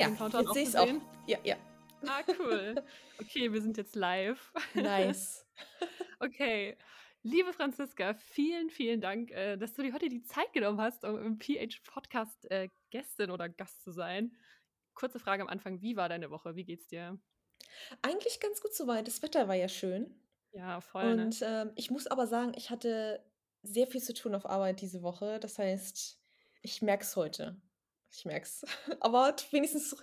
[0.00, 0.88] ja, jetzt sehe ich es auch.
[1.26, 1.56] Ja, ja.
[2.06, 2.74] Ah, cool.
[3.20, 4.50] Okay, wir sind jetzt live.
[4.72, 5.46] Nice.
[6.20, 6.78] okay.
[7.22, 11.18] Liebe Franziska, vielen, vielen Dank, äh, dass du dir heute die Zeit genommen hast, um
[11.18, 14.34] im PH-Podcast äh, Gästin oder Gast zu sein.
[14.94, 16.56] Kurze Frage am Anfang: Wie war deine Woche?
[16.56, 17.20] Wie geht's dir?
[18.00, 19.06] Eigentlich ganz gut soweit.
[19.06, 20.18] Das Wetter war ja schön.
[20.52, 21.16] Ja, voll.
[21.16, 21.24] Ne?
[21.24, 23.22] Und ähm, ich muss aber sagen, ich hatte
[23.62, 25.38] sehr viel zu tun auf Arbeit diese Woche.
[25.40, 26.18] Das heißt,
[26.62, 27.60] ich merke es heute.
[28.10, 28.64] Ich merke es.
[29.00, 29.96] Aber wenigstens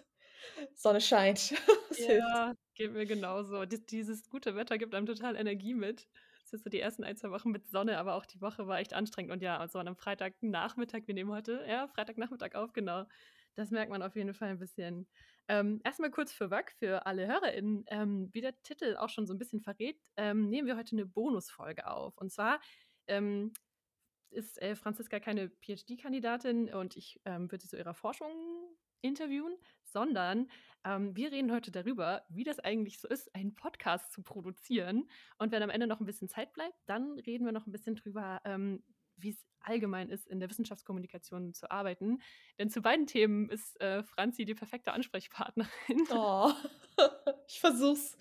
[0.73, 1.53] Sonne scheint.
[2.07, 3.65] Ja, geht mir genauso.
[3.65, 6.07] dieses gute Wetter gibt einem total Energie mit.
[6.45, 8.77] Es ist so die ersten ein, zwei Wochen mit Sonne, aber auch die Woche war
[8.79, 9.31] echt anstrengend.
[9.31, 13.05] Und ja, also an einem Freitagnachmittag, wir nehmen heute, ja, Freitagnachmittag auf, genau.
[13.55, 15.07] Das merkt man auf jeden Fall ein bisschen.
[15.47, 17.85] Ähm, erstmal kurz für Wack, für alle HörerInnen.
[17.87, 21.07] Ähm, wie der Titel auch schon so ein bisschen verrät, ähm, nehmen wir heute eine
[21.07, 22.15] Bonusfolge auf.
[22.17, 22.59] Und zwar
[23.07, 23.51] ähm,
[24.31, 28.31] ist äh, Franziska keine PhD-Kandidatin und ich ähm, würde sie zu ihrer Forschung
[29.01, 30.49] interviewen, sondern
[30.83, 35.09] ähm, wir reden heute darüber, wie das eigentlich so ist, einen Podcast zu produzieren.
[35.37, 37.95] Und wenn am Ende noch ein bisschen Zeit bleibt, dann reden wir noch ein bisschen
[37.95, 38.83] drüber, ähm,
[39.17, 42.19] wie es allgemein ist, in der Wissenschaftskommunikation zu arbeiten.
[42.59, 46.07] Denn zu beiden Themen ist äh, Franzi die perfekte Ansprechpartnerin.
[46.11, 46.51] Oh,
[47.47, 48.17] ich versuch's.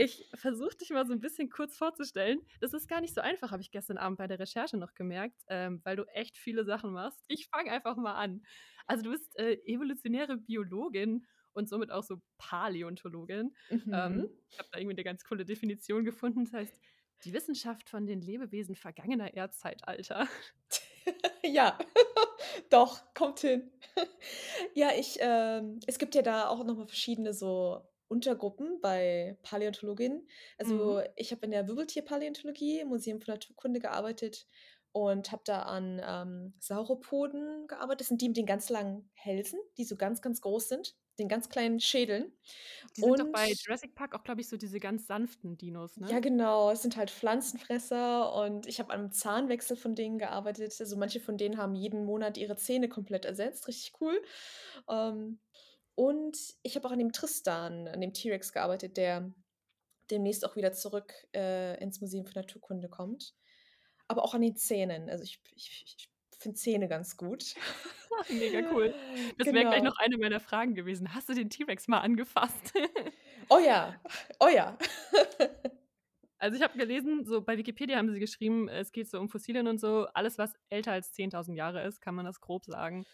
[0.00, 2.40] Ich versuche dich mal so ein bisschen kurz vorzustellen.
[2.60, 5.42] Das ist gar nicht so einfach, habe ich gestern Abend bei der Recherche noch gemerkt,
[5.48, 7.24] ähm, weil du echt viele Sachen machst.
[7.26, 8.44] Ich fange einfach mal an.
[8.86, 13.52] Also du bist äh, evolutionäre Biologin und somit auch so Paläontologin.
[13.70, 13.92] Ähm, mhm.
[13.92, 16.44] Ähm, ich habe da irgendwie eine ganz coole Definition gefunden.
[16.44, 16.80] Das heißt,
[17.24, 20.28] die Wissenschaft von den Lebewesen vergangener Erdzeitalter.
[21.42, 21.76] ja,
[22.70, 23.72] doch, kommt hin.
[24.74, 30.26] ja, ich, ähm, es gibt ja da auch nochmal verschiedene so Untergruppen bei Paläontologinnen.
[30.58, 31.04] Also mhm.
[31.16, 34.46] ich habe in der Wirbeltierpaläontologie im Museum für Naturkunde gearbeitet
[34.92, 38.00] und habe da an ähm, Sauropoden gearbeitet.
[38.00, 41.28] Das sind die mit den ganz langen Hälsen, die so ganz, ganz groß sind, den
[41.28, 42.32] ganz kleinen Schädeln.
[42.96, 45.96] Die sind und, doch bei Jurassic Park auch, glaube ich, so diese ganz sanften Dinos,
[45.98, 46.10] ne?
[46.10, 46.70] Ja, genau.
[46.70, 50.74] Es sind halt Pflanzenfresser und ich habe am Zahnwechsel von denen gearbeitet.
[50.80, 53.68] Also manche von denen haben jeden Monat ihre Zähne komplett ersetzt.
[53.68, 54.20] Richtig cool.
[54.88, 55.38] Ähm,
[55.98, 59.32] und ich habe auch an dem Tristan, an dem T-Rex gearbeitet, der
[60.12, 63.34] demnächst auch wieder zurück äh, ins Museum für Naturkunde kommt.
[64.06, 65.10] Aber auch an den Zähnen.
[65.10, 67.56] Also ich, ich, ich finde Zähne ganz gut.
[68.28, 68.94] Mega cool.
[69.38, 69.58] Das genau.
[69.58, 71.12] wäre gleich noch eine meiner Fragen gewesen.
[71.14, 72.72] Hast du den T-Rex mal angefasst?
[73.48, 74.00] oh ja,
[74.38, 74.78] oh ja.
[76.40, 79.66] Also ich habe gelesen, so bei Wikipedia haben sie geschrieben, es geht so um Fossilien
[79.66, 80.06] und so.
[80.14, 83.06] Alles, was älter als 10.000 Jahre ist, kann man das grob sagen.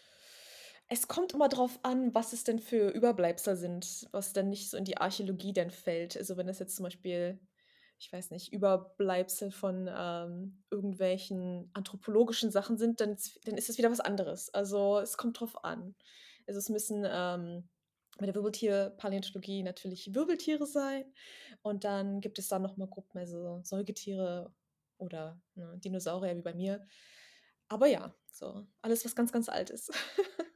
[0.87, 4.77] Es kommt immer drauf an, was es denn für Überbleibsel sind, was dann nicht so
[4.77, 6.15] in die Archäologie denn fällt.
[6.15, 7.39] Also wenn es jetzt zum Beispiel,
[7.97, 13.89] ich weiß nicht, Überbleibsel von ähm, irgendwelchen anthropologischen Sachen sind, dann, dann ist es wieder
[13.89, 14.53] was anderes.
[14.53, 15.95] Also es kommt drauf an.
[16.47, 17.67] Also es müssen ähm,
[18.17, 21.05] bei der Wirbeltierpaläontologie natürlich Wirbeltiere sein.
[21.63, 24.53] Und dann gibt es dann nochmal Gruppen, also Säugetiere
[24.97, 26.85] oder ne, Dinosaurier wie bei mir.
[27.67, 29.91] Aber ja, so alles, was ganz, ganz alt ist.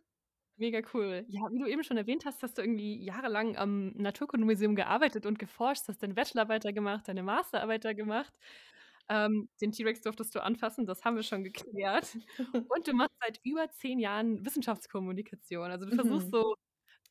[0.60, 1.26] Mega cool.
[1.30, 5.40] Ja, wie du eben schon erwähnt hast, hast du irgendwie jahrelang am Naturkundemuseum gearbeitet und
[5.40, 8.34] geforscht, hast deine Bachelorarbeit gemacht, deine Masterarbeit gemacht.
[9.08, 12.16] Ähm, den T-Rex durftest du anfassen, das haben wir schon geklärt.
[12.70, 15.72] Und du machst seit über zehn Jahren Wissenschaftskommunikation.
[15.72, 16.32] Also du versuchst mhm.
[16.32, 16.56] so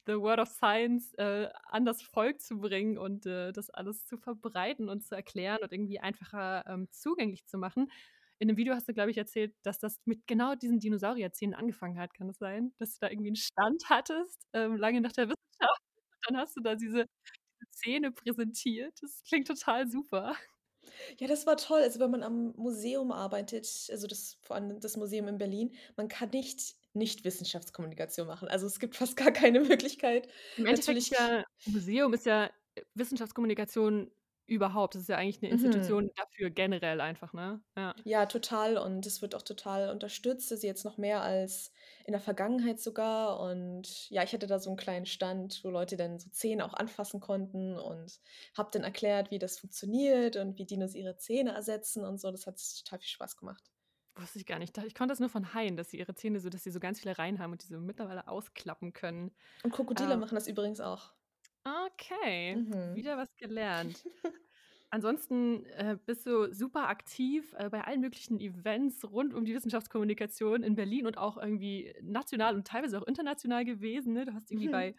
[0.07, 4.17] The Word of Science äh, an das Volk zu bringen und äh, das alles zu
[4.17, 7.91] verbreiten und zu erklären und irgendwie einfacher ähm, zugänglich zu machen
[8.39, 11.99] in einem Video hast du, glaube ich, erzählt, dass das mit genau diesen Dinosaurierzähnen angefangen
[11.99, 12.15] hat.
[12.15, 12.73] Kann das sein?
[12.79, 15.83] Dass du da irgendwie einen Stand hattest, ähm, lange nach der Wissenschaft.
[16.29, 17.07] Und dann hast du da diese,
[17.61, 18.95] diese Zähne präsentiert.
[19.01, 20.37] Das klingt total super.
[21.19, 21.81] Ja, das war toll.
[21.81, 26.09] Also wenn man am Museum arbeitet, also das, vor allem das Museum in Berlin, man
[26.09, 28.49] kann nicht nicht Wissenschaftskommunikation machen.
[28.49, 30.29] Also es gibt fast gar keine Möglichkeit.
[30.57, 34.11] Im Endeffekt Natürlich, ja, Museum ist ja äh, Wissenschaftskommunikation
[34.49, 35.53] Überhaupt, das ist ja eigentlich eine Mhm.
[35.53, 37.63] Institution dafür generell einfach, ne?
[37.77, 37.95] Ja.
[38.05, 38.79] Ja, total.
[38.79, 40.51] Und es wird auch total unterstützt.
[40.53, 41.73] Also jetzt noch mehr als
[42.05, 43.41] in der Vergangenheit sogar.
[43.41, 46.75] Und ja, ich hatte da so einen kleinen Stand, wo Leute dann so Zähne auch
[46.75, 48.21] anfassen konnten und
[48.57, 52.31] habe dann erklärt, wie das funktioniert und wie Dinos ihre Zähne ersetzen und so.
[52.31, 53.71] Das hat total viel Spaß gemacht.
[54.17, 54.77] Wusste ich gar nicht.
[54.79, 57.01] Ich konnte das nur von Haien, dass sie ihre Zähne so dass sie so ganz
[57.01, 59.31] viele Reihen haben und die so mittlerweile ausklappen können.
[59.63, 60.17] Und Krokodile Ähm.
[60.17, 61.13] machen das übrigens auch.
[61.87, 62.95] Okay, Mhm.
[62.95, 64.05] wieder was gelernt.
[64.91, 70.63] Ansonsten äh, bist du super aktiv äh, bei allen möglichen Events rund um die Wissenschaftskommunikation
[70.63, 74.15] in Berlin und auch irgendwie national und teilweise auch international gewesen.
[74.15, 74.25] Ne?
[74.25, 74.73] Du hast irgendwie Mhm.
[74.73, 74.95] bei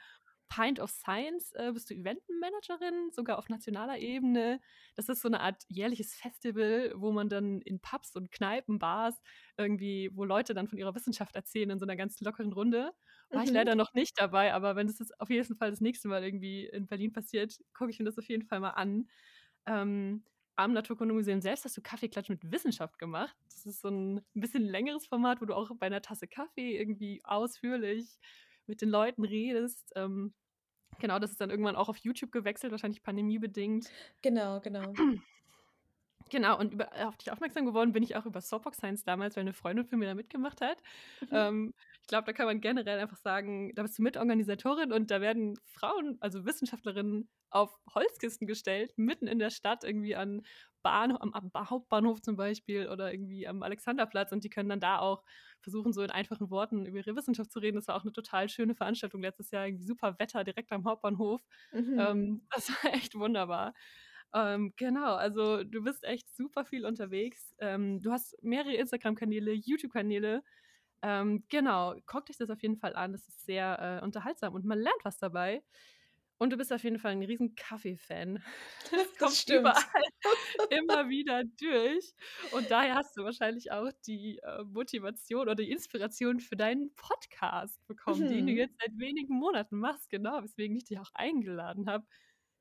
[0.48, 4.60] Pint of Science äh, bist du Eventmanagerin, sogar auf nationaler Ebene.
[4.96, 9.22] Das ist so eine Art jährliches Festival, wo man dann in Pubs und Kneipen, Bars
[9.58, 12.92] irgendwie, wo Leute dann von ihrer Wissenschaft erzählen in so einer ganz lockeren Runde.
[13.32, 13.46] War mhm.
[13.46, 16.66] ich leider noch nicht dabei, aber wenn es auf jeden Fall das nächste Mal irgendwie
[16.66, 19.08] in Berlin passiert, gucke ich mir das auf jeden Fall mal an.
[19.66, 20.24] Ähm,
[20.56, 23.36] am Naturkundemuseum selbst hast du Kaffeeklatsch mit Wissenschaft gemacht.
[23.46, 27.22] Das ist so ein bisschen längeres Format, wo du auch bei einer Tasse Kaffee irgendwie
[27.24, 28.20] ausführlich
[28.66, 29.92] mit den Leuten redest.
[29.96, 30.34] Ähm,
[31.00, 33.90] genau, das ist dann irgendwann auch auf YouTube gewechselt, wahrscheinlich pandemiebedingt.
[34.22, 34.94] Genau, genau.
[36.30, 39.42] Genau, und über, auf dich aufmerksam geworden bin ich auch über Soapbox Science damals, weil
[39.42, 40.78] eine Freundin von mir da mitgemacht hat.
[41.22, 41.28] Mhm.
[41.32, 41.74] Ähm,
[42.10, 46.18] glaube, da kann man generell einfach sagen, da bist du Mitorganisatorin und da werden Frauen,
[46.20, 50.44] also Wissenschaftlerinnen, auf Holzkisten gestellt, mitten in der Stadt, irgendwie an
[50.84, 55.00] Bahnhof, am, am Hauptbahnhof zum Beispiel oder irgendwie am Alexanderplatz und die können dann da
[55.00, 55.24] auch
[55.62, 57.78] versuchen, so in einfachen Worten über ihre Wissenschaft zu reden.
[57.78, 61.42] Das war auch eine total schöne Veranstaltung letztes Jahr, irgendwie super Wetter direkt am Hauptbahnhof.
[61.72, 62.00] Mhm.
[62.00, 63.74] Ähm, das war echt wunderbar.
[64.34, 67.56] Ähm, genau, also du bist echt super viel unterwegs.
[67.60, 70.44] Ähm, du hast mehrere Instagram-Kanäle, YouTube-Kanäle.
[71.02, 73.12] Ähm, genau, guckt euch das auf jeden Fall an.
[73.12, 75.64] Das ist sehr äh, unterhaltsam und man lernt was dabei.
[76.42, 78.42] Und du bist auf jeden Fall ein riesen Kaffee-Fan.
[78.92, 79.84] Das kommt das überall
[80.70, 82.14] immer wieder durch.
[82.54, 87.86] Und daher hast du wahrscheinlich auch die äh, Motivation oder die Inspiration für deinen Podcast
[87.88, 88.30] bekommen, mhm.
[88.30, 88.58] den du mhm.
[88.58, 90.10] jetzt seit wenigen Monaten machst.
[90.10, 92.08] Genau, weswegen ich dich auch eingeladen habe.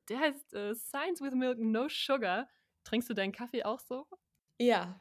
[0.09, 2.49] Der heißt äh, Science with Milk No Sugar.
[2.83, 4.05] Trinkst du deinen Kaffee auch so?
[4.61, 4.99] Ja,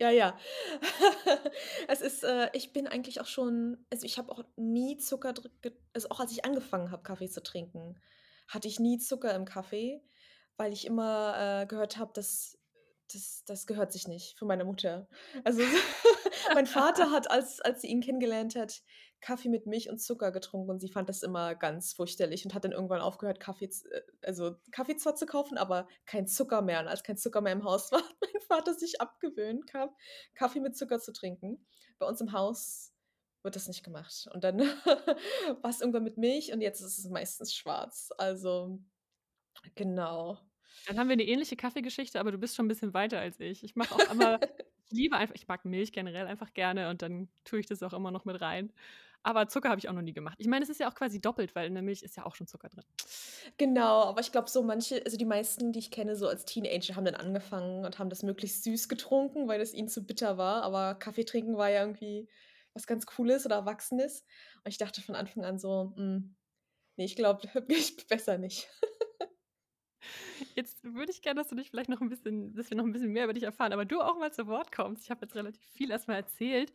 [0.00, 0.38] ja, ja.
[1.88, 5.34] es ist, äh, ich bin eigentlich auch schon, also ich habe auch nie Zucker,
[5.92, 8.00] also auch als ich angefangen habe, Kaffee zu trinken,
[8.46, 10.04] hatte ich nie Zucker im Kaffee,
[10.56, 12.58] weil ich immer äh, gehört habe, dass
[13.12, 15.08] das, das gehört sich nicht von meiner Mutter.
[15.44, 15.62] Also
[16.54, 18.82] mein Vater hat, als, als sie ihn kennengelernt hat,
[19.20, 22.64] Kaffee mit Milch und Zucker getrunken und sie fand das immer ganz fürchterlich und hat
[22.64, 26.80] dann irgendwann aufgehört, Kaffee, äh, also Kaffee zwar zu kaufen, aber kein Zucker mehr.
[26.80, 29.70] Und als kein Zucker mehr im Haus war, hat mein Vater sich abgewöhnt,
[30.34, 31.66] Kaffee mit Zucker zu trinken.
[31.98, 32.92] Bei uns im Haus
[33.42, 34.28] wird das nicht gemacht.
[34.34, 34.58] Und dann
[35.62, 38.10] war es irgendwann mit Milch und jetzt ist es meistens schwarz.
[38.18, 38.78] Also
[39.74, 40.38] genau.
[40.86, 43.64] Dann haben wir eine ähnliche Kaffeegeschichte, aber du bist schon ein bisschen weiter als ich.
[43.64, 44.38] Ich mache auch immer,
[44.90, 48.10] liebe einfach, ich mag Milch generell einfach gerne und dann tue ich das auch immer
[48.10, 48.72] noch mit rein.
[49.26, 50.36] Aber Zucker habe ich auch noch nie gemacht.
[50.38, 52.36] Ich meine, es ist ja auch quasi doppelt, weil in der Milch ist ja auch
[52.36, 52.84] schon Zucker drin.
[53.56, 56.94] Genau, aber ich glaube, so manche, also die meisten, die ich kenne, so als Teenager,
[56.94, 60.62] haben dann angefangen und haben das möglichst süß getrunken, weil es ihnen zu bitter war.
[60.62, 62.28] Aber Kaffee trinken war ja irgendwie
[62.72, 64.24] was ganz Cooles oder Erwachsenes.
[64.62, 66.36] Und ich dachte von Anfang an so, mh, hm,
[66.96, 67.48] nee, ich glaube,
[68.08, 68.68] besser nicht.
[70.54, 72.92] Jetzt würde ich gerne, dass du dich vielleicht noch ein bisschen, dass wir noch ein
[72.92, 75.04] bisschen mehr über dich erfahren, aber du auch mal zu Wort kommst.
[75.04, 76.72] Ich habe jetzt relativ viel erstmal erzählt.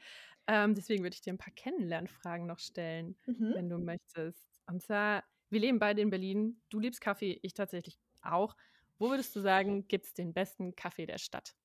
[0.48, 3.54] Ähm, deswegen würde ich dir ein paar Kennenlernfragen noch stellen, mhm.
[3.54, 4.62] wenn du möchtest.
[4.68, 6.62] Und zwar, wir leben beide in Berlin.
[6.70, 8.56] Du liebst Kaffee, ich tatsächlich auch.
[8.98, 11.56] Wo würdest du sagen, gibt es den besten Kaffee der Stadt?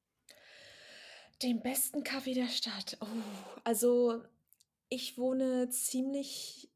[1.42, 2.96] Den besten Kaffee der Stadt.
[3.00, 3.06] Oh,
[3.64, 4.22] also
[4.88, 6.70] ich wohne ziemlich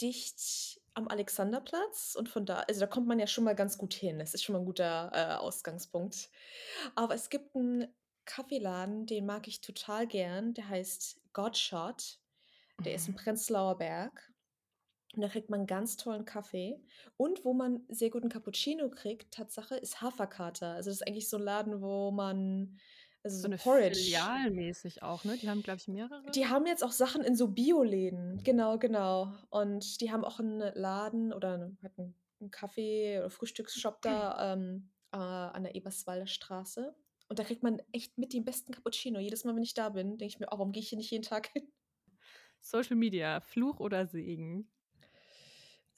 [0.00, 3.92] dicht am Alexanderplatz und von da, also da kommt man ja schon mal ganz gut
[3.92, 4.18] hin.
[4.18, 6.30] Das ist schon mal ein guter äh, Ausgangspunkt.
[6.94, 7.86] Aber es gibt einen
[8.24, 10.54] Kaffeeladen, den mag ich total gern.
[10.54, 12.18] Der heißt Godshot.
[12.82, 13.18] Der ist im mhm.
[13.18, 14.32] Prenzlauer Berg.
[15.14, 16.82] Und da kriegt man ganz tollen Kaffee.
[17.18, 20.72] Und wo man sehr guten Cappuccino kriegt, Tatsache, ist Haferkater.
[20.72, 22.78] Also das ist eigentlich so ein Laden, wo man
[23.26, 23.98] also so eine Porridge.
[23.98, 25.36] Filialmäßig auch, ne?
[25.36, 26.30] Die haben, glaube ich, mehrere.
[26.30, 28.42] Die haben jetzt auch Sachen in so Bioläden.
[28.42, 29.32] Genau, genau.
[29.50, 31.78] Und die haben auch einen Laden oder einen,
[32.40, 36.94] einen Kaffee- oder Frühstücksshop da ähm, äh, an der Eberswalder Straße.
[37.28, 39.18] Und da kriegt man echt mit dem besten Cappuccino.
[39.18, 41.10] Jedes Mal, wenn ich da bin, denke ich mir, oh, warum gehe ich hier nicht
[41.10, 41.68] jeden Tag hin?
[42.60, 44.70] Social Media, Fluch oder Segen?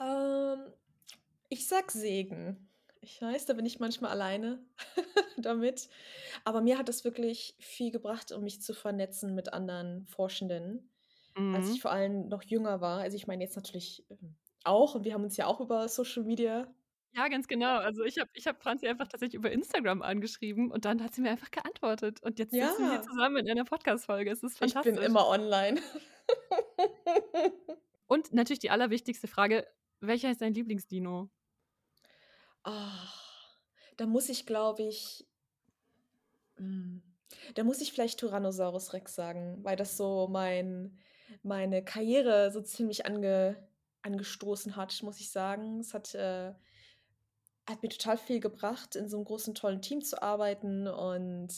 [0.00, 0.72] Ähm,
[1.48, 2.70] ich sag Segen.
[3.00, 4.58] Ich weiß, da bin ich manchmal alleine
[5.36, 5.88] damit.
[6.44, 10.90] Aber mir hat es wirklich viel gebracht, um mich zu vernetzen mit anderen Forschenden,
[11.36, 11.54] mhm.
[11.54, 13.00] als ich vor allem noch jünger war.
[13.00, 16.24] Also ich meine jetzt natürlich ähm, auch, und wir haben uns ja auch über Social
[16.24, 16.66] Media.
[17.12, 17.78] Ja, ganz genau.
[17.78, 21.22] Also ich habe ich hab Franzi einfach tatsächlich über Instagram angeschrieben und dann hat sie
[21.22, 22.22] mir einfach geantwortet.
[22.22, 22.68] Und jetzt ja.
[22.68, 24.30] sitzen wir hier zusammen in einer Podcast-Folge.
[24.30, 24.92] Es ist fantastisch.
[24.92, 25.80] Ich bin immer online.
[28.06, 29.66] und natürlich die allerwichtigste Frage:
[30.00, 31.30] Welcher ist dein Lieblingsdino?
[32.64, 32.72] Oh,
[33.96, 35.26] da muss ich, glaube ich,
[36.56, 37.02] hm,
[37.54, 40.98] da muss ich vielleicht Tyrannosaurus Rex sagen, weil das so mein,
[41.42, 43.56] meine Karriere so ziemlich ange,
[44.02, 45.80] angestoßen hat, muss ich sagen.
[45.80, 46.54] Es hat, äh,
[47.68, 51.48] hat mir total viel gebracht, in so einem großen, tollen Team zu arbeiten und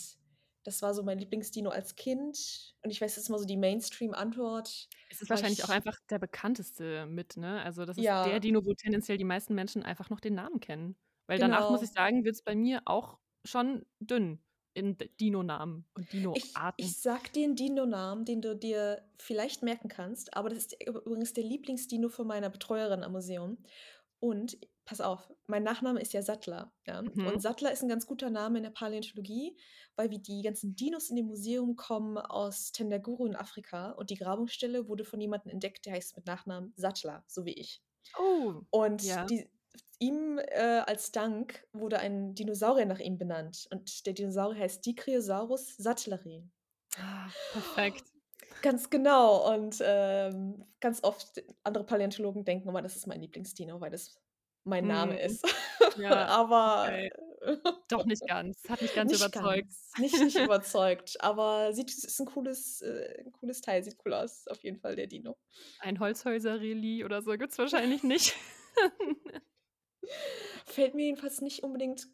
[0.66, 2.74] Das war so mein Lieblingsdino als Kind.
[2.82, 4.88] Und ich weiß, das ist immer so die Mainstream-Antwort.
[5.12, 7.62] Es ist wahrscheinlich auch ich einfach der bekannteste mit, ne?
[7.62, 10.60] Also, das ist der Ja, Dino, wo tendenziell die meisten Menschen einfach noch den Namen
[10.60, 10.96] kennen.
[11.26, 11.92] Weil danach, muss ich genau.
[11.92, 16.76] sagen, wird's bei mir auch schon dünn in Dino-Namen und Ich Dino-Arten.
[16.76, 20.96] ich sage dir 'n Dino-Namen, den du dir vielleicht merken kannst, aber das ist üb
[20.96, 23.58] übrigens der Lieblingsdino von meiner Betreuerin am Museum.
[24.20, 27.04] Und pass auf, mein Nachname ist ja Sattler, ja?
[27.22, 27.42] Und Mhm.
[27.42, 29.56] Sattler ist 'n ganz guter Name in der Paläontologie,
[29.96, 34.16] weil wie die ganzen Dinos in dem Museum kommen aus Tendaguru in Afrika und die
[34.16, 37.82] Grabungsstelle wurde von jemandem entdeckt, der heißt mit Nachnamen Sattler, so wie ich.
[38.14, 39.30] Oh, Und ja.
[39.30, 39.48] die
[40.00, 45.76] ihm, äh, als Dank wurde ein Dinosaurier nach ihm benannt und der Dinosaurier heißt Dicryosaurus
[45.76, 46.48] sattleri.
[46.96, 48.09] Ah, perfekt.
[48.62, 53.90] Ganz genau und, ähm, ganz oft andere Paläontologen denken immer, das ist mein Lieblingsdino, weil
[53.90, 54.20] das
[54.64, 55.20] mein Name Mhm.
[55.20, 55.46] ist.
[55.94, 57.10] Ja, Aber okay.
[57.88, 58.68] Doch nicht ganz.
[58.70, 59.68] Hat nicht ganz nicht überzeugt.
[59.70, 64.14] ganz, nicht nicht überzeugt, aber sieht ist 'n cooles äh, 'n cooles Teil, sieht cool
[64.14, 65.36] aus, auf jeden Fall der Dino.
[65.82, 68.34] Ein Holzhäuser-Reli oder so gibt's wahrscheinlich nicht.
[70.66, 72.08] Fällt mir jedenfalls nicht unbedingt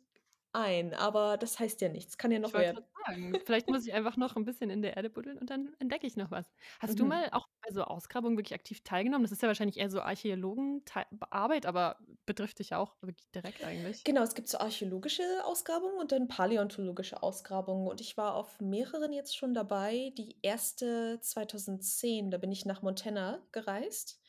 [0.56, 2.18] ein, aber das heißt ja nichts.
[2.18, 2.86] Kann ja noch werden.
[3.06, 6.06] sagen, vielleicht muss ich einfach noch 'n bisschen in der Erde buddeln und dann entdecke
[6.06, 6.52] ich noch was.
[6.80, 7.06] Hast du Mhm.
[7.06, 9.22] mal auch bei so Ausgrabungen wirklich aktiv teilgenommen?
[9.24, 13.30] Das ist ja wahrscheinlich eher so Archäologen-Tei b Arbeit, aber betrifft dich ja auch wirklich
[13.32, 14.06] direkt eigentlich.
[14.06, 19.12] Genau, es gibt so archäologische Ausgrabungen und dann paläontologische Ausgrabungen und ich war auf mehreren
[19.12, 20.12] jetzt schon dabei.
[20.16, 24.20] Die erste 2010, da bin ich nach Montana gereist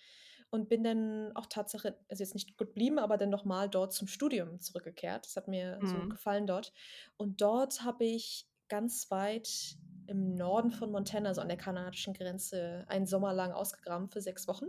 [0.49, 4.07] und bin dann auch Tatsache also jetzt nicht geblieben, aber dann noch mal dort zum
[4.07, 5.25] Studium zurückgekehrt.
[5.25, 6.07] Das hat mir so Mhm.
[6.07, 6.73] gefallen dort.
[7.17, 9.77] Und dort habe ich ganz weit
[10.07, 14.47] im Norden von Montana, so an der kanadischen Grenze, einen Sommer lang ausgegraben für 6
[14.47, 14.67] Wochen.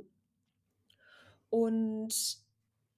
[1.50, 2.38] Und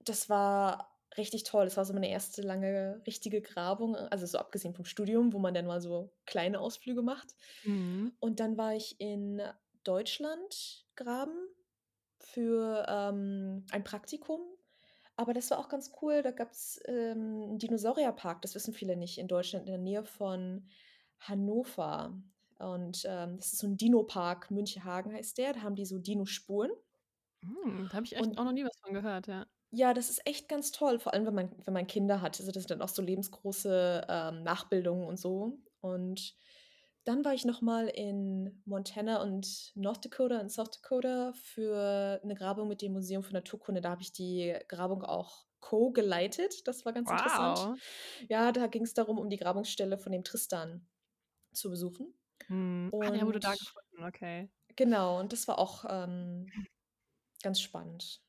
[0.00, 1.64] das war richtig toll.
[1.64, 5.54] Das war so meine erste lange richtige Grabung, also so abgesehen vom Studium, wo man
[5.54, 7.34] dann mal so kleine Ausflüge macht.
[7.64, 8.10] Mhm.
[8.20, 9.42] Und dann war ich in
[9.84, 11.34] Deutschland graben
[12.20, 14.40] für, ähm, ein Praktikum.
[15.16, 16.22] Aber das war auch ganz cool.
[16.22, 20.68] Da gab's, ähm, 'n Dinosaurierpark, das wissen viele nicht, in Deutschland in der Nähe von
[21.20, 22.22] Hannover.
[22.58, 25.52] Und, ähm, das ist so 'n Dinopark, Münchehagen heißt der.
[25.54, 26.70] Da haben die so Dinospuren.
[27.44, 29.46] Hm, da habe ich echt Und auch noch nie was von gehört, ja.
[29.72, 32.38] ja, das ist echt ganz toll, vor allem, wenn man wenn man Kinder hat.
[32.40, 35.58] Also, das sind dann auch so lebensgroße, ähm, Nachbildungen und so.
[35.80, 36.34] Und
[37.10, 42.34] dann war ich noch mal in Montana und North Dakota und South Dakota für 'ne
[42.34, 43.80] Grabung mit dem Museum für Naturkunde.
[43.80, 46.66] Da habe ich die Grabung auch co-geleitet.
[46.68, 47.68] Das war ganz interessant.
[47.68, 47.80] Wow.
[48.28, 50.88] Ja, da ging's darum, um die Grabungsstelle von dem Tristan
[51.54, 52.14] zu besuchen.
[52.48, 52.92] Mhm.
[53.00, 54.50] Ah, der wurde da Und gefunden, okay.
[54.76, 56.54] genau, und das war auch, ähm,
[57.42, 58.22] ganz spannend.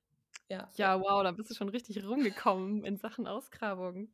[0.49, 0.99] Ja, ja.
[0.99, 4.13] Wow, da bist du schon richtig rumgekommen in Sachen Ausgrabungen.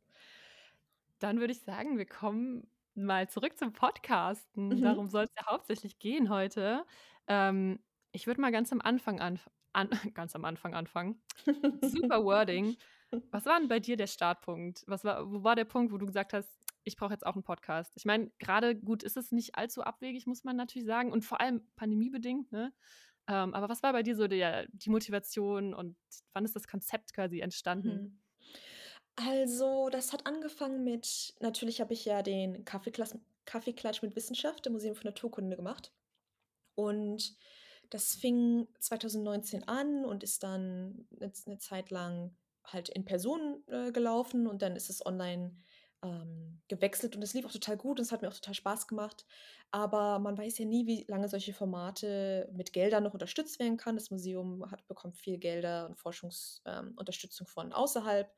[1.18, 2.68] Dann würde ich sagen, wir kommen
[3.04, 4.80] mal zurück zum Podcasten.
[4.80, 4.82] Mhm.
[4.82, 6.84] Darum soll's ja hauptsächlich gehen heute.
[7.26, 7.80] Ähm,
[8.12, 11.22] ich würde mal ganz am Anfang anf an ganz am Anfang anfangen.
[11.80, 12.78] Super Wording.
[13.32, 14.84] Was war 'n bei dir der Startpunkt?
[14.88, 16.50] Was war wo war der Punkt, wo du gesagt hast:
[16.84, 20.26] „Ich brauche jetzt auch 'n Podcast?“ Ich meine, grade gut, ist es nicht allzu abwegig,
[20.26, 22.72] muss man natürlich sagen und vor allem pandemiebedingt, ne?
[23.28, 25.96] Ähm, aber was war bei dir so der die Motivation und
[26.34, 28.02] wann ist das Konzept quasi entstanden?
[28.02, 28.18] Mhm.
[29.26, 34.94] Also, das hat angefangen mit natürlich habe ich ja den Kaffeeklatsch mit Wissenschaft im Museum
[34.94, 35.92] für Naturkunde gemacht.
[36.76, 37.36] Und
[37.90, 43.64] das fing 2019 an und ist dann 'ne Z 'ne Zeit lang halt in Person,
[43.68, 45.56] äh, gelaufen und dann ist es online,
[46.02, 48.86] ähm, gewechselt und es lief auch total gut und es hat mir auch total Spaß
[48.86, 49.26] gemacht.
[49.70, 53.96] Aber man weiß ja nie, wie lange solche Formate mit Geldern noch unterstützt werden kann.
[53.96, 56.96] Das Museum hat bekommt viel Gelder und Forschungs ähm,
[57.46, 58.30] von außerhalb.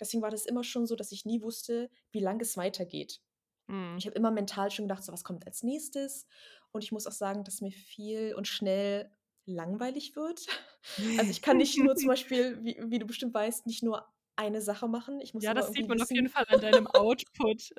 [0.00, 3.20] Deswegen war das immer schon so, dass ich nie wusste, wie lang es weitergeht.
[3.68, 3.98] Mhm.
[3.98, 6.26] Ich habe immer mental schon gedacht: „So, was kommt als Nächstes?“
[6.72, 9.10] Und ich muss auch sagen, dass mir viel und schnell
[9.46, 10.46] langweilig wird.
[11.16, 14.62] Also, ich kann nicht nur zum Beispiel, wie wie du bestimmt weißt, nicht nur eine
[14.62, 15.20] Sache machen.
[15.20, 17.70] Ich muss Ja, das sieht man auf jeden Fall an deinem Output.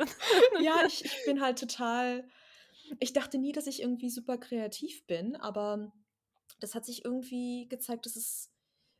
[0.57, 2.27] Ja, ich ich bin halt total
[3.00, 5.93] ich dachte nie, dass ich irgendwie super kreativ bin, aber
[6.59, 8.51] das hat sich irgendwie gezeigt, dass es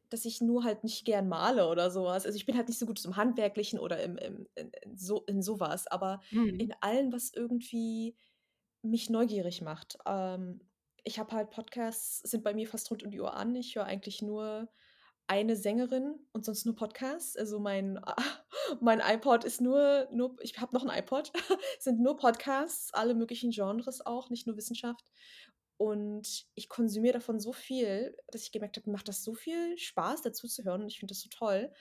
[0.10, 2.26] dass ich nur halt nicht gern male oder so was.
[2.28, 5.24] Also, ich bin halt nicht so gut im Handwerklichen oder im im in in so
[5.26, 6.60] in so was, aber Mhm.
[6.60, 8.18] in allem, was irgendwie
[8.84, 9.98] mich neugierig macht.
[10.06, 10.62] Ähm,
[11.04, 13.56] ich habe halt Podcasts sind bei mir fast rund um die Uhr an.
[13.56, 14.70] Ich höre eigentlich nur
[15.28, 17.36] eine Sängerin und sonst nur Podcasts.
[17.38, 18.00] Also, mein
[18.82, 21.32] mein iPod ist nur nur ich habe noch 'n iPod,
[21.80, 25.12] sind nur Podcasts, alle möglichen Genres auch, nicht nur Wissenschaft.
[25.78, 30.22] Und ich konsumiere davon so viel, dass ich gemerkt habe, macht das so viel Spaß,
[30.22, 31.74] dazuzuhören und ich finde das so toll.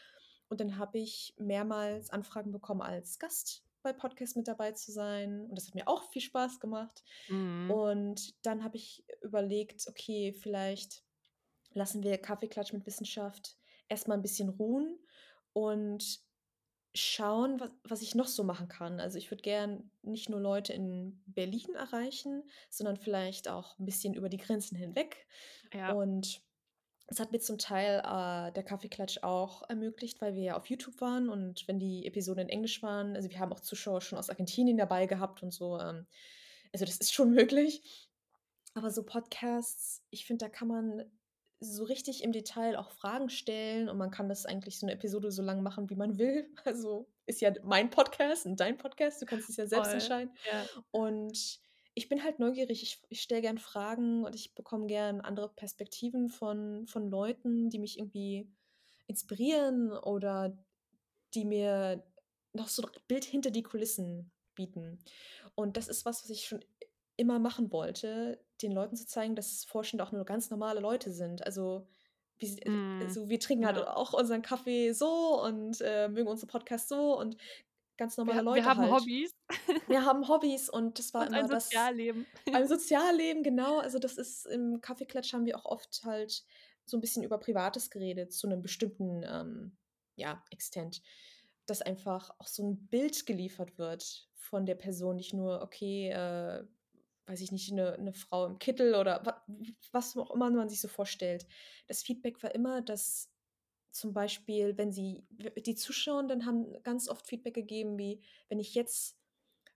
[0.49, 5.47] Und dann habe ich mehrmals Anfragen bekommen als Gast bei Podcasts mit dabei zu sein.
[5.49, 7.05] Und das hat mir auch viel Spaß gemacht.
[7.29, 7.75] Mhm.
[7.75, 11.04] Und dann habe ich überlegt, okay, vielleicht
[11.75, 14.99] lassen wir Kaffeeklatsch mit Wissenschaft erstmal ein bisschen ruhen
[15.53, 16.21] und
[16.95, 19.01] schauen, was, was ich noch so machen kann.
[19.01, 24.15] Also ich würde gern nicht nur Leute in Berlin erreichen, sondern vielleicht auch ein bisschen
[24.15, 25.27] über die Grenzen hinweg.
[25.73, 25.93] Ja.
[25.93, 26.41] Und
[27.07, 31.01] es hat mir zum Teil äh, der Kaffeeklatsch auch ermöglicht, weil wir ja auf YouTube
[31.01, 34.31] waren und wenn die Episoden in Englisch waren, also wir haben auch Zuschauer schon aus
[34.31, 35.79] Argentinien dabei gehabt und so.
[35.79, 36.07] Ähm,
[36.73, 38.09] also das ist schon möglich.
[38.75, 41.05] Aber so Podcasts, ich finde, da kann man
[41.65, 45.31] so richtig im Detail auch Fragen stellen und man kann das eigentlich so eine Episode
[45.33, 46.49] so lang machen, wie man will.
[46.65, 49.95] Also ist ja mein Podcast und dein Podcast, du kannst es ja selbst Voll.
[49.95, 50.35] entscheiden.
[50.51, 50.67] Ja.
[50.91, 51.61] Und
[51.95, 56.29] ich bin halt neugierig, ich, ich stelle gern Fragen und ich bekomme gern andere Perspektiven
[56.29, 58.51] von, von Leuten, die mich irgendwie
[59.07, 60.57] inspirieren oder
[61.35, 62.05] die mir
[62.53, 64.99] noch so ein Bild hinter die Kulissen bieten.
[65.55, 66.65] Und das ist was, was ich schon
[67.17, 71.45] immer machen wollte, den Leuten zu zeigen, dass Forschende auch nur ganz normale Leute sind.
[71.47, 71.87] Also,
[72.39, 73.97] wie, Mm, also wir trinken halt ja.
[73.97, 77.37] auch unseren Kaffee so und äh, mögen unsere Podcasts so und
[77.97, 78.93] ganz normale Wir, wir Leute haben halt.
[78.93, 79.35] Hobbys
[79.87, 82.27] Wir haben Hobbys und das war und ein immer das Sozialleben.
[82.53, 83.79] ein Sozialleben, genau.
[83.79, 86.45] Also das ist im Kaffeeklatsch haben wir auch oft halt
[86.87, 89.77] so ein bisschen über Privates geredet, zu einem bestimmten, ähm,
[90.17, 91.03] ja, Extent,
[91.67, 96.65] dass einfach auch so ein Bild geliefert wird von der Person, nicht nur, okay, äh,
[97.27, 99.45] weiß ich nicht, eine 'ne Frau im Kittel oder wa
[99.93, 101.47] was auch immer man sich so vorstellt.
[101.89, 103.31] Das Feedback war immer, dass
[103.93, 105.27] zum Beispiel, wenn sie
[105.67, 109.19] die Zuschauenden haben ganz oft Feedback gegeben, wie: „Wenn ich jetzt,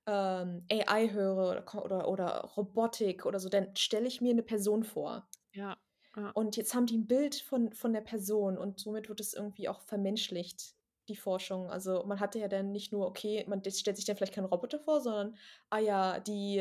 [0.07, 4.85] ähm, AI höre oder oder oder Robotik oder so, dann stelle ich mir eine Person
[4.85, 5.29] vor.
[5.53, 5.77] Ja.
[6.17, 6.35] ja.
[6.35, 9.69] Und jetzt haben die ein Bild von von der Person und somit wird es irgendwie
[9.69, 10.75] auch vermenschlicht,
[11.09, 11.71] die Forschung.
[11.71, 14.79] Also, man hatte ja dann nicht nur okay, man stellt sich dann vielleicht keinen Roboter
[14.79, 15.37] vor, sondern,
[15.71, 16.59] ah ja, die,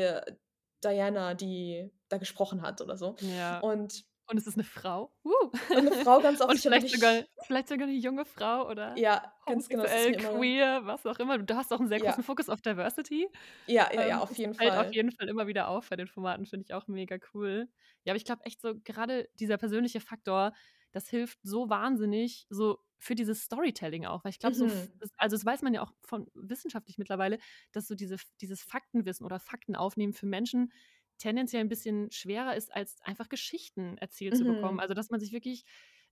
[0.84, 3.16] Diana, die da gesprochen hat oder so.
[3.20, 3.60] Ja.
[3.60, 5.12] Und Und es ist eine Frau.
[5.24, 5.32] Uh.
[5.72, 9.32] und 'ne Frau ganz oft, Und vielleicht sogar vielleicht sogar 'ne junge Frau oder ja,
[9.46, 9.86] ganz genau,
[10.18, 11.38] queer, was auch immer.
[11.38, 13.28] Du hast auch 'n sehr ja, großen Fokus auf Diversity.
[13.66, 14.94] ja, ja, ja, Ähm, auf jeden fällt auf Fall.
[14.94, 17.68] jeden Fall immer wieder auf bei den Formaten, finde ich auch mega cool.
[18.04, 20.52] Ja, aber ich glaube echt so, gerade dieser persönliche Faktor,
[20.92, 24.24] das hilft so wahnsinnig, so für dieses Storytelling auch.
[24.24, 24.98] Weil ich glaube, so, Mhm.
[24.98, 27.38] das- also das weiß man ja auch von wissenschaftlich mittlerweile,
[27.72, 30.72] dass so diese, dieses Faktenwissen oder Fakten aufnehmen für Menschen
[31.18, 34.78] tendenziell ein bisschen schwerer ist, als einfach Geschichten erzählt zu bekommen.
[34.78, 34.80] Mhm.
[34.80, 35.64] Also dass man sich wirklich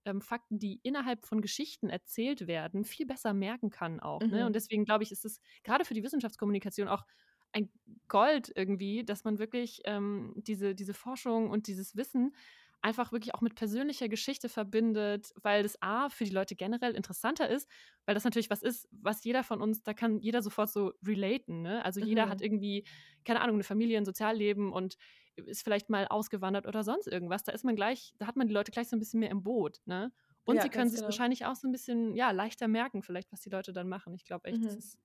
[0.04, 4.30] ähm, Fakten, die innerhalb von Geschichten erzählt werden, viel besser merken kann auch.
[4.30, 4.46] Ne?
[4.46, 4.56] Und Mhm.
[4.56, 7.04] deswegen glaube ich, ist es gerade für die Wissenschaftskommunikation auch
[7.52, 7.70] ein
[8.08, 12.34] Gold irgendwie, dass man wirklich ähm, diese, diese Forschung und dieses Wissen
[12.82, 17.48] einfach wirklich auch mit persönlicher Geschichte verbindet, weil das A für die Leute generell interessanter
[17.48, 17.68] ist,
[18.04, 21.62] weil das natürlich was ist, was jeder von uns, da kann jeder sofort so relaten.
[21.62, 21.84] Ne?
[21.84, 22.42] Also jeder hat Mhm.
[22.42, 22.86] irgendwie,
[23.24, 24.96] keine Ahnung, eine Familie, ein Sozialleben und
[25.36, 27.42] ist vielleicht mal ausgewandert oder sonst irgendwas.
[27.44, 29.42] Da ist man gleich, da hat man die Leute gleich so ein bisschen mehr im
[29.42, 29.80] Boot.
[29.84, 30.12] Ne?
[30.44, 31.06] Und Ja, sie können sich genau.
[31.06, 34.14] wahrscheinlich auch so ein bisschen ja, leichter merken, vielleicht, was die Leute dann machen.
[34.14, 34.78] Ich glaube echt, das Mhm.
[34.78, 34.98] ist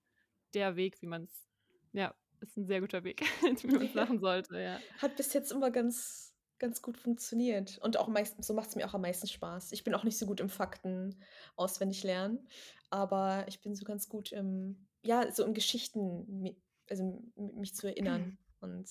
[0.53, 1.47] der Weg, wie man es,
[1.93, 3.21] ja, ist ein sehr guter Weg,
[3.63, 4.83] wie man es machen sollte, ja.
[4.97, 6.30] Hat bis jetzt immer ganz
[6.61, 9.73] ganz gut funktioniert und auch meistens so macht's mir auch am meisten Spaß.
[9.73, 11.21] Ich bin auch nicht so gut im Fakten
[11.57, 12.47] auswendig lernen,
[12.89, 16.55] aber ich bin so ganz gut im ja, so in Geschichten
[16.89, 18.87] also, mich zu erinnern und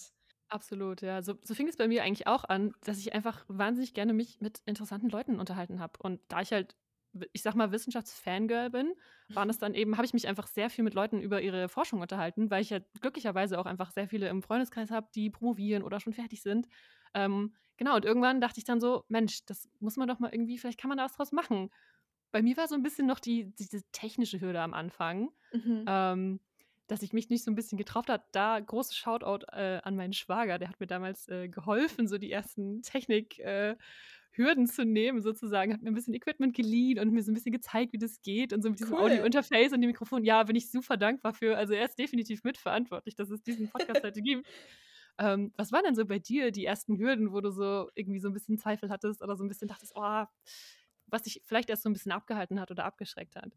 [0.49, 1.23] Absolut, ja.
[1.23, 4.41] So, so fing es bei mir eigentlich auch an, dass ich einfach wahnsinnig gerne mich
[4.41, 5.93] mit interessanten Leuten unterhalten habe.
[6.01, 6.77] Und da ich halt,
[7.33, 8.95] ich sag mal, Wissenschaftsfangirl bin,
[9.33, 12.01] waren es dann eben, habe ich mich einfach sehr viel mit Leuten über ihre Forschung
[12.01, 16.01] unterhalten, weil ich halt glücklicherweise auch einfach sehr viele im Freundeskreis habe, die promovieren oder
[16.01, 16.67] schon fertig sind.
[17.15, 20.59] Ähm, genau, und irgendwann dachte ich dann so, Mensch, das muss man doch mal irgendwie,
[20.59, 21.71] vielleicht kann man da was draus machen.
[22.33, 25.85] Bei mir war so ein bisschen noch die, diese technische Hürde am Anfang Mhm.
[25.89, 26.41] ähm,
[26.91, 28.25] dass ich mich nicht so ein bisschen getraut habe.
[28.33, 32.33] Da großes Shoutout äh, an meinen Schwager, der hat mir damals äh, geholfen, so die
[32.33, 33.77] ersten Technik-Hürden äh,
[34.33, 35.73] Hürden zu nehmen, sozusagen.
[35.73, 38.53] Hat mir ein bisschen Equipment geliehen und mir so ein bisschen gezeigt, wie das geht
[38.53, 39.03] und so mit diesem Cool.
[39.03, 40.25] Audio-Interface und dem Mikrofon.
[40.25, 41.57] Ja, bin ich super dankbar für.
[41.57, 44.47] Also er ist definitiv mitverantwortlich, dass es diesen Podcast heute gibt.
[45.21, 48.29] Ähm, was waren denn so bei dir die ersten Hürden, wo du so irgendwie so
[48.29, 50.25] ein bisschen Zweifel hattest oder so ein bisschen dachtest, oh,
[51.07, 53.53] was dich vielleicht erst so ein bisschen abgehalten hat oder abgeschreckt hat?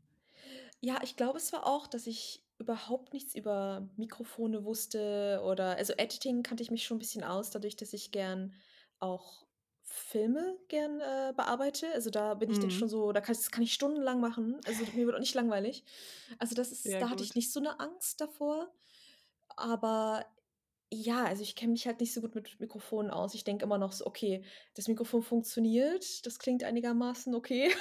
[0.82, 5.93] Ja, ich glaube, es war auch, dass ich überhaupt nichts über Mikrofone wusste oder also
[5.93, 8.54] Editing kannte ich mich schon ein bisschen aus, dadurch, dass ich gern
[8.99, 9.45] auch
[9.82, 11.88] Filme gern, äh, bearbeite.
[11.93, 12.71] Also, da bin ich dann Mhm.
[12.71, 14.60] schon so da kann das kann ich stundenlang machen.
[14.65, 15.84] Also, mir wird auch nicht langweilig.
[16.39, 17.36] Also, das ist Sehr da hatte ich gut.
[17.36, 18.71] nicht so eine Angst davor.
[19.56, 20.26] Aber
[20.95, 23.34] Ja, also ich kenne mich halt nicht so gut mit Mikrofonen aus.
[23.34, 24.43] Ich denke immer noch so: „Okay,
[24.75, 27.71] das Mikrofon funktioniert, das klingt einigermaßen okay.“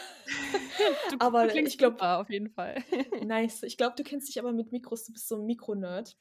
[1.09, 2.83] Du du Aber klingst ich glaube auf jeden Fall.
[3.21, 3.63] nice.
[3.65, 6.17] Ich glaube, du kennst dich aber mit Mikros du bist so 'n Mikro-Nerd,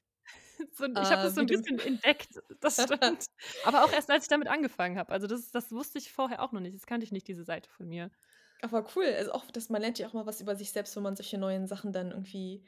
[0.74, 3.26] So ich habe das so wie 'n du bisschen entdeckt, das stimmt.
[3.62, 5.12] Aber auch erst, als ich damit angefangen habe.
[5.12, 6.76] Also, das das wusste ich vorher auch noch nicht.
[6.76, 8.12] Das kannte ich nicht, diese Seite von mir.
[8.62, 11.04] Aber cool, also auch dass man lernt ja auch mal was über sich selbst, wenn
[11.04, 12.64] man solche neuen Sachen dann irgendwie,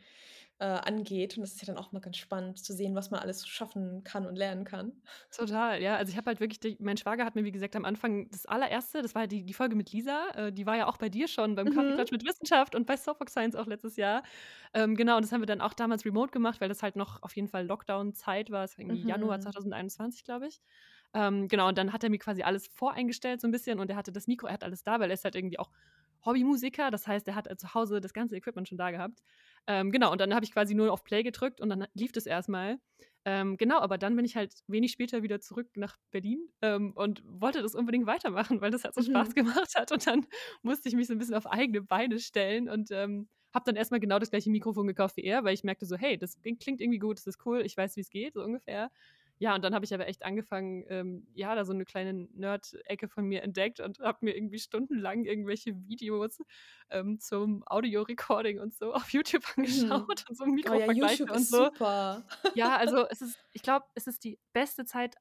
[0.64, 1.38] äh, angeht.
[1.38, 4.04] Und das ist ja dann auch mal ganz spannend zu sehen, was man alles schaffen
[4.04, 5.02] kann und lernen kann.
[5.32, 5.96] Total, ja.
[5.96, 8.46] Also, ich habe halt wirklich die mein Schwager hat mir, wie gesagt, am Anfang das
[8.46, 11.28] allererste das war die die Folge mit Lisa, äh, die war ja auch bei dir
[11.28, 11.70] schon beim Mhm.
[11.70, 14.24] Kaffeeklatsch mit Wissenschaft und bei Soapbox Science auch letztes Jahr.
[14.74, 17.22] Ähm, genau, und das haben wir dann auch damals remote gemacht, weil das halt noch
[17.24, 18.64] auf jeden Fall Lockdown-Zeit war.
[18.64, 19.40] Es war irgendwie Januar Mhm.
[19.40, 20.62] 2021, glaube ich.
[21.16, 23.96] Ähm, genau, und dann hat er mir quasi alles voreingestellt so 'n bisschen und er
[23.96, 25.72] hatte das Mikro er hat alles da, weil er ist halt irgendwie auch
[26.26, 26.90] Hobbymusiker.
[26.92, 29.20] Das heißt, er hat, äh, zu Hause das ganze Equipment schon da gehabt.
[29.68, 32.26] Ähm, genau, und dann habe ich quasi nur auf Play gedrückt und dann lief das
[32.26, 32.80] erst mal.
[33.26, 37.24] Ähm, genau, aber dann bin ich halt wenig später wieder zurück nach Berlin, ähm, und
[37.26, 39.36] wollte das unbedingt weitermachen, weil das halt so Spaß Mhm.
[39.36, 39.92] gemacht hat.
[39.94, 40.26] Und dann
[40.64, 43.92] musste ich mich so 'n bisschen auf eigene Beine stellen und, ähm, habe dann erst
[43.92, 46.82] mal genau das gleiche Mikrofon gekauft wie er, weil ich merkte so: „Hey, das klingt
[46.82, 48.92] irgendwie gut, das ist cool, ich weiß, wie's geht“, so ungefähr.
[49.40, 53.08] Ja, und dann habe ich aber echt angefangen, ähm, ja, da so 'ne kleine Nerd-Ecke
[53.10, 56.38] von mir entdeckt und habe mir irgendwie stundenlang irgendwelche Videos,
[56.90, 60.06] ähm, zum Audio-Recording und so auf YouTube Mhm.
[60.06, 61.70] angeschaut und so Oh ja, Mikrovergleiche YouTube und so.
[61.76, 62.24] super.
[62.54, 65.16] Ja, also, es ist ich glaube, es ist die beste Zeit,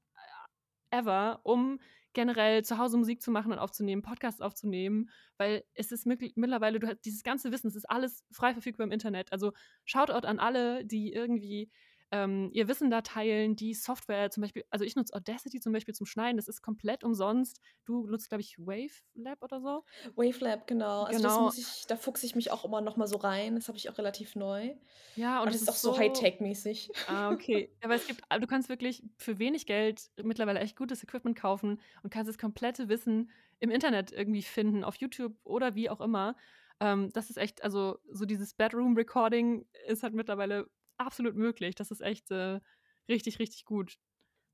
[0.90, 1.81] äh, ever, um
[2.14, 6.79] generell zu Hause Musik zu machen und aufzunehmen, Podcasts aufzunehmen, weil es ist möglich mittlerweile
[6.81, 9.33] du ha dieses ganze Wissen, es ist alles frei verfügbar im Internet.
[9.33, 9.53] Also,
[9.87, 11.70] Shoutout an alle, die irgendwie,
[12.12, 15.94] ähm, ihr Wissen da teilen, die Software zum Beispiel also, ich nutze Audacity zum Beispiel
[15.94, 17.61] zum Schneiden, das ist komplett umsonst.
[17.87, 19.85] Du nutzt, glaube ich, Wavelab oder so?
[20.16, 21.05] Wavelab, genau.
[21.05, 21.38] Also, das Genau.
[21.38, 23.55] muss ich da fuchse ich mich auch immer noch mal so rein.
[23.55, 24.75] Das habe ich auch relativ neu.
[25.16, 26.90] Ja, und Und es das ist auch so so Hightech-mäßig.
[27.07, 27.75] ah, okay.
[27.83, 32.11] Aber es gibt du kannst wirklich für wenig Geld mittlerweile echt gutes Equipment kaufen und
[32.11, 36.37] kannst das komplette Wissen im Internet irgendwie finden, auf YouTube oder wie auch immer.
[36.81, 41.74] Ähm, das ist echt also, so dieses Bedroom-Recording ist halt mittlerweile absolut möglich.
[41.74, 42.61] Das ist echt, äh,
[43.09, 43.98] richtig, richtig gut.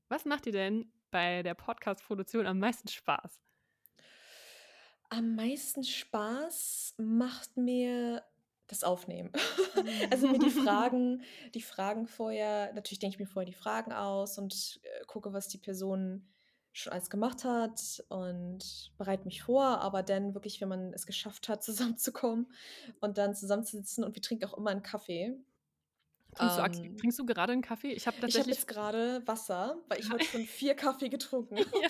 [0.09, 3.39] Was macht dir denn bei der Podcast-Produktion am meisten Spaß?
[5.09, 8.23] Am meisten Spaß macht mir
[8.67, 9.31] das Aufnehmen.
[10.11, 11.23] Also, mir die Fragen
[11.55, 15.47] die Fragen vorher natürlich denke ich mir vorher die Fragen aus und, äh, gucke, was
[15.47, 16.27] die Person
[16.73, 19.63] schon alles gemacht hat und bereite mich vor.
[19.81, 21.63] Aber dann wirklich, wenn man es geschafft hat,
[21.97, 22.51] zusammenzukommen
[22.99, 25.37] und dann zusammenzusitzen und wir trinken auch immer 'n Kaffee.
[26.37, 27.91] Trinkst du Ähm trinkst du gerade 'n Kaffee?
[27.93, 31.57] Ich habe ich habe tatsächlich jetzt grade Wasser, weil ich heute schon 4 Kaffee getrunken
[31.59, 31.71] habe.
[31.81, 31.89] Ja.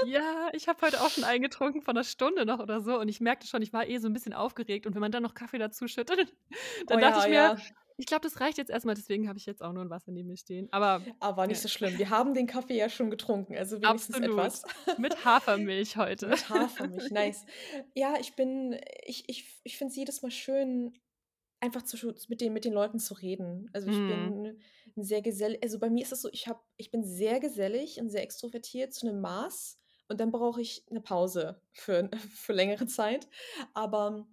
[0.00, 3.08] Ja, ich habe heute auch schon einen getrunken vor 'ner Stunde noch oder so und
[3.08, 5.34] ich merkte schon, ich war eh so 'n bisschen aufgeregt und wenn man dann noch
[5.34, 6.34] Kaffee dazu schüttet,
[6.90, 7.72] Oh dann dachte ja, ich mir: ja.
[7.98, 10.12] „Ich glaube, das reicht jetzt erst mal“, deswegen habe ich jetzt auch nur 'n Wasser
[10.12, 10.68] neben mir stehen.
[10.72, 11.62] Aber Aber nicht ja.
[11.62, 11.98] so schlimm.
[11.98, 14.18] Wir haben den Kaffee ja schon getrunken, also wenigstens Absolut.
[14.18, 14.62] etwas.
[14.96, 16.30] Mit Hafermilch heute.
[16.30, 17.46] Mit Hafermilch, nice.
[17.94, 20.94] Ja, ich bin ich ich ich finde es jedes Mal schön,
[21.62, 21.96] einfach zu
[22.28, 23.70] mit den mit den Leuten zu reden.
[23.72, 24.42] Also, ich Mhm.
[24.44, 24.60] bin
[24.96, 28.10] sehr gesell also, bei mir ist es so, ich habe ich bin sehr gesellig und
[28.10, 33.28] sehr extrovertiert zu 'nem Maß und dann brauche ich 'ne Pause für für längere Zeit.
[33.74, 34.26] Aber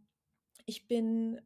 [0.65, 1.41] ich bin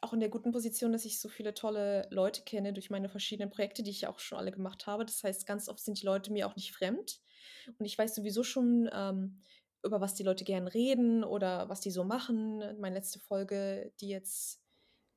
[0.00, 3.50] auch in der guten Position, dass ich so viele tolle Leute kenne durch meine verschiedenen
[3.50, 5.04] Projekte, die ich ja auch schon alle gemacht habe.
[5.04, 7.20] Das heißt, ganz oft sind die Leute mir auch nicht fremd
[7.78, 9.42] und ich weiß sowieso schon, ähm,
[9.84, 12.58] über was die Leute gern reden oder was die so machen.
[12.80, 14.62] Meine letzte Folge, die jetzt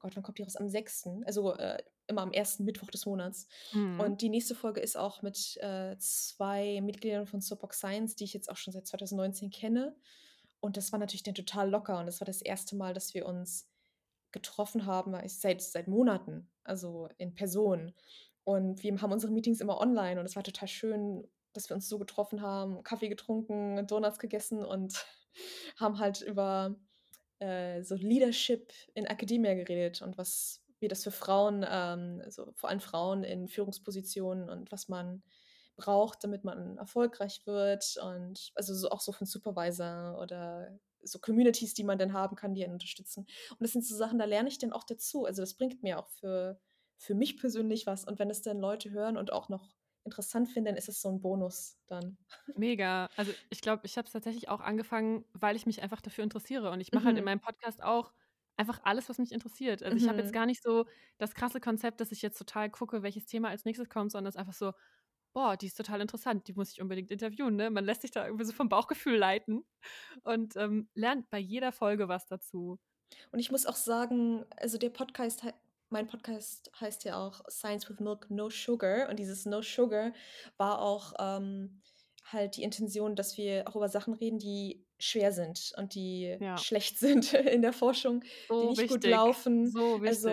[0.01, 0.55] Gott, wann kommt die raus?
[0.55, 2.59] Am 6., also, äh, immer am 1.
[2.59, 3.47] Mittwoch des Monats.
[3.73, 3.99] Mhm.
[3.99, 8.33] Und die nächste Folge ist auch mit, äh, 2 Mitgliedern von Soapbox Science, die ich
[8.33, 9.95] jetzt auch schon seit 2019 kenne.
[10.59, 12.75] Und das war natürlich dann total locker und das war das 1.
[12.75, 13.67] Mal, dass wir uns
[14.31, 17.93] getroffen haben, äh, seit seit Monaten, also in Person.
[18.43, 21.87] Und wir haben unsere Meetings immer online und es war total schön, dass wir uns
[21.89, 25.05] so getroffen haben, Kaffee getrunken, Donuts gegessen und
[25.77, 26.75] haben halt über,
[27.41, 32.69] äh, so Leadership in Academia geredet und was wie das für Frauen, ähm also, vor
[32.69, 35.23] allem Frauen in Führungspositionen und was man
[35.77, 41.73] braucht, damit man erfolgreich wird und also, so auch so von Supervisor oder so Communities,
[41.75, 43.25] die man dann haben kann, die einen unterstützen.
[43.51, 45.25] Und das sind so Sachen, da lerne ich dann auch dazu.
[45.25, 46.59] Also, das bringt mir auch für
[46.97, 49.73] für mich persönlich was und wenn es dann Leute hören und auch noch
[50.05, 52.17] interessant finden, dann ist es so 'n Bonus dann.
[52.55, 53.09] Mega.
[53.15, 56.69] Also, ich glaube, ich habe es tatsächlich auch angefangen, weil ich mich einfach dafür interessiere
[56.71, 57.25] und ich mache halt in Mhm.
[57.25, 58.13] meinem Podcast auch
[58.57, 59.81] einfach alles, was mich interessiert.
[59.83, 60.33] Also, ich habe jetzt Mhm.
[60.33, 60.85] gar nicht so
[61.17, 64.35] das krasse Konzept, dass ich jetzt total gucke, welches Thema als Nächstes kommt, sondern es
[64.35, 64.73] ist einfach so:
[65.33, 67.69] „Boah, die ist total interessant, die muss ich unbedingt interviewen“, ne?
[67.71, 69.65] Man lässt sich da irgendwie so vom Bauchgefühl leiten
[70.23, 72.79] und, ähm, lernt bei jeder Folge was dazu.
[73.31, 75.43] Und ich muss auch sagen, also, der Podcast
[75.91, 79.09] mein Podcast heißt ja auch Science with Milk, No Sugar.
[79.09, 80.13] Und dieses No Sugar
[80.57, 81.81] war auch ähm,
[82.25, 86.57] halt die Intention, dass wir auch über Sachen reden, die schwer sind und die Ja.
[86.57, 89.71] schlecht sind in der Forschung, die So nicht gut wichtig, laufen.
[89.71, 90.29] so Also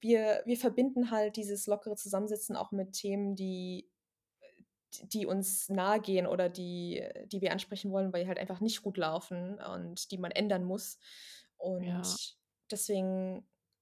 [0.00, 3.90] wir, wir verbinden halt dieses lockere Zusammensitzen auch mit Themen, die,
[5.02, 8.82] die uns nahe gehen oder die, die wir ansprechen wollen, weil die halt einfach nicht
[8.82, 10.98] gut laufen und die man ändern muss.
[11.78, 11.98] Ja.
[11.98, 12.36] Und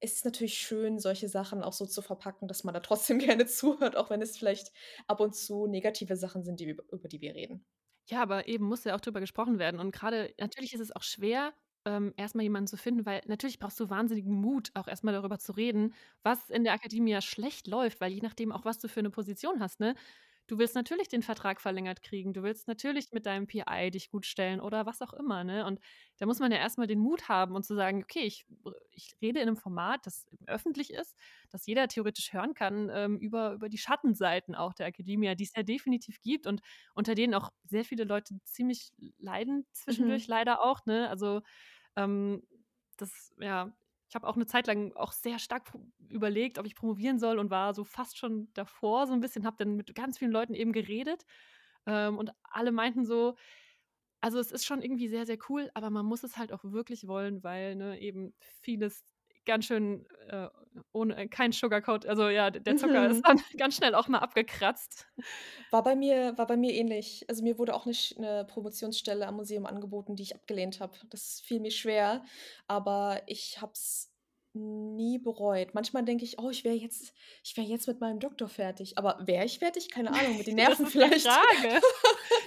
[0.02, 3.18] deswegen ist es natürlich schön, solche Sachen auch so zu verpacken, dass man da trotzdem
[3.18, 4.72] gerne zuhört, auch wenn es vielleicht
[5.06, 7.64] ab und zu negative Sachen sind, die über die wir reden.
[8.08, 9.78] Ja, aber eben muss ja auch drüber gesprochen werden.
[9.80, 13.58] Und grade natürlich ist es auch schwer, ähm, erst mal jemanden zu finden, weil natürlich
[13.58, 17.20] brauchst du wahnsinnigen Mut, auch erst mal darüber zu reden, was in der Akademie ja
[17.20, 19.94] schlecht läuft, weil je nachdem auch, was du für 'ne Position hast, ne?
[20.48, 22.32] Du willst natürlich den Vertrag verlängert kriegen.
[22.34, 25.64] Du willst natürlich mit deinem PI dich gut stellen oder was auch immer, ne?
[25.66, 25.80] Und
[26.18, 28.72] da muss man ja erst mal den Mut haben und zu sagen: „Okay, ich r
[28.90, 31.16] ich rede in 'nem Format, das öffentlich ist,
[31.50, 35.54] das jeder theoretisch hören kann, ähm, über über die Schattenseiten auch der Academia, die es
[35.56, 36.60] ja definitiv gibt und
[36.94, 40.28] unter denen auch sehr viele Leute ziemlich leiden zwischendurch Mhm.
[40.28, 41.08] leider auch, ne?
[41.08, 41.42] Also,
[41.96, 42.42] ähm,
[42.96, 43.72] das ja,
[44.12, 45.72] ich habe auch 'ne Zeit lang auch sehr stark
[46.10, 49.56] überlegt, ob ich promovieren soll und war so fast schon davor so 'n bisschen, habe
[49.58, 51.24] dann mit ganz vielen Leuten eben geredet,
[51.86, 53.36] ähm, und alle meinten so
[54.22, 57.08] also, es ist schon irgendwie sehr, sehr cool, aber man muss es halt auch wirklich
[57.08, 59.04] wollen, weil, ne, eben vieles
[59.46, 60.48] ganz schön, äh,
[60.92, 63.26] ohne kein Sugarcoat also, ja, der Zucker ist Mhm.
[63.26, 65.06] dann ganz schnell auch mal abgekratzt.
[65.70, 67.24] War bei mir war bei mir ähnlich.
[67.28, 70.96] Also, mir wurde auch 'ne Sch 'ne Promotionsstelle am Museum angeboten, die ich abgelehnt habe.
[71.10, 72.24] Das fiel mir schwer,
[72.66, 74.12] aber ich habe es
[74.54, 75.74] nie bereut.
[75.74, 77.12] Manchmal denke ich: „Oh, ich wäre jetzt
[77.44, 79.90] ich wäre jetzt mit meinem Doktor fertig.“ Aber wäre ich fertig?
[79.90, 81.40] Keine Ahnung, mit den Das Nerven ist die vielleicht.
[81.50, 81.80] Frage.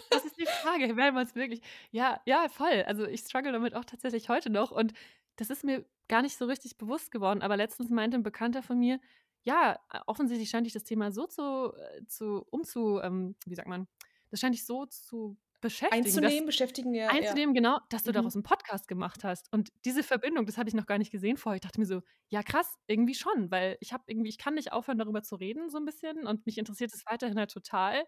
[0.10, 2.84] Das ist die Frage, wäre man's wirklich ja, ja, voll.
[2.88, 4.93] Also, ich struggle damit auch tatsächlich heute noch und
[5.38, 8.80] das ist mir gar nicht so richtig bewusst geworden, aber letztens meinte 'n Bekannter von
[8.80, 9.00] mir:
[9.43, 13.67] „Ja, äh, offensichtlich scheint dich das Thema so zu äh, zu umzu ähm, wie sagt
[13.69, 13.88] man
[14.32, 17.38] das scheint dich so zu beschäftigen, dass“ Einzunehmen, beschäftigen, ja, ja.
[17.38, 18.38] einzunehmen, genau, dass du daraus Mhm.
[18.38, 19.52] 'n Podcast gemacht hast.
[19.54, 21.58] Und diese Verbindung, das hatte ich noch gar nicht gesehen vorher.
[21.58, 24.74] Ich dachte mir so: „Ja, krass, irgendwie schon“, weil ich habe irgendwie ich kann nicht
[24.74, 28.06] aufhören, darüber zu reden so 'n bisschen und mich interessiert es weiterhin halt total.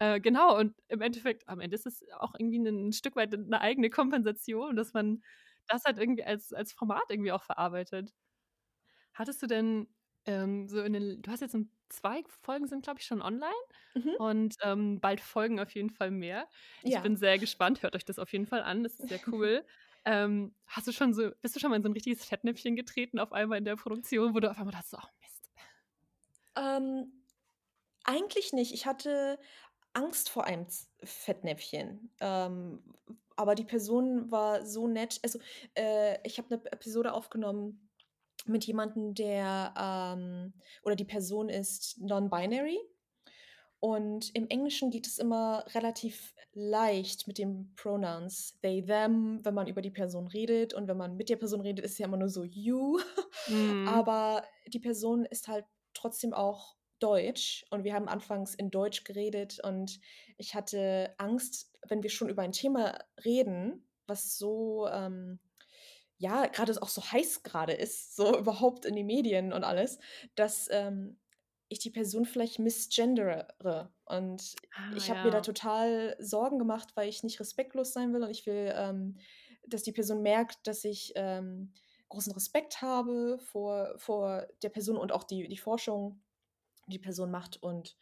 [0.00, 3.60] Äh, genau, und im Endeffekt am Ende ist es auch irgendwie 'nen Stück weit 'ne
[3.60, 5.22] eigene Kompensation, dass man
[5.70, 8.12] das halt irgendwie als als Format irgendwie auch verarbeitet.
[9.14, 9.88] Hattest du denn,
[10.26, 11.56] ähm, so in den du hast jetzt
[11.88, 13.54] 2 Folgen sind, glaube ich, schon online
[13.96, 14.16] Mhm.
[14.16, 16.48] und, ähm, bald folgen auf jeden Fall mehr.
[16.84, 17.02] Ich Ja.
[17.02, 19.66] bin sehr gespannt, hört euch das auf jeden Fall an, das ist sehr cool.
[20.04, 23.18] Ähm, hast du schon so bist du schon mal in so 'n richtiges Fettnäpfchen getreten
[23.18, 25.50] auf einmal in der Produktion, wo du auf einmal dachtest „Oh Mist.“
[26.56, 27.24] Ähm,
[28.04, 28.72] eigentlich nicht.
[28.74, 29.38] Ich hatte
[29.96, 32.82] Angst vor einem Z Fettnäpfchen, ähm,
[33.36, 35.18] aber die Person war so nett.
[35.22, 35.38] Also,
[35.74, 37.90] äh, ich habe 'ne Episode aufgenommen
[38.46, 42.78] mit jemandem, der, ähm oder die Person ist non-binary
[43.80, 49.68] und im Englischen geht es immer relativ leicht mit den Pronouns they, them, wenn man
[49.68, 52.30] über die Person redet und wenn man mit der Person redet, ist ja immer nur
[52.30, 53.00] so you.
[53.48, 54.00] Mhm.
[54.00, 59.60] Aber die Person ist halt trotzdem auch deutsch und wir haben anfangs in Deutsch geredet
[59.64, 60.00] und
[60.36, 65.40] ich hatte Angst, wenn wir schon über ein Thema reden, was so, ähm,
[66.18, 69.98] ja, grade auch so heiß grade ist, so überhaupt in den Medien und alles,
[70.34, 71.18] dass, ähm,
[71.72, 73.48] ich die Person vielleicht misgendere.
[74.04, 75.40] Und Ah, ich habe mir da ja.
[75.40, 79.18] total Sorgen gemacht, weil ich nicht respektlos sein will und ich will, ähm,
[79.66, 81.72] dass die Person merkt, dass ich, ähm,
[82.08, 86.20] großen Respekt habe vor vor der Person und auch die die Forschung,
[86.90, 87.96] die Person macht und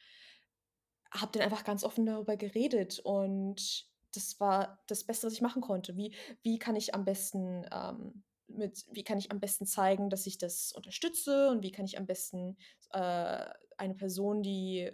[1.12, 5.62] habe dann einfach ganz offen darüber geredet und das war das Beste, was ich machen
[5.62, 5.96] konnte.
[5.96, 10.26] Wie wie kann ich am besten, ähm, mit wie kann ich am besten zeigen, dass
[10.26, 12.56] ich das unterstütze und wie kann ich am besten,
[12.92, 13.44] äh,
[13.76, 14.90] eine Person, die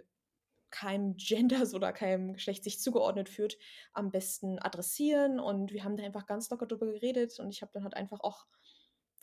[0.69, 3.57] keinem Gender oder keinem Geschlecht sich zugeordnet fühlt,
[3.93, 7.71] am besten adressieren und wir haben da einfach ganz locker drüber geredet und ich habe
[7.73, 8.45] dann halt einfach auch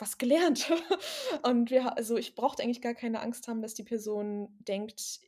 [0.03, 0.71] was gelernt.
[1.43, 5.21] Und wir also, ich brauchte eigentlich gar keine Angst haben, dass die Person denkt,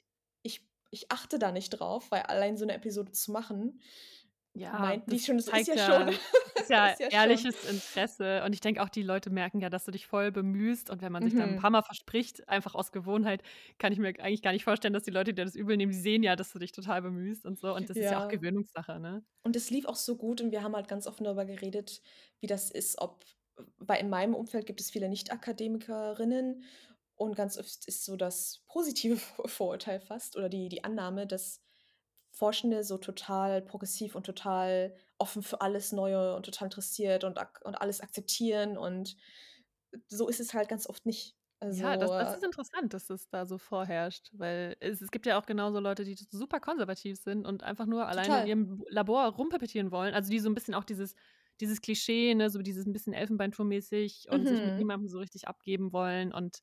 [0.44, 3.82] ich ich achte da nicht drauf, weil allein so 'ne Episode zu machen,
[4.58, 6.08] Ja, meint das schon so ist ja schon.
[6.08, 6.18] ja
[6.56, 7.48] das ist ja Ist ja schon.
[7.50, 10.90] ehrliches Interesse und ich denke auch, die Leute merken ja, dass du dich voll bemühst
[10.90, 11.58] und wenn man sich dann 'n Mhm.
[11.58, 13.44] paarmal verspricht, einfach aus Gewohnheit,
[13.78, 15.92] kann ich mir eigentlich gar nicht vorstellen, dass die Leute dir das übel nehmen.
[15.92, 18.28] Die sehen ja, dass du dich total bemühst und so und das ist ja auch
[18.28, 18.30] Ja.
[18.30, 19.26] Gewöhnungssache, ne?
[19.44, 22.02] Und es lief auch so gut und wir haben halt ganz offen darüber geredet,
[22.40, 23.26] wie das ist, ob
[23.78, 26.64] weil in meinem Umfeld gibt es viele Nicht-Akademikerinnen
[27.16, 31.62] und ganz oft ist so das positive Vorurteil fast oder die die Annahme, dass
[32.32, 37.76] Forschende so total progressiv und total offen für alles Neue und total interessiert und und
[37.76, 39.16] alles akzeptieren und
[40.08, 41.38] so ist es halt ganz oft nicht.
[41.60, 45.26] Also Ja, das das ist interessant, dass das da so vorherrscht, weil es es gibt
[45.26, 49.26] ja auch genauso Leute, die super konservativ sind und einfach nur alleine in ihrem Labor
[49.36, 50.14] rumpapetieren wollen.
[50.14, 51.16] Also, die so 'n bisschen auch dieses
[51.62, 54.80] dieses Klischee, ne, so dieses 'n bisschen Elfenbeinturm-mäßig und sich mit Mhm.
[54.80, 56.60] niemandem so richtig abgeben wollen und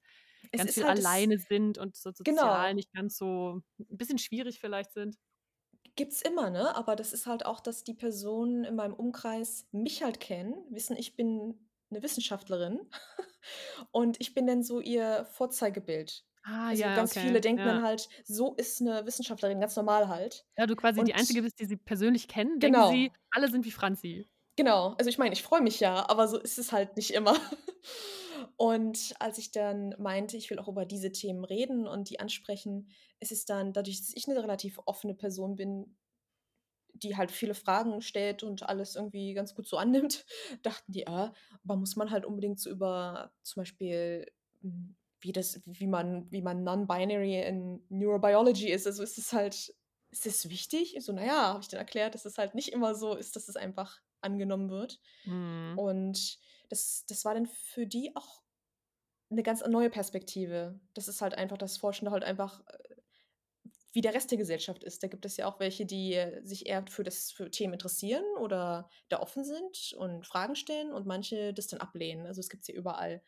[0.54, 2.76] Es ganz viel halt alleine sind und so sozial Genau.
[2.76, 5.16] nicht ganz so 'n bisschen schwierig vielleicht sind.
[5.96, 6.74] Gibt's immer, ne?
[6.74, 10.96] Aber das ist halt auch, dass die Personen in meinem Umkreis mich halt kennen, wissen,
[10.96, 12.88] ich bin 'ne Wissenschaftlerin
[13.92, 16.24] und ich bin dann so ihr Vorzeigebild.
[16.44, 17.68] Ah, Also, ja, ganz viele okay, denken ja.
[17.68, 20.46] dann halt, so ist 'ne Wissenschaftlerin, ganz normal halt.
[20.58, 23.18] Ja, du quasi die Und Einzige bist, die sie persönlich kennen, denken sie, Genau.
[23.30, 24.26] alle sind wie Franzi.
[24.58, 24.94] Genau.
[24.98, 27.34] Also, ich meine, ich freue mich ja, aber so ist es halt nicht immer.
[28.56, 32.88] Und als ich dann meinte, ich will auch über diese Themen reden und die ansprechen,
[33.20, 35.96] ist es dann dadurch, dass ich 'ne relativ offene Person bin,
[36.94, 40.24] die halt viele Fragen stellt und alles irgendwie ganz gut so annimmt,
[40.62, 41.32] dachten die: „Ah,
[41.64, 44.26] aber muss man halt unbedingt so über zum Beispiel,
[44.62, 49.74] hm, wie das wie man wie man non-binary in Neurobiology ist, also, ist es halt
[50.10, 52.70] ist das wichtig?“ Ich so: „Na ja“, habe ich dann erklärt, dass es halt nicht
[52.70, 55.00] immer so ist, dass es einfach angenommen wird.
[55.24, 55.82] Mhm.
[55.82, 56.38] Und
[56.70, 58.42] das das war dann für die auch
[59.30, 60.80] 'ne ganz neue Perspektive.
[60.94, 62.96] Das ist halt einfach das Forschen halt einfach, äh,
[63.92, 65.02] wie der Rest der Gesellschaft ist.
[65.02, 68.24] Da gibt es ja auch welche, die, äh, sich eher für das für Themen interessieren
[68.40, 72.26] oder da offen sind und Fragen stellen und manche das dann ablehnen.
[72.26, 73.22] Also, das gibt's ja überall.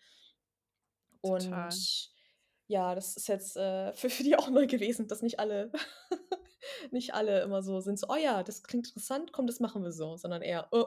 [1.25, 1.75] Total.
[1.75, 2.11] Und
[2.67, 5.73] ja, das ist jetzt, äh, für für die auch neu gewesen, dass nicht alle
[6.91, 9.93] nicht alle immer so sind, so: „Oh ja, das klingt interessant, komm, das machen wir
[9.93, 10.87] so“, sondern eher: „Oh“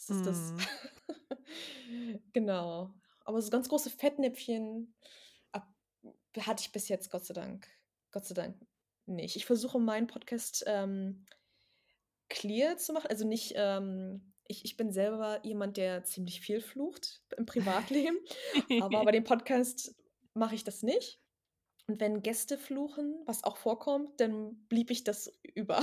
[0.00, 0.66] „was ist das?“ Mhm.
[2.32, 2.94] Genau.
[3.24, 4.94] Aber so ganz große Fettnäpfchen
[5.52, 5.68] ab
[6.40, 7.68] hatte ich bis jetzt Gott sei Dank
[8.10, 8.56] Gott sei Dank
[9.06, 9.36] nicht.
[9.36, 11.26] Ich versuche meinen Podcast, ähm,
[12.30, 17.22] clear zu machen, also, nicht, ähm ich ich bin selber jemand, der ziemlich viel flucht
[17.38, 18.18] im Privatleben,
[18.78, 19.94] aber bei dem Podcast
[20.34, 21.21] mache ich das nicht.
[21.88, 25.80] Und wenn Gäste fluchen, was auch vorkommt, dann bliebe ich das über.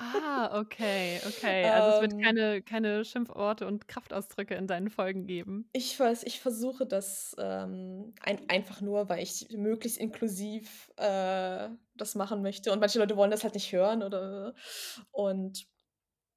[0.00, 1.70] Ah, okay, okay.
[1.70, 5.72] Also, es wird Ähm keine keine Schimpfworte und Kraftausdrücke in deinen Folgen geben?
[5.74, 12.14] Ich vers ich versuche das, ähm, ein einfach nur, weil ich möglichst inklusiv, äh, das
[12.14, 14.54] machen möchte und manche Leute wollen das halt nicht hören oder
[15.10, 15.66] und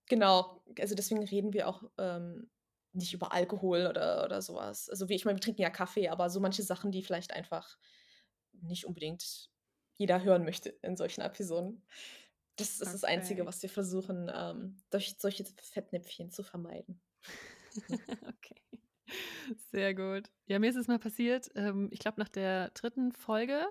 [0.08, 2.52] genau, also, deswegen reden wir auch, ähm,
[2.94, 4.90] nicht über Alkohol oder oder so was.
[4.90, 7.78] Also, wie ich meine, wir trinken ja Kaffee, aber so manche Sachen, die vielleicht einfach
[8.54, 9.50] nicht unbedingt
[9.98, 11.86] jeder hören möchte in solchen Episoden.
[12.58, 13.48] Das ist das Einzige, Okay.
[13.48, 17.02] was wir versuchen, ähm, durch solche Fettnäpfchen zu vermeiden.
[18.28, 18.56] Okay,
[19.72, 20.30] sehr gut.
[20.48, 23.12] Ja, mir ist es mal passiert, ähm, ich glaube, nach der 3.
[23.14, 23.66] Folge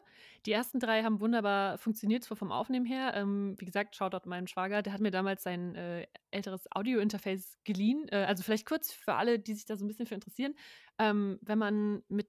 [0.47, 3.13] die ersten 3 haben wunderbar funktioniert, so vom Aufnehmen her.
[3.15, 8.09] Ähm, wie gesagt, Shoutout meinen Schwager, der hat mir damals sein, äh, älteres Audio-Interface geliehen.
[8.11, 10.55] Äh, also, vielleicht kurz für alle, die sich da so 'n bisschen für interessieren.
[10.99, 12.29] Ähm, wenn man mit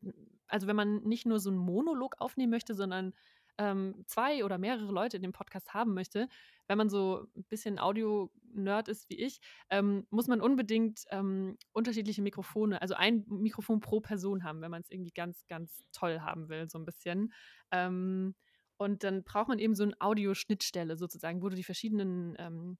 [0.52, 3.14] also, wenn man nicht nur so 'n Monolog aufnehmen möchte, sondern,
[3.58, 6.28] ähm, 2 oder mehrere Leute in dem Podcast haben möchte,
[6.68, 12.22] wenn man so 'n bisschen Audio-Nerd ist wie ich, ähm, muss man unbedingt, ähm, unterschiedliche
[12.22, 16.70] Mikrofone also, 1 Mikrofon pro Person haben, wenn man's irgendwie ganz, ganz toll haben will,
[16.70, 17.34] so 'n bisschen.
[17.72, 18.36] Ähm,
[18.78, 22.78] und dann braucht man eben so 'n Audioschnittstelle sozusagen, wo du die verschiedenen, ähm,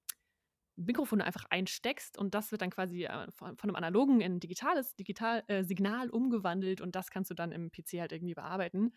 [0.86, 4.96] Mikrofone einfach einsteckst und das wird dann quasi, äh, von von 'nem analogen in digitales
[4.96, 8.94] Digital äh, Signal umgewandelt und das kannst du dann im PC halt irgendwie bearbeiten.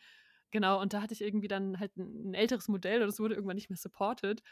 [0.53, 3.35] Genau, und da hatte ich irgendwie dann halt 'n 'n älteres Modell und das wurde
[3.35, 4.43] irgendwann nicht mehr supported.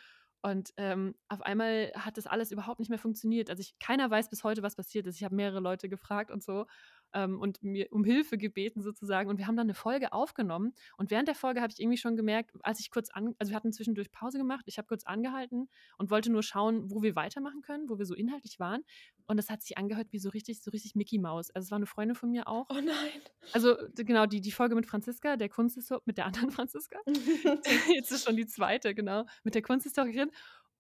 [0.45, 3.49] Und, ähm, auf einmal hat das alles überhaupt nicht mehr funktioniert.
[3.51, 5.17] Also, ich keiner weiß bis heute, was passiert ist.
[5.17, 6.67] Ich habe mehrere Leute gefragt und so,
[7.15, 11.11] ähm, und mir um Hilfe gebeten sozusagen und wir haben dann 'ne Folge aufgenommen und
[11.11, 13.73] während der Folge habe ich irgendwie schon gemerkt, als ich kurz an also, wir hatten
[13.73, 17.89] zwischendurch Pause gemacht, ich habe kurz angehalten und wollte nur schauen, wo wir weitermachen können,
[17.89, 18.83] wo wir so inhaltlich waren.
[19.27, 21.51] Und das hat sich angehört wie so richtig so richtig Micky Maus.
[21.51, 22.69] Also, es war 'ne Freundin von mir auch.
[22.71, 23.23] Oh nein.
[23.53, 26.99] Also, genau, die die Folge mit Franziska, der Kunsthisto mit der anderen Franziska.
[27.95, 30.31] Jetzt ist schon die 2., genau, mit der Kunsthistorikerin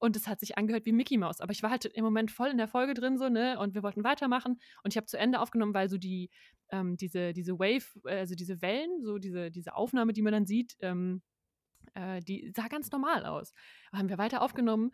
[0.03, 1.41] und es hat sich angehört wie Micky Maus.
[1.41, 3.85] Aber ich war halt im Moment voll in der Folge drin so, ne, und wir
[3.85, 6.31] wollten weitermachen und ich habe zu Ende aufgenommen, weil so die
[6.71, 10.47] ähm, diese diese Wave äh, also, diese Wellen, so diese diese Aufnahme, die man dann
[10.47, 11.23] sieht, ähm,
[11.95, 13.53] äh, die sah ganz normal aus.
[13.93, 14.93] Haben wir weiter aufgenommen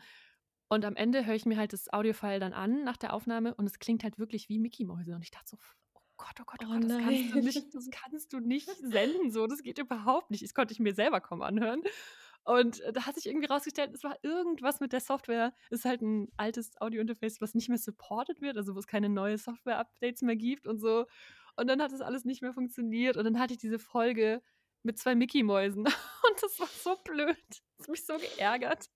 [0.69, 3.67] und am Ende höre ich mir halt das Audiofile dann an nach der Aufnahme und
[3.67, 6.61] es klingt halt wirklich wie Micky-Mäuse und ich dachte so: „F oh Gott, oh Gott,
[6.65, 9.79] oh Oh Gott, das kannst du nicht das kannst du nicht senden so, das geht
[9.79, 11.83] überhaupt nicht.“ Das konnte ich mir selber kaum anhören.
[12.49, 15.53] Und da hat sich irgendwie rausgestellt, es war irgendwas mit der Software.
[15.71, 19.39] Ist halt 'n altes Audio-Interface, was nicht mehr supported wird, also, wo es keine neue
[19.39, 21.07] Software-Updates mehr gibt und so.
[21.57, 24.43] Und dann hat das alles nicht mehr funktioniert und dann hatte ich diese Folge
[24.83, 25.85] mit zwei Mickey-Mäusen.
[26.31, 27.37] Und das war so blöd.
[27.79, 28.87] Das hat mich so geärgert.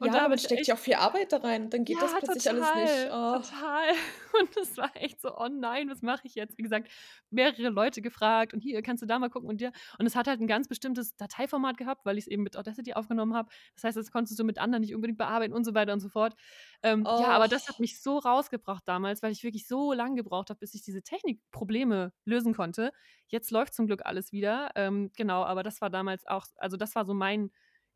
[0.00, 1.84] Und Ja, da aber habe man ich steckt ja auch viel Arbeit da rein, dann
[1.84, 3.08] geht das ja, plötzlich alles nicht.
[3.08, 3.42] total, Oh.
[3.42, 3.94] total.
[4.40, 6.90] Und es war echt so: „Oh nein, was mache ich jetzt?“ Wie gesagt,
[7.30, 10.26] mehrere Leute gefragt und: „Hier, kannst du da mal gucken und dir“ und es hat
[10.28, 13.50] halt 'n ganz bestimmtes Dateiformat gehabt, weil ich's eben mit Audacity aufgenommen habe.
[13.74, 16.08] Das heißt, das konntest du mit anderen nicht unbedingt bearbeiten und so weiter und so
[16.08, 16.34] fort.
[16.82, 20.50] Ähm, ja, aber das hat mich so rausgebracht damals, weil ich wirklich so lang gebraucht
[20.50, 22.92] habe, bis ich diese Technikprobleme lösen konnte.
[23.28, 24.70] Jetzt läuft zum Glück alles wieder.
[24.76, 27.50] Ähm, genau, aber das war damals auch also, das war so mein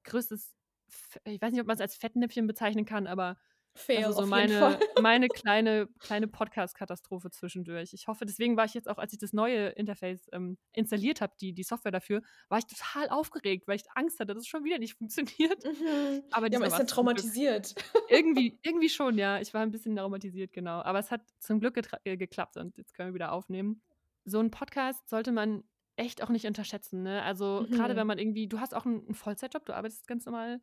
[0.05, 0.55] größtes
[1.25, 4.85] ich weiß nicht, ob man's als Fettnäpfchen bezeichnen kann, aber das Fail ist so meine
[4.95, 7.93] meine kleine kleine Podcast-Katastrophe zwischendurch.
[7.93, 11.35] Ich hoffe deswegen war ich jetzt auch, als ich das neue Interface, ähm, installiert habe,
[11.41, 14.65] die die Software dafür, war ich total aufgeregt, weil ich Angst hatte, dass es schon
[14.65, 15.65] wieder nicht funktioniert.
[15.65, 16.23] Mhm.
[16.31, 17.75] Aber Ja, man ist Glück traumatisiert.
[18.09, 19.41] irgendwie irgendwie schon, ja.
[19.41, 20.81] Ich war 'n bisschen traumatisiert, genau.
[20.83, 23.83] Aber es hat zum Glück äh, geklappt und jetzt können wir wieder aufnehmen.
[24.25, 25.65] So 'n Podcast sollte man
[25.97, 27.23] echt auch nicht unterschätzen, ne?
[27.23, 28.09] Also, grade wenn Mhm.
[28.09, 30.61] man irgendwie du hast auch 'n 'n Vollzeitjob, du arbeitest ganz normal,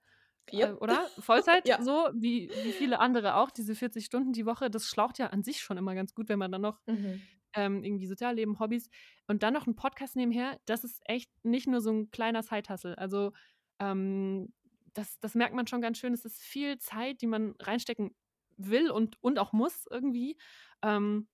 [0.48, 0.74] äh, Jep.
[0.74, 1.12] oder?
[1.20, 1.78] Vollzeit Ja.
[1.78, 5.44] so wie wie viele andere auch, diese 40 Stunden die Woche, das schlaucht ja an
[5.44, 7.32] sich schon immer ganz gut, wenn man dann noch, Mhm.
[7.56, 8.90] ähm, irgendwie Sozialleben, Hobbys
[9.28, 12.98] und dann noch 'n Podcast nebenher, das ist echt nicht nur so 'n kleiner Side-Hustle.
[12.98, 13.34] Also,
[13.80, 14.54] ähm,
[14.94, 16.14] das das merkt man schon ganz schön.
[16.14, 18.16] Es ist viel Zeit, die man reinstecken
[18.58, 20.38] will und und auch muss irgendwie.
[20.84, 21.30] Ähm,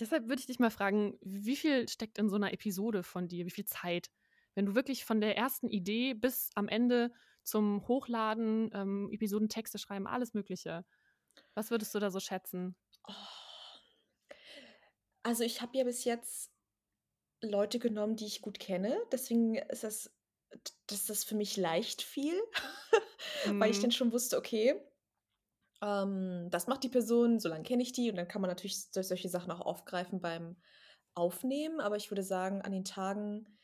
[0.00, 3.46] deshalb würde ich dich mal fragen, wie viel steckt in so 'ner Episode von dir?
[3.46, 4.10] Wie viel Zeit?
[4.56, 7.12] Wenn du wirklich von der ersten Idee bis am Ende
[7.48, 10.84] zum Hochladen, ähm, Episodentexte schreiben, alles Mögliche.
[11.54, 12.76] Was würdest du da so schätzen?
[13.08, 13.14] Oh.
[15.22, 16.52] Also, ich habe ja bis jetzt
[17.42, 18.98] Leute genommen, die ich gut kenne.
[19.12, 20.14] Deswegen ist das
[20.86, 22.40] das das für mich leicht fiel,
[23.58, 23.92] weil ich dann Mhm.
[23.92, 24.80] schon wusste, okay,
[25.82, 28.90] ähm, das macht die Person, so lang kenne ich die und dann kann man natürlich
[28.90, 30.56] so solche Sachen auch aufgreifen beim
[31.14, 31.80] Aufnehmen.
[31.80, 33.57] Aber ich würde sagen, an den Tagen,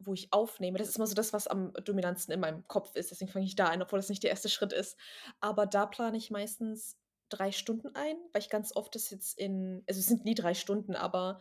[0.00, 3.10] wo ich aufnehme das ist immer so das, was am dominantesten in meinem Kopf ist,
[3.10, 4.96] deswegen fange ich da an, obwohl das nicht der erste Schritt ist.
[5.40, 6.98] Aber da plane ich meistens
[7.30, 10.54] 3 Stunden ein, weil ich ganz oft das jetzt in also, es sind nie 3
[10.54, 11.40] Stunden, aber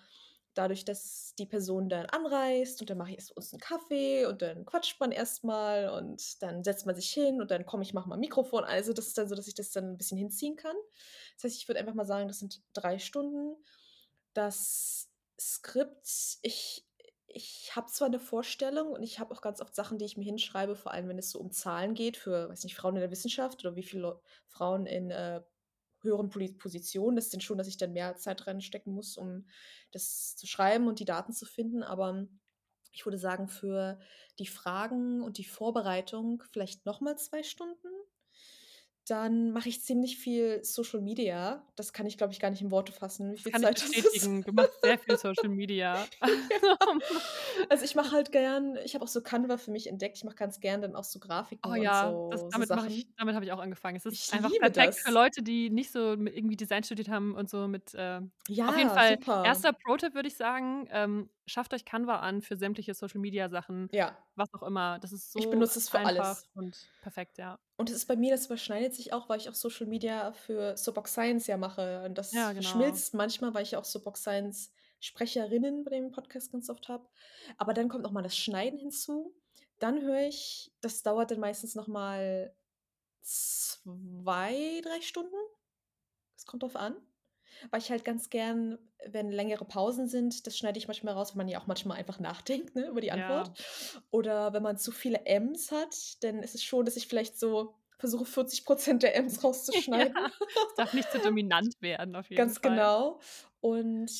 [0.55, 4.41] dadurch, dass die Person dann anreist und dann mache ich erst uns 'n Kaffee und
[4.41, 7.93] dann quatscht man erst mal und dann setzt man sich hin und dann: „Komm, ich
[7.93, 10.55] mache mal Mikrofon.“ Also, das ist dann so, dass ich das dann 'n bisschen hinziehen
[10.55, 10.76] kann.
[11.36, 13.55] Das heißt, ich würde einfach mal sagen, das sind 3 Stunden.
[14.34, 16.86] Das Skript, ich
[17.28, 20.23] ich habe zwar 'ne Vorstellung und ich habe auch ganz oft Sachen, die ich mir
[20.23, 23.11] hinschreibe, vor allem, wenn es so um Zahlen geht für, weiß nicht, Frauen in der
[23.11, 24.15] Wissenschaft oder wie viele Leu
[24.47, 25.41] Frauen in, äh,
[26.01, 27.15] höheren Positionen.
[27.15, 29.47] Das dann schon, dass ich dann mehr Zeit reinstecken muss, um
[29.91, 31.84] das zu schreiben und die Daten zu finden.
[31.84, 32.28] Aber
[32.91, 33.99] ich würde sagen, für
[34.39, 37.88] die Fragen und die Vorbereitung vielleicht noch mal 2 Stunden.
[39.10, 41.66] Dann mache ich ziemlich viel Social Media.
[41.78, 43.70] Das kann ich, glaube ich, gar nicht in Worte fassen, wie Das viel kann ich
[43.70, 44.32] Zeit das ist.
[44.32, 44.43] bestätigen.
[44.43, 46.10] Du machst sehr viel Social Media.
[46.51, 47.68] Ja.
[47.70, 50.18] Also, ich mache halt gern ich habe auch so Canva für mich entdeckt.
[50.18, 51.20] Ich mache ganz gern dann auch so
[51.64, 53.16] Oh Grafiken und ja, das so so damit mache ich Sachen.
[53.18, 53.97] damit habe ich auch angefangen.
[53.97, 55.12] Es ist Ich einfach perfekt für das.
[55.12, 58.22] Leute, die nicht so irgendwie Design studiert haben und so mit, äh
[58.66, 59.41] auf jeden Ja, Fall super.
[59.41, 59.72] 1.
[59.74, 64.18] Pro-Tipp würde ich sagen, ähm, schafft euch Canva an für sämtliche Social-Media-Sachen, Ja.
[64.36, 65.00] was auch immer.
[65.00, 66.50] Das ist Ich so benutze es für einfach alles.
[66.54, 67.60] und perfekt, ja.
[67.78, 70.78] Und es ist bei mir das überschneidet sich auch, weil ich auch Social Media für
[70.78, 72.04] Soapbox Science ja mache.
[72.06, 72.62] Und das Ja, genau.
[72.62, 77.08] verschmilzt manchmal, weil ich ja auch Soapbox Science Sprecherinnen bei dem Podcast ganz oft habe.
[77.58, 79.34] Aber dann kommt noch mal das Schneiden hinzu.
[79.80, 82.52] Dann höre ich das dauert dann meistens noch mal
[83.22, 85.36] 2, 3 Stunden.
[86.36, 86.95] Es kommt drauf an,
[87.72, 91.38] weil ich halt ganz gern, wenn längere Pausen sind das schneide ich manchmal raus, weil
[91.38, 93.58] man ja auch manchmal einfach nachdenkt, ne, über die Antwort.
[93.58, 94.01] Ja.
[94.12, 97.76] Oder wenn man zu viele M's hat, dann ist es schon, dass ich vielleicht so
[97.97, 100.16] versuche, 40 % der M's Ja, rauszuschneiden.
[100.70, 102.72] es darf nicht zu dominant werden, auf jeden Ganz Fall.
[102.72, 103.20] genau.
[103.60, 104.12] Und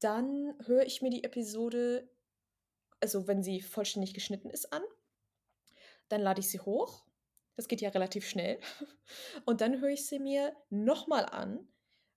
[0.00, 2.08] dann höre ich mir die Episode
[3.00, 4.82] also, wenn sie vollständig geschnitten ist, an.
[6.08, 7.04] Dann lade ich sie hoch.
[7.56, 8.60] Das geht ja relativ schnell.
[9.44, 11.68] Und dann höre ich sie mir noch mal an,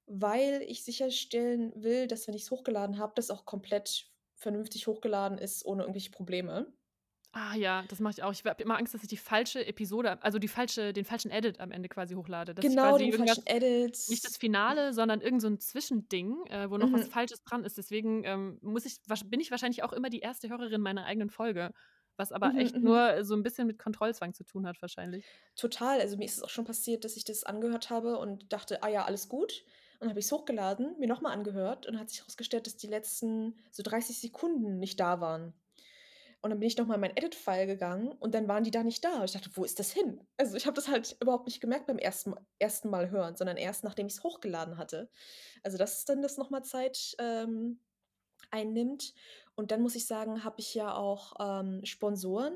[0.08, 5.66] weil ich sicherstellen will, dass, wenn ich's hochgeladen habe, das auch komplett vernünftig hochgeladen ist
[5.66, 6.74] ohne irgendwelche Probleme.
[7.34, 8.32] Ah ja, das mache ich auch.
[8.34, 11.62] Ich habe immer Angst, dass ich die falsche Episode also, die falsche den falschen Edit
[11.62, 13.98] am Ende quasi hochlade, dass ich Genau, den falschen Edit.
[14.08, 17.10] nicht das Finale, sondern irgend so Zwischending, äh, wo noch was Mhm.
[17.10, 17.78] Falsches dran ist.
[17.78, 18.98] Deswegen, ähm, muss ich
[19.30, 20.50] bin ich wahrscheinlich auch immer die 1.
[20.50, 21.72] Hörerin meiner eigenen Folge,
[22.18, 22.82] was aber Mhm, echt mhm.
[22.82, 25.26] nur so 'n bisschen mit Kontrollzwang zu tun hat wahrscheinlich.
[25.58, 26.00] Total.
[26.00, 28.88] Also, mir ist es auch schon passiert, dass ich das angehört habe und dachte: „Ah
[28.90, 29.66] ja, alles gut.“
[30.02, 32.88] Und dann habe ich's hochgeladen, mir noch mal angehört und hat sich herausgestellt, dass die
[32.88, 35.54] letzten so 30 Sekunden nicht da waren.
[36.42, 38.84] Und dann bin ich noch mal in meinen Edit-File gegangen und dann waren die da
[38.84, 39.20] nicht da.
[39.20, 41.88] Und ich dachte: „Wo ist das hin?“ Also, ich habe das halt überhaupt nicht gemerkt
[41.88, 45.10] beim ersten ersten Mal hören, sondern erst, nachdem ich's hochgeladen hatte.
[45.64, 47.82] Also, das ist dann das noch mal Zeit, ähm,
[48.52, 49.14] einnimmt.
[49.56, 52.56] Und dann muss ich sagen, habe ich ja auch, ähm, Sponsoren,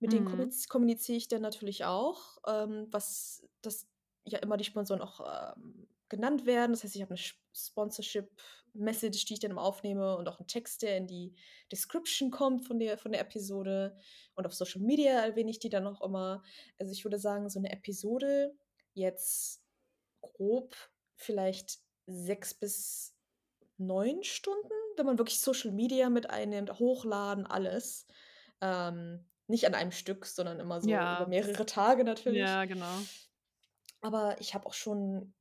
[0.00, 0.26] mit denen Mhm.
[0.26, 3.88] kommuniz kommuniziere ich dann natürlich auch, ähm, was das
[4.26, 6.72] ja immer die Sponsoren auch, ähm, genannt werden.
[6.72, 10.46] Das heißt, ich habe 'ne Sch Sponsorship-Message, die ich dann immer aufnehme und auch 'n
[10.46, 11.34] Text, der in die
[11.72, 13.96] Description kommt von der von der Episode.
[14.34, 16.42] Und auf Social Media erwähne ich die dann auch immer.
[16.78, 18.56] Also, ich würde sagen, so 'ne Episode
[18.94, 19.62] jetzt
[20.22, 20.76] grob
[21.16, 23.16] vielleicht 6 bis
[23.78, 28.06] 9 Stunden, wenn man wirklich Social Media mit einnimmt, hochladen, alles.
[28.62, 32.58] Ähm, nicht an einem Stück, sondern immer so über Ja, das mehrere Tage natürlich.
[32.58, 33.08] ja, genau.
[34.02, 35.34] Aber ich habe auch schon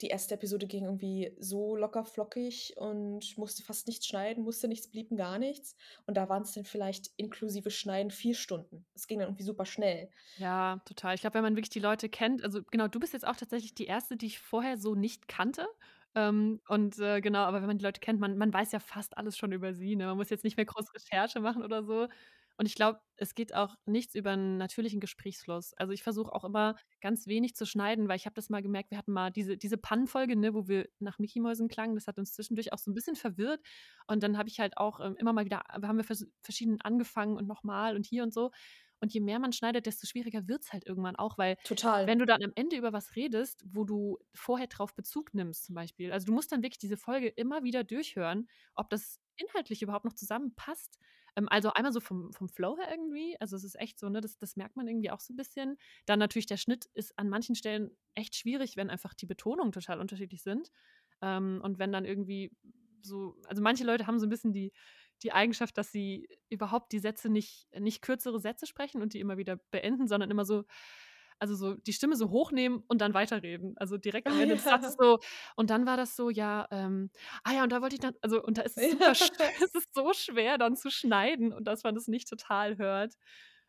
[0.00, 4.88] die erste Episode ging irgendwie so locker flockig und musste fast nichts schneiden, musste nichts
[4.90, 5.76] bliepen, gar nichts.
[6.06, 8.86] Und da waren's dann vielleicht inklusive Schneiden 4 Stunden.
[8.94, 10.10] Es ging dann irgendwie super schnell.
[10.36, 11.14] Ja, total.
[11.14, 13.74] Ich glaube, wenn man wirklich die Leute kennt also, genau, du bist jetzt auch tatsächlich
[13.74, 15.68] die Erste, die ich vorher so nicht kannte.
[16.16, 19.16] Ähm, und, äh, genau, aber wenn man die Leute kennt, man man weiß ja fast
[19.16, 20.06] alles schon über sie, ne?
[20.06, 22.08] Man muss jetzt nicht mehr groß Recherche machen oder so.
[22.56, 25.74] Und ich glaube, es geht auch nichts über 'n natürlichen Gesprächsfluss.
[25.74, 28.90] Also, ich versuche auch immer ganz wenig zu schneiden, weil ich habe das mal gemerkt,
[28.90, 31.94] wir hatten mal diese diese Pannenfolge, ne, wo wir nach Micky Mäusen klangen.
[31.96, 33.60] Das hat uns zwischendurch auch so 'n bisschen verwirrt.
[34.06, 37.36] Und dann habe ich halt auch, ähm, immer mal wieder haben wir vers verschieden angefangen
[37.36, 38.50] und noch mal und hier und so.
[39.00, 42.06] Und je mehr man schneidet, desto schwieriger wird's halt irgendwann auch, weil Total.
[42.06, 45.74] wenn du dann am Ende über was redest, wo du vorher drauf Bezug nimmst zum
[45.74, 50.04] Beispiel also, du musst dann wirklich diese Folge immer wieder durchhören, ob das inhaltlich überhaupt
[50.04, 50.98] noch zusammenpasst.
[51.36, 53.36] Ähm, also, einmal so vom vom Flow her irgendwie.
[53.40, 55.76] Also, es ist echt so, ne, das das merkt man irgendwie auch so 'n bisschen.
[56.06, 60.00] Dann natürlich der Schnitt ist an manchen Stellen echt schwierig, wenn einfach die Betonungen total
[60.00, 60.70] unterschiedlich sind.
[61.22, 62.52] Ähm, und wenn dann irgendwie
[63.02, 64.72] so also, manche Leute haben so 'n bisschen die
[65.22, 69.36] die Eigenschaft, dass sie überhaupt die Sätze nicht nicht kürzere Sätze sprechen und die immer
[69.38, 70.64] wieder beenden, sondern immer so
[71.38, 73.74] also, so die Stimme so hochnehmen und dann weiterreden.
[73.78, 75.18] Also, direkt am Ah, Ende des Satzes so
[75.56, 77.10] und dann war das so, ja, ähm:
[77.44, 79.14] „Ah ja, und da wollte ich dann“ also, und da ist es super
[79.60, 83.14] es ist so schwer dann zu schneiden und dass man das nicht total hört.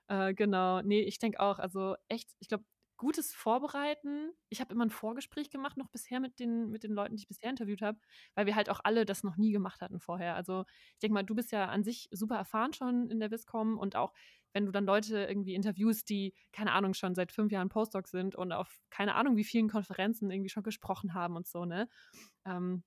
[0.08, 0.82] Äh, genau.
[0.82, 2.66] Ne, ich denke auch, also, echt, ich glaube,
[2.98, 7.16] gutes Vorbereiten ich habe immer 'n Vorgespräch gemacht noch bisher mit den mit den Leuten,
[7.18, 8.00] die ich bisher interviewt habe,
[8.36, 10.36] weil wir halt auch alle das noch nie gemacht hatten vorher.
[10.36, 10.64] Also,
[10.94, 13.96] ich denke mal, du bist ja an sich super erfahren schon in der Viscom und
[13.98, 14.14] auch
[14.56, 18.36] wenn du dann Leute irgendwie interviewst, die, keine Ahnung, schon seit 5 Jahren Postdoc sind
[18.36, 21.90] und auf keine Ahnung wie vielen Konferenzen irgendwie schon gesprochen haben und so, ne?
[22.46, 22.84] Ähm,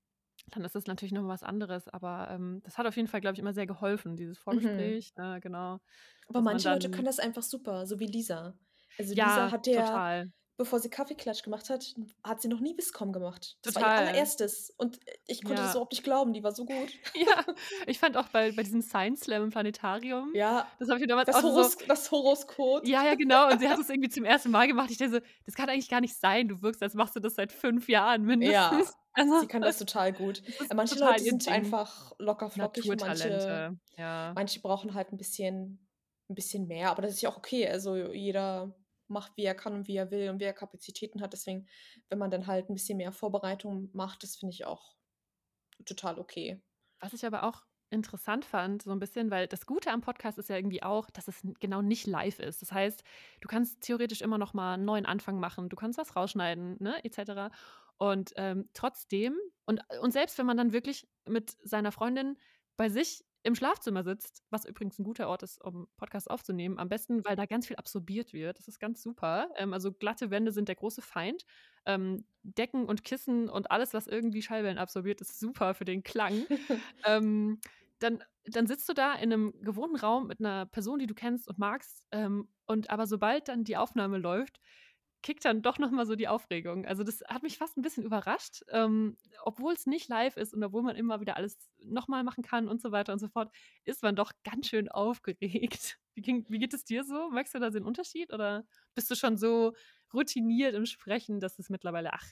[0.48, 1.88] dann ist das natürlich noch mal was anderes.
[1.88, 4.98] Aber, ähm, das hat auf jeden Fall, glaube ich, immer sehr geholfen, dieses Mhm.
[4.98, 5.80] Vorgespräch, ne, genau,
[6.28, 8.58] Aber dass man manche Leute können das einfach super, so wie Lisa.
[8.98, 10.32] Also, Lisa Ja, hat ja, total.
[10.58, 11.94] Bevor sie Kaffeeklatsch gemacht hat
[12.24, 13.58] hat sie noch nie Viscom gemacht.
[13.62, 13.98] Das war ihr Total.
[13.98, 15.74] allererstes und, ich konnte das Ja.
[15.74, 16.98] überhaupt nicht glauben, die war so gut.
[17.14, 17.44] Ja,
[17.86, 21.28] ich fand auch bei bei diesem Science Slam im Planetarium, Ja, das habe ich damals
[21.28, 22.86] das auch so Horos das Horoskop.
[22.86, 23.50] ja, ja, genau.
[23.50, 24.50] Und sie hat es irgendwie zum 1.
[24.50, 24.90] Mal gemacht.
[24.90, 26.48] Ich dachte so: „Das kann eigentlich gar nicht sein.
[26.48, 29.78] Du wirkst, als machst du das seit 5 Jahren mindestens.“ Ja, Also, sie kann das
[29.78, 30.42] total gut.
[30.70, 34.36] das manche total Leute sind einfach locker flockig manche ja.
[34.36, 35.88] manche brauchen halt 'n bisschen
[36.30, 37.68] 'n bisschen mehr, aber das ist ja auch okay.
[37.68, 38.77] Also, jeder
[39.10, 41.32] macht, wie er kann und wie er will und wie er Kapazitäten hat.
[41.34, 41.68] Deswegen,
[42.10, 44.96] wenn man dann halt 'n bisschen mehr Vorbereitung macht, das finde ich auch
[45.86, 46.62] total okay.
[47.00, 50.48] Was ich aber auch interessant fand, so 'n bisschen weil das Gute am Podcast ist
[50.50, 52.60] ja irgendwie auch, dass es genau nicht live ist.
[52.60, 53.02] Das heißt,
[53.40, 55.68] du kannst theoretisch immer noch mal 'n neuen Anfang machen.
[55.70, 57.50] Du kannst was rausschneiden, ne, et cetera.
[57.98, 59.36] Und, ähm, trotzdem
[59.66, 62.36] und und selbst wenn man dann wirklich mit seiner Freundin
[62.76, 66.88] bei sich im Schlafzimmer sitzt, was übrigens 'n guter Ort ist, um Podcast aufzunehmen, am
[66.90, 68.58] besten, weil da ganz viel absorbiert wird.
[68.58, 69.50] Das ist ganz super.
[69.56, 71.44] Ähm, also, glatte Wände sind der große Feind.
[71.86, 76.46] Ähm, Decken und Kissen und alles, was irgendwie Schallwellen absorbiert, ist super für den Klang.
[77.04, 77.60] Ähm,
[78.00, 81.48] dann dann sitzt du da in 'nem gewohnten Raum mit 'ner Person, die du kennst
[81.48, 84.60] und magst, ähm, und aber sobald dann die Aufnahme läuft,
[85.28, 86.86] kickt dann doch noch mal so die Aufregung.
[86.86, 88.62] Also, das hat mich fast 'n bisschen überrascht.
[88.70, 92.66] Ähm, obwohl's nicht live ist und obwohl man immer wieder alles noch mal machen kann
[92.68, 93.52] und so weiter und so fort,
[93.84, 95.98] ist man doch ganz schön aufgeregt.
[96.14, 97.30] Wie ging wie geht es dir so?
[97.30, 98.64] Merkst du da den Unterschied oder
[98.94, 99.74] bist du schon so
[100.14, 102.24] routiniert im Sprechen, dass es mittlerweile ach,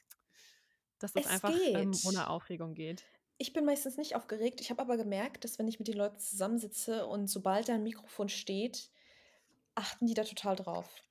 [1.00, 2.28] dass das Es einfach, ähm, ohne.
[2.30, 3.04] Aufregung geht?
[3.38, 4.60] Ich bin meistens nicht aufgeregt.
[4.60, 7.82] Ich habe aber gemerkt, dass wenn ich mit den Leuten zusammensitze und sobald da 'n
[7.82, 8.90] Mikrofon steht,
[9.76, 11.02] achten die da total drauf.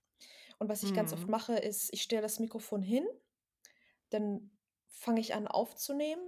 [0.59, 1.29] Und was ich ganz oft Mhm.
[1.29, 3.05] mache, ist, ich stelle das Mikrofon hin,
[4.11, 4.51] dann
[4.87, 6.23] fange ich an aufzunehmen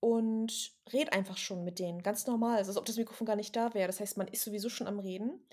[0.00, 3.56] und rede einfach schon mit denen, ganz normal, so als ob das Mikrofon gar nicht
[3.56, 3.88] da wäre.
[3.88, 5.46] Das heißt, man ist sowieso schon am Reden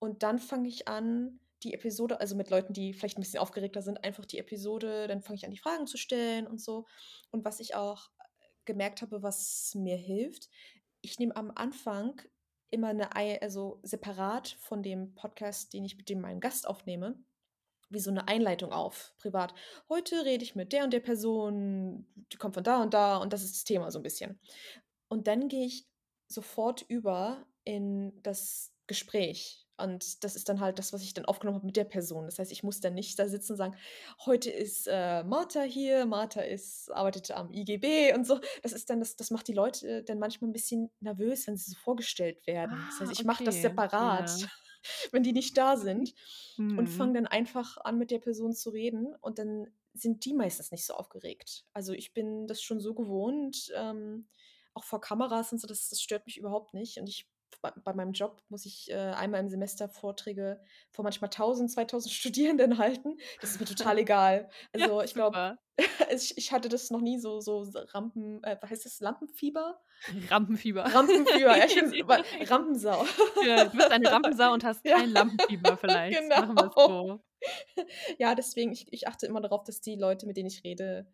[0.00, 3.82] und dann fange ich an, die Episode also, mit Leuten, die vielleicht 'n bisschen aufgeregter
[3.82, 6.86] sind, einfach die Episode dann fange ich an, die Fragen zu stellen und so.
[7.32, 8.10] Und was ich auch,
[8.66, 10.50] gemerkt habe, was mir hilft,
[11.02, 12.22] ich nehme am Anfang
[12.70, 17.24] immer 'ne ei also, separat von dem Podcast, den ich mit dem meinen Gast aufnehme,
[17.90, 19.54] wie so 'ne Einleitung auf, privat.
[19.88, 23.32] „Heute rede ich mit der und der Person, die kommt von da und da und
[23.32, 24.40] das ist das Thema“, so 'n bisschen.
[25.08, 25.88] Und dann gehe ich
[26.28, 29.66] sofort über in das Gespräch.
[29.78, 32.26] Und das ist dann halt das, was ich dann aufgenommen habe mit der Person.
[32.26, 33.76] Das heißt, ich muss dann nicht da sitzen und sagen:
[34.26, 36.06] „Heute ist, äh, Martha hier.
[36.06, 38.40] Martha ist arbeitet am IGB“ und so.
[38.62, 41.70] Das ist dann das das macht die Leute dann manchmal 'n bisschen nervös, wenn sie
[41.72, 42.86] so vorgestellt werden.
[42.88, 44.48] Das Ah, heißt, ich mache das okay, separat, ja.
[45.12, 45.76] wenn die nicht da Mhm.
[45.76, 46.14] sind
[46.74, 46.90] und Mhm.
[46.90, 50.84] fange dann einfach an, mit der Person zu reden und dann sind die meistens nicht
[50.84, 51.64] so aufgeregt.
[51.72, 54.28] Also, ich bin das schon so gewohnt, ähm,
[54.74, 56.98] auch vor Kameras und so, das das stört mich überhaupt nicht.
[56.98, 57.30] Und ich
[57.62, 62.08] bei bei meinem Job muss ich, äh, einmal im Semester Vorträge vor manchmal 1.000, 2.000
[62.12, 63.16] Studierenden halten.
[63.40, 64.48] Das ist mir total egal.
[64.74, 65.58] Ja, Also, ich glaube,
[66.10, 69.80] ich ich hatte das noch nie so so Rampen äh, heißt das, Lampenfieber?
[70.30, 70.84] Rampenfieber.
[70.84, 71.92] Rampenfieber, ja, ich bin
[72.46, 73.04] Rampensau.
[73.46, 76.28] Ja, du bist eine Rampensau und hast Ja, kein Lampenfieber vielleicht.
[76.28, 77.06] Machen wir's genau.
[77.06, 77.20] so.
[78.18, 81.06] Ja, deswegen, ich ich achte immer darauf, dass die Leute, mit denen ich rede,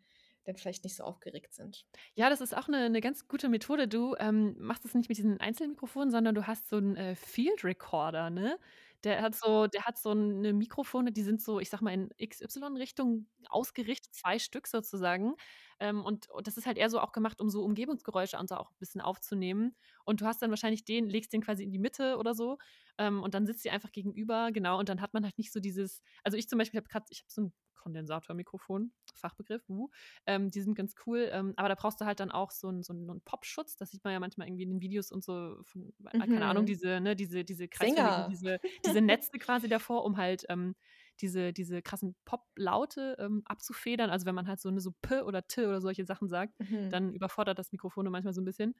[0.44, 1.84] dann vielleicht nicht so aufgeregt sind.
[2.16, 3.88] Ja, das ist auch 'ne 'ne ganz gute Methode.
[3.88, 7.64] Du, ähm, machst das nicht mit diesen Einzelmikrofonen, sondern du hast so 'n, äh, Field
[7.64, 8.58] Recorder, ne?
[9.02, 12.10] Der hat so der hat so 'ne Mikrofone, die sind so, ich sage mal, in
[12.22, 15.36] XY-Richtung ausgerichtet, 2 Stück sozusagen.
[15.80, 18.56] Ähm, und und das ist halt eher so auch gemacht, um so Umgebungsgeräusche und so
[18.56, 19.74] auch 'n bisschen aufzunehmen.
[20.04, 22.58] Und du hast dann wahrscheinlich den legst den quasi in die Mitte oder so,
[22.98, 25.60] ähm, und dann sitzt ihr einfach gegenüber, genau, und dann hat man halt nicht so
[25.60, 29.90] dieses also, ich zum Beispiel habe grad ich habe so 'n Kondensatormikrofon, Fachbegriff, uh,
[30.26, 32.82] ähm, die sind ganz cool, ähm, aber da brauchst du halt dann auch so 'n
[32.82, 33.76] so 'n Popschutz.
[33.76, 36.64] Das sieht man ja manchmal irgendwie in den Videos und so von ah, keine Ahnung,
[36.64, 36.66] Mhm.
[36.66, 38.30] diese ne, diese diese Sänger.
[38.30, 40.74] diese diese Netze quasi davor, um halt, ähm,
[41.20, 44.10] diese diese krassen Poplaute, ähm, abzufedern.
[44.10, 46.90] Also, wenn man halt so 'ne so P oder T oder solche Sachen sagt, Mhm.
[46.90, 48.74] dann überfordert das Mikrofone manchmal so 'n bisschen.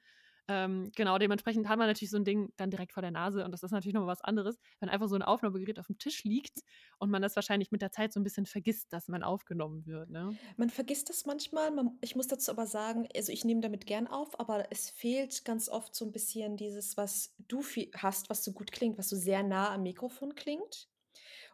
[0.49, 3.51] Ähm, genau, dementsprechend hat man natürlich so 'n Ding dann direkt vor der Nase und
[3.51, 6.59] das ist natürlich noch mal was anderes, wenn einfach so 'n Aufnahmegerät aufm Tisch liegt
[6.99, 10.09] und man das wahrscheinlich mit der Zeit so 'n bisschen vergisst, dass man aufgenommen wird,
[10.09, 10.37] ne?
[10.57, 11.71] Man vergisst das manchmal.
[11.71, 15.45] Man ich muss dazu aber sagen, also, ich nehme damit gern auf, aber es fehlt
[15.45, 17.63] ganz oft so 'n bisschen dieses, was du
[17.97, 20.89] hast, was so gut klingt, was so sehr nah am Mikrofon klingt.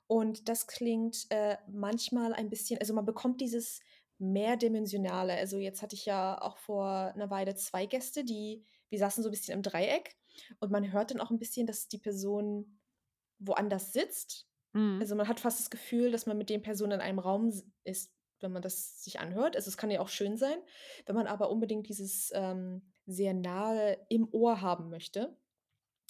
[0.08, 3.82] Und das klingt, äh, manchmal ein bisschen also, man bekommt dieses
[4.20, 5.34] Mehrdimensionale.
[5.36, 9.30] Also, jetzt hatte ich ja auch vor 'ner Weile 2 Gäste, die wir saßen so
[9.30, 10.16] 'n bisschen im Dreieck
[10.60, 12.80] und man hört dann auch 'n bisschen, dass die Person
[13.40, 14.48] woanders sitzt.
[14.74, 15.02] Mhm.
[15.02, 17.52] Also, man hat fast das Gefühl, dass man mit den Personen in einem Raum
[17.86, 19.56] ist, wenn man das sich anhört.
[19.56, 20.58] Also, es kann ja auch schön sein.
[21.06, 25.38] Wenn man aber unbedingt dieses, ähm, sehr nahe im Ohr haben möchte,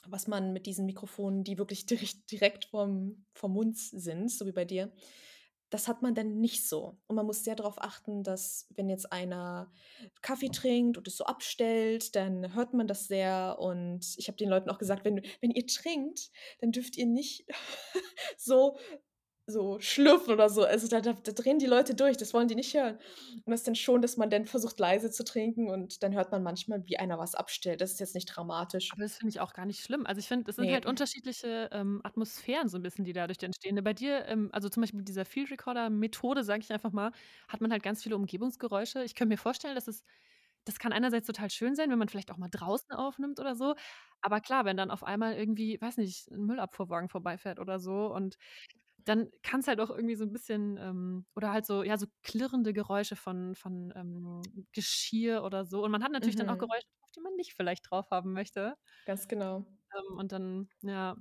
[0.07, 4.51] was man mit diesen Mikrofonen, die wirklich dirich direkt vorm vorm Mund sind, so wie
[4.53, 4.93] bei dir,
[5.69, 6.97] das hat man dann nicht so.
[7.07, 9.71] Und man muss sehr darauf achten, dass, wenn jetzt einer
[10.21, 13.57] Kaffee trinkt und es so abstellt, dann hört man das sehr.
[13.59, 17.45] Und ich habe den Leuten auch gesagt: „Wenn wenn ihr trinkt, dann dürft ihr nicht
[18.37, 18.77] so
[19.49, 22.55] so schlürfen oder so.“ Also, da da da drehen die Leute durch, das wollen die
[22.55, 22.97] nicht hören.
[23.45, 26.43] Und das dann schon, dass man dann versucht, leise zu trinken und dann hört man
[26.43, 27.81] manchmal, wie einer was abstellt.
[27.81, 28.91] Das ist jetzt nicht dramatisch.
[28.91, 30.05] Aber das finde ich auch gar nicht schlimm.
[30.07, 30.87] Also, ich finde, das sind halt Ne.
[30.87, 33.81] unterschiedliche, ähm, Atmosphären so 'n bisschen, die dadurch entstehen.
[33.83, 37.11] Bei dir, ähm also, zum Beispiel mit dieser Field Recorder Methode, sage ich einfach mal,
[37.47, 39.03] hat man halt ganz viele Umgebungsgeräusche.
[39.03, 40.03] Ich könnte mir vorstellen, dass es
[40.65, 43.75] das kann einerseits total schön sein, wenn man vielleicht auch mal draußen aufnimmt oder so.
[44.21, 48.37] Aber klar, wenn dann auf einmal irgendwie, weiß nicht, 'n Müllabfuhrwagen vorbeifährt oder so und
[49.09, 52.73] dann kann's halt auch irgendwie so 'n bisschen, ähm oder halt so ja, so klirrende
[52.73, 55.83] Geräusche von von, ähm, Geschirr oder so.
[55.83, 56.59] Und man hat natürlich dann auch Mhm.
[56.59, 58.75] Geräusche drauf, die man nicht vielleicht drauf haben möchte.
[59.05, 59.65] Ganz genau.
[59.95, 61.15] Ähm, und dann ja.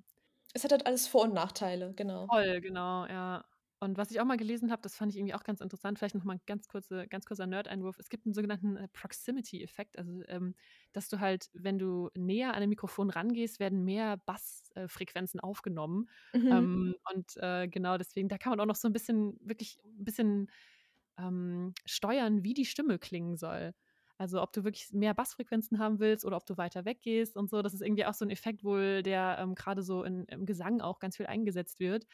[0.55, 2.31] Es hat halt alles Vor und Nachteile, genau.
[2.31, 3.43] Voll, genau, ja.
[3.83, 6.17] Und was ich auch mal gelesen habe, das fand ich irgendwie auch ganz interessant, vielleicht
[6.17, 7.97] noch mal 'n ganz kurze ganz kurzer Nerd-Einwurf.
[8.01, 10.55] Es gibt 'n sogenannten, äh, Proximity-Effekt, also, ähm,
[10.93, 15.39] dass du halt, wenn du näher an 'n Mikrofon rangehst, werden mehr Bass äh, Frequenzen
[15.39, 16.09] aufgenommen.
[16.35, 16.69] Mhm.
[16.75, 20.05] Ähm, und, äh, genau deswegen da kann man auch noch so 'n bisschen wirklich 'n
[20.05, 20.51] bisschen,
[21.19, 23.75] ähm, steuern, wie die Stimme klingen soll.
[24.19, 27.63] Also, ob du wirklich mehr Bassfrequenzen haben willst oder ob du weiter weggehst und so.
[27.63, 30.81] Das ist irgendwie auch so 'n Effekt wohl, der, ähm, grade so in im Gesang
[30.81, 32.07] auch ganz viel eingesetzt wird.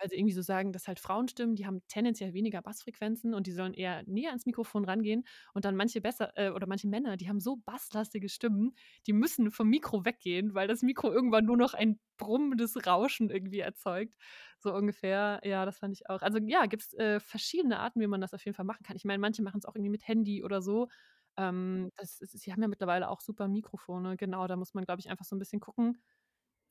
[0.00, 3.52] Weil sie irgendwie so sagen, dass halt Frauenstimmen, die haben tendenziell weniger Bassfrequenzen und die
[3.52, 5.24] sollen eher näher ans Mikrofon rangehen
[5.54, 8.74] und dann manche besser äh, oder manche Männer, die haben so basslastige Stimmen,
[9.06, 13.60] die müssen vom Mikro weggehen, weil das Mikro irgendwann nur noch ein brummendes Rauschen irgendwie
[13.60, 14.14] erzeugt,
[14.58, 15.40] so ungefähr.
[15.44, 16.22] Ja, das fand ich auch.
[16.22, 18.96] Also, ja, gibt's, äh, verschiedene Arten, wie man das auf jeden Fall machen kann.
[18.96, 20.88] Ich meine, manche machen's auch irgendwie mit Handy oder so.
[21.36, 24.16] Ähm, das ist sie haben ja mittlerweile auch super Mikrofone.
[24.16, 25.98] Genau, da muss man, glaube ich, einfach so 'n bisschen gucken,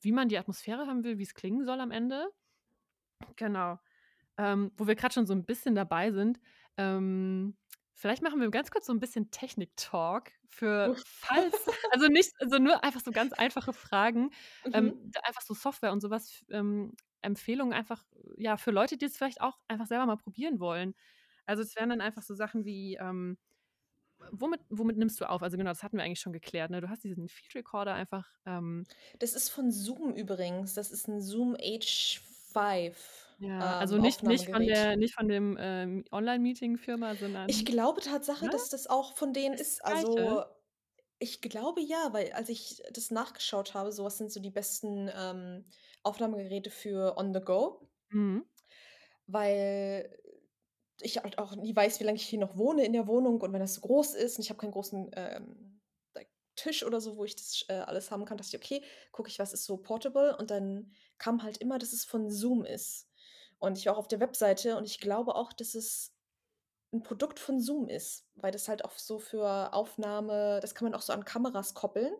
[0.02, 2.28] wie man die Atmosphäre haben will, wie's klingen soll am Ende.
[3.36, 3.78] Genau.
[4.38, 6.40] Ähm, wo wir grad schon so 'n bisschen dabei sind,
[6.78, 7.56] ähm,
[7.94, 11.02] vielleicht machen wir ganz kurz so 'n bisschen Technik-Talk für Uff.
[11.20, 14.30] falls also, nicht also, nur einfach so ganz einfache Fragen,
[14.72, 15.04] ähm, Mhm.
[15.04, 18.04] d einfach so Software und so was, f ähm, Empfehlungen einfach,
[18.38, 20.94] ja, für Leute, die es vielleicht auch einfach selber mal probieren wollen.
[21.46, 23.38] Also, es wären dann einfach so Sachen wie, ähm
[24.32, 25.42] womit womit nimmst du auf?
[25.42, 26.80] Also, genau, das hatten wir eigentlich schon geklärt, ne?
[26.82, 28.86] Du hast diesen Field Recorder einfach, ähm
[29.18, 30.74] Das ist von Zoom übrigens.
[30.74, 31.54] Das ist 'n Zoom
[32.54, 32.96] H5,
[33.38, 38.00] Ja, also ähm, nicht nicht von der nicht von dem, ähm, Online-Meeting-Firma, Ich sondern glaube
[38.00, 38.50] Tatsache, ne?
[38.50, 39.84] dass das auch von denen Ist das ist.
[39.84, 40.24] Gleiche?
[40.24, 40.44] Also,
[41.18, 45.10] ich glaube ja, weil als ich das nachgeschaut habe, so was sind so die besten,
[45.14, 45.66] ähm,
[46.02, 48.44] Aufnahmegeräte für on the go Mhm.
[49.26, 50.18] weil
[51.00, 53.52] ich halt auch nie weiß, wie lange ich hier noch wohne in der Wohnung und
[53.52, 55.73] wenn das so groß ist und ich habe keinen großen, ähm,
[56.56, 59.38] Tisch oder so, wo ich das, äh, alles haben kann, dachte ich: „Okay, gucke ich,
[59.38, 63.08] was ist so portable?“ Und dann kam halt immer, dass es von Zoom ist.
[63.58, 66.14] Und ich war auch auf der Webseite und ich glaube auch, dass es
[66.92, 70.94] 'n Produkt von Zoom ist, weil das halt auch so für Aufnahme das kann man
[70.96, 72.14] auch so an Kameras koppeln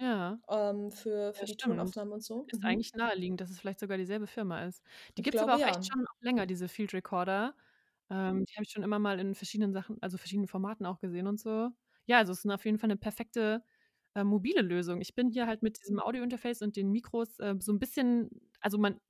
[0.00, 0.38] Ja.
[0.48, 1.58] ähm, für Ja, für die stimmt.
[1.58, 2.48] Tonaufnahme und so.
[2.48, 2.64] Ist Mhm.
[2.64, 4.84] eigentlich naheliegend, dass es vielleicht sogar dieselbe Firma ist.
[5.16, 5.86] Die Ich gibt's aber auch echt ja.
[5.86, 7.56] schon auch länger, diese Field Recorder.
[8.10, 11.26] Ähm, die habe ich schon immer mal in verschiedenen Sachen also verschiedenen Formaten auch gesehen
[11.28, 11.70] und so.
[12.06, 13.64] Ja, also es ist auf jeden Fall 'ne perfekte,
[14.14, 15.00] äh, mobile Lösung.
[15.00, 18.78] Ich bin hier halt mit diesem Audio-Interface und den Mikros, äh, so 'n bisschen also
[18.78, 19.00] man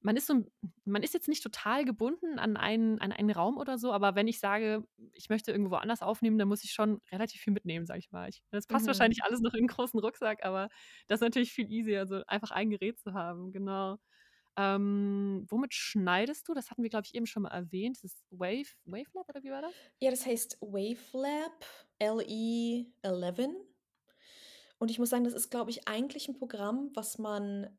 [0.00, 0.44] man ist so
[0.84, 4.28] man ist jetzt nicht total gebunden an einen an einen Raum oder so, aber wenn
[4.28, 4.84] ich sage,
[5.14, 8.28] ich möchte irgendwo woanders aufnehmen, dann muss ich schon relativ viel mitnehmen, sage ich mal.
[8.28, 9.24] Ich das passt wahrscheinlich Mhm.
[9.24, 10.68] alles noch in 'n großen Rucksack, aber
[11.08, 13.98] das ist natürlich viel easier, so einfach ein Gerät zu haben, genau.
[14.58, 16.54] Ähm, womit schneidest du?
[16.54, 17.98] Das hatten wir, glaube ich, eben schon mal erwähnt.
[17.98, 19.76] Das ist Wave Wavelab oder wie war das?
[20.02, 21.64] Ja, das heißt Wavelab,
[21.98, 23.66] LE11.
[24.80, 27.78] Und ich muss sagen, das ist, glaube ich, eigentlich 'n Programm, was man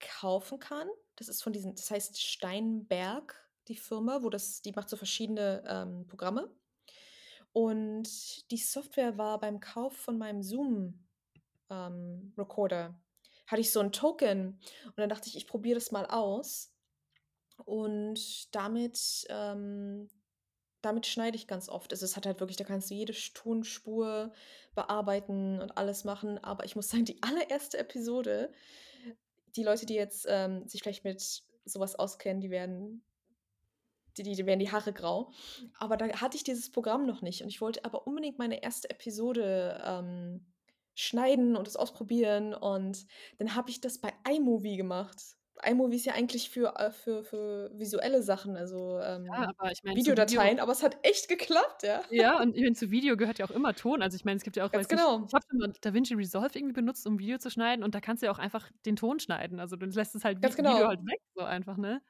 [0.00, 0.88] kaufen kann.
[1.16, 3.36] Das ist von diesen das heißt Steinberg,
[3.68, 6.54] die Firma, wo das die macht so verschiedene, ähm, Programme.
[7.52, 11.06] Und die Software war beim Kauf von meinem Zoom,
[11.70, 12.34] ähm,
[13.48, 16.74] hatte ich so 'n Token und dann dachte ich, ich probiere das mal aus.
[17.64, 20.08] Und damit ähm,
[20.82, 21.92] damit schneide ich ganz oft.
[21.92, 24.32] Also, es hat halt wirklich da kannst du jede Tonspur
[24.74, 26.42] bearbeiten und alles machen.
[26.42, 28.52] Aber ich muss sagen, die allererste Episode
[29.56, 33.02] die Leute, die jetzt, ähm, sich vielleicht mit so was auskennen, die werden
[34.18, 35.32] die die werden die Haare grau.
[35.78, 38.84] Aber da hatte ich dieses Programm noch nicht und ich wollte aber unbedingt meine 1.
[38.84, 40.46] Episode, ähm,
[40.94, 43.06] schneiden und das ausprobieren und
[43.38, 45.16] dann habe ich das bei iMovie gemacht.
[45.64, 49.82] iMovie ist ja eigentlich für äh, für für visuelle Sachen, also, Ja, ähm, aber ich
[49.84, 52.02] meine, zu Video Videodateien, aber es hat echt geklappt, ja.
[52.10, 54.02] Ja, und ich meine, zu Video gehört ja auch immer Ton.
[54.02, 55.28] Also, ich meine, es gibt ja auch Ganz weiß nicht genau.
[55.28, 58.26] ich habe mal DaVinci Resolve irgendwie benutzt, um Video zu schneiden und da kannst du
[58.26, 59.60] ja auch einfach den Ton schneiden.
[59.60, 60.88] Also, du lässt es halt Ganz Vi Video genau.
[60.88, 62.02] halt weg so einfach, ne?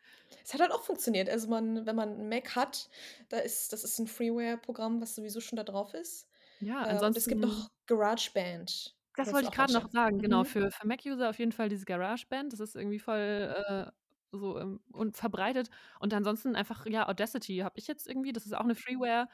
[0.45, 1.29] Es hat halt auch funktioniert.
[1.29, 2.89] Also, man wenn man 'n Mac hat,
[3.29, 6.29] da ist das ist 'n Freeware-Programm, was sowieso schon da drauf ist.
[6.61, 8.97] Ja, Äh, und es gibt ansonsten noch GarageBand.
[9.19, 10.43] Das Kennst wollte ich grade noch sagen, genau.
[10.43, 10.45] Mhm.
[10.45, 12.53] Für für Mac-User auf jeden Fall dieses GarageBand.
[12.53, 13.91] Das ist irgendwie voll, äh,
[14.33, 15.69] so, ähm und verbreitet.
[16.01, 18.33] Und ansonsten einfach, ja, Audacity habe ich jetzt irgendwie.
[18.33, 19.29] Das ist auch 'ne Freeware,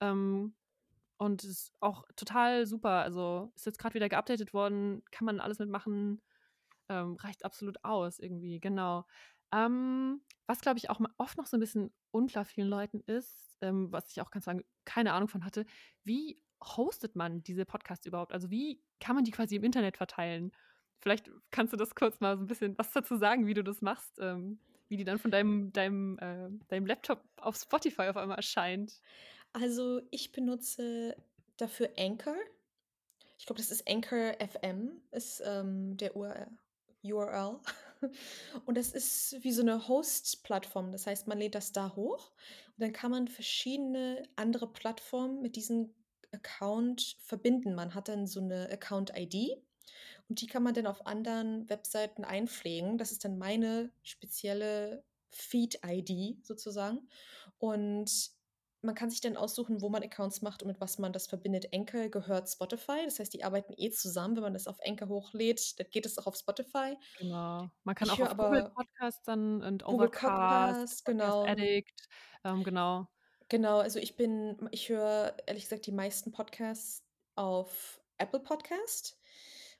[0.00, 0.54] ähm,
[1.18, 3.02] und ist auch total super.
[3.02, 6.22] Also, ist jetzt grad wieder geupdatet worden, kann man alles mitmachen,
[6.90, 9.06] ähm, reicht absolut aus irgendwie, genau.
[9.52, 13.92] Ähm, was, glaube ich, auch oft noch so 'n bisschen unklar vielen Leuten ist, ähm,
[13.92, 15.66] was ich auch ganz lang keine Ahnung von hatte:
[16.04, 18.32] Wie hostet man diese Podcasts überhaupt?
[18.32, 20.52] Also, wie kann man die quasi im Internet verteilen?
[21.00, 23.82] Vielleicht kannst du das kurz mal so 'n bisschen was dazu sagen, wie du das
[23.82, 28.36] machst, ähm, wie die dann von deinem deinem, äh deinem Laptop auf Spotify auf einmal
[28.38, 29.00] erscheint?
[29.56, 31.16] Also, ich benutze
[31.56, 32.34] dafür Anchor.
[33.38, 36.48] Ich glaube, das ist Anchor FM ist, ähm, der URL
[37.04, 37.60] URL.
[38.66, 40.92] Und das ist wie so 'ne Host-Plattform.
[40.92, 42.32] Das heißt, man lädt das da hoch
[42.76, 45.94] und dann kann man verschiedene andere Plattformen mit diesem
[46.34, 47.74] Account verbinden.
[47.74, 49.62] Man hat dann so 'ne Account-ID
[50.28, 52.98] und die kann man dann auf anderen Webseiten einpflegen.
[52.98, 57.08] Das ist dann meine spezielle Feed-ID sozusagen.
[57.58, 58.30] Und
[58.82, 61.68] man kann sich dann aussuchen, wo man Accounts macht und mit was man das verbindet.
[61.74, 64.36] Anchor gehört Spotify, das heißt, die arbeiten eh zusammen.
[64.36, 66.96] Wenn man das auf Anchor hochlädt, dann geht es auch auf Spotify.
[67.16, 67.70] Genau.
[67.84, 71.44] Man kann Ich auch auf Google Podcasts dann und Google Overcast, Podcast, Podcast genau.
[71.44, 72.08] Addict,
[72.44, 73.08] ähm, genau.
[73.48, 77.04] Genau, also ich bin ich höre ehrlich gesagt die meisten Podcasts
[77.36, 79.18] auf Apple Podcast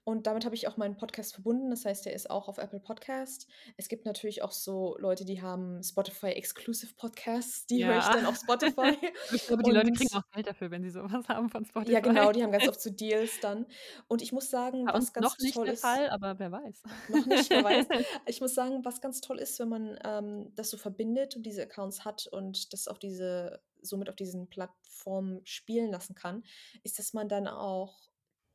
[0.04, 1.70] und damit habe ich auch meinen Podcast verbunden.
[1.70, 3.46] Das heißt, der ist auch auf Apple Podcast.
[3.76, 8.12] Es gibt natürlich auch so Leute, die haben Spotify Exclusive Podcasts, die höre ich Ja.
[8.12, 8.96] dann auf Spotify
[9.34, 11.68] Ich glaube, die Leute kriegen auch Geld dafür, wenn sie so was haben von Ja,
[11.70, 12.02] Spotify.
[12.02, 13.66] genau, die haben ganz oft so Deals dann.
[14.08, 16.38] Und ich muss sagen, Bei uns was noch ganz nicht toll der ist Fall, aber
[16.38, 16.82] wer weiß.
[17.08, 17.86] noch nicht, wer weiß.
[18.26, 21.62] Ich muss sagen, was ganz toll ist, wenn man, ähm, das so verbindet und diese
[21.62, 26.42] Accounts hat und das auf diese somit auf diesen Plattformen spielen lassen kann,
[26.84, 27.98] ist, dass man dann auch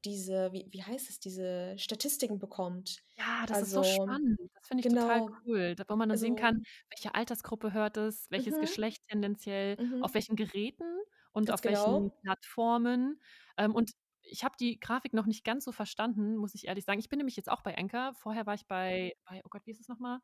[0.05, 3.03] diese wie wie heißt es, diese Statistiken bekommt.
[3.17, 4.39] Ja, das ist so Also spannend.
[4.53, 5.41] Das finde ich total genau.
[5.45, 8.59] cool, da wo man dann sehen Also kann, welche Altersgruppe hört es, welches Mhm.
[8.59, 10.13] Geschlecht tendenziell, auf Mhm.
[10.13, 10.99] welchen Geräten
[11.33, 12.19] und Ganz auf welchen genau.
[12.21, 13.19] Plattformen.
[13.57, 13.91] Ähm, und
[14.21, 16.99] ich habe die Grafik noch nicht ganz so verstanden, muss ich ehrlich sagen.
[16.99, 18.13] Ich bin nämlich jetzt auch bei Anchor.
[18.15, 20.19] Vorher war ich bei bei oh Gott, wie ist es noch mal?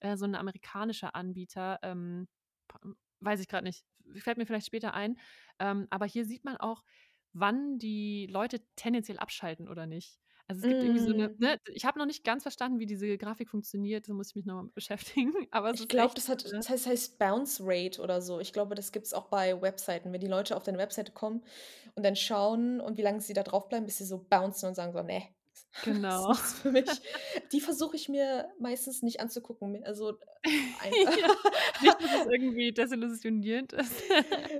[0.00, 2.28] Äh, so 'n amerikanischer Anbieter, ähm,
[3.20, 3.84] weiß ich grad nicht.
[4.18, 5.18] Fällt mir vielleicht später ein.
[5.58, 6.84] Ähm, aber hier sieht man auch,
[7.32, 10.20] wann die Leute tendenziell abschalten oder nicht.
[10.48, 11.38] Also, es gibt irgendwie so 'ne Hm.
[11.38, 14.46] ne, ich habe noch nicht ganz verstanden, wie diese Grafik funktioniert, da muss ich mich
[14.46, 14.74] noch mal mit
[15.30, 18.40] beschäftigen, aber es Ich glaube, das hat das heißt heißt Bounce Rate oder so.
[18.40, 21.44] Ich glaube, das gibt's auch bei Webseiten, wenn die Leute auf deine Webseite kommen
[21.94, 24.74] und dann schauen und wie lange sie da drauf bleiben, bis sie so bouncen und
[24.74, 25.22] sagen so: „Ne,
[26.08, 26.26] ist Genau.
[26.28, 27.02] nichts für mich.“
[27.52, 30.18] Die versuche ich mir meistens nicht anzugucken, also,
[30.78, 31.28] ein Ja,
[31.78, 34.02] nicht, dass es irgendwie desillusionierend ist.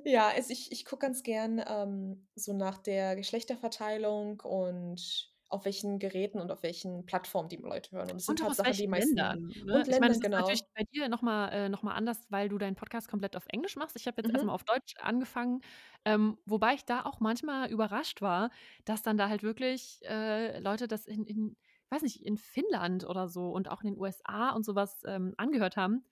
[0.05, 5.99] Ja, also, ich ich gucke ganz gern, ähm, so nach der Geschlechterverteilung und auf welchen
[5.99, 8.11] Geräten und auf welchen Plattformen die Leute hören.
[8.11, 9.85] Und das sind Und aus Tatsache die meisten Ländern, ne?
[9.85, 10.71] und Ich meine, das Ländern, ist natürlich genau.
[10.75, 13.77] bei dir noch mal äh, noch mal anders, weil du deinen Podcast komplett auf Englisch
[13.77, 13.97] machst.
[13.97, 14.49] Ich habe jetzt Mhm.
[14.49, 15.61] auf Deutsch angefangen,
[16.05, 18.51] ähm, wobei ich da auch manchmal überrascht war,
[18.85, 21.57] dass dann da halt wirklich, äh, Leute das in in
[21.93, 25.35] weiß nicht, in Finnland oder so und auch in den USA und so was, ähm,
[25.39, 26.05] angehört haben.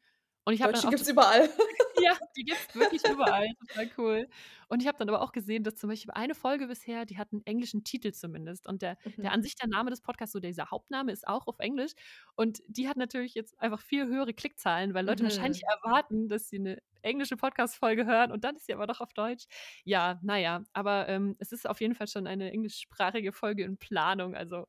[0.48, 1.50] Und ich habe dann Deutsche gibt's das überall.
[1.94, 4.28] ja, die gibt's wirklich überall, total cool.
[4.68, 7.32] Und ich habe dann aber auch gesehen, dass zum Beispiel eine Folge bisher, die hat
[7.32, 9.34] 'n englischen Titel zumindest und der der Mhm.
[9.34, 11.92] an sich der Name des Podcasts, so dieser Hauptname ist auch auf Englisch
[12.36, 15.68] und die hat natürlich jetzt einfach viel höhere Klickzahlen, weil Leute wahrscheinlich Mhm.
[15.84, 19.46] erwarten, dass sie 'ne englische Podcast-Folge hören und dann ist sie aber doch auf Deutsch.
[19.84, 23.78] Ja, na ja, aber, ähm, es ist auf jeden Fall schon eine englischsprachige Folge in
[23.78, 24.66] Planung, also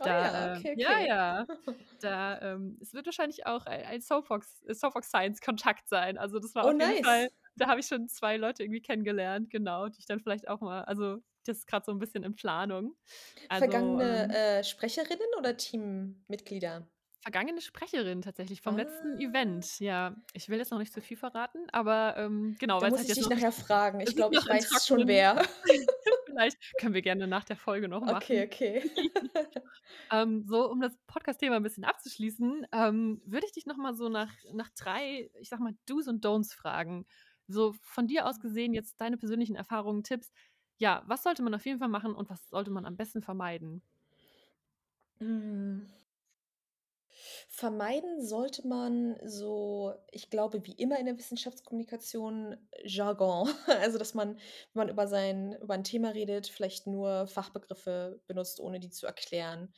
[0.00, 1.06] Ah ja, da, äh okay, ja, okay.
[1.06, 1.46] ja,
[2.00, 6.18] da, ähm es wird wahrscheinlich auch ei ein Soapbox Soapbox Science Kontakt sein.
[6.18, 7.34] Also, das war Oh, auf jeden Fall nice.
[7.56, 10.82] da habe ich schon 2 Leute irgendwie kennengelernt, genau, die ich dann vielleicht auch mal
[10.84, 12.96] also, das ist grad so 'n bisschen in Planung.
[13.48, 16.88] Also, Vergangene, ähm äh, Sprecherinnen oder Teammitglieder?
[17.22, 19.18] Vergangene Sprecherin tatsächlich vom letzten Ah.
[19.18, 20.16] Event, ja.
[20.34, 23.16] Ich will jetzt noch nicht zu viel verraten, aber, ähm, genau, Da muss halt ich
[23.16, 24.00] dich nachher fragen.
[24.00, 25.40] Ich glaube, ich weiß schon wer.
[26.34, 28.46] vielleicht können wir gerne nach der Folge noch Okay, machen.
[28.46, 28.82] okay.
[30.12, 34.08] Ähm, so, um das Podcast-Thema 'n bisschen abzuschließen, ähm, würde ich dich noch mal so
[34.08, 37.06] nach nach 3, ich sage mal, Do's und Don'ts fragen.
[37.48, 40.32] So von dir aus gesehen jetzt deine persönlichen Erfahrungen, Tipps.
[40.78, 43.82] Ja, was sollte man auf jeden Fall machen und was sollte man am besten vermeiden?
[47.48, 53.48] Vermeiden sollte man so ich glaube, wie immer in der Wissenschaftskommunikation, Jargon.
[53.66, 54.40] Also, dass man, wenn
[54.74, 59.72] man über sein über 'n Thema redet, vielleicht nur Fachbegriffe benutzt, ohne die zu erklären.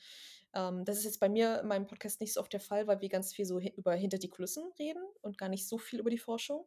[0.54, 3.00] Ähm, das ist jetzt bei mir in meinem Podcast nicht so oft der Fall, weil
[3.00, 6.10] wir ganz viel so über hinter die Kulissen reden und gar nicht so viel über
[6.10, 6.66] die Forschung.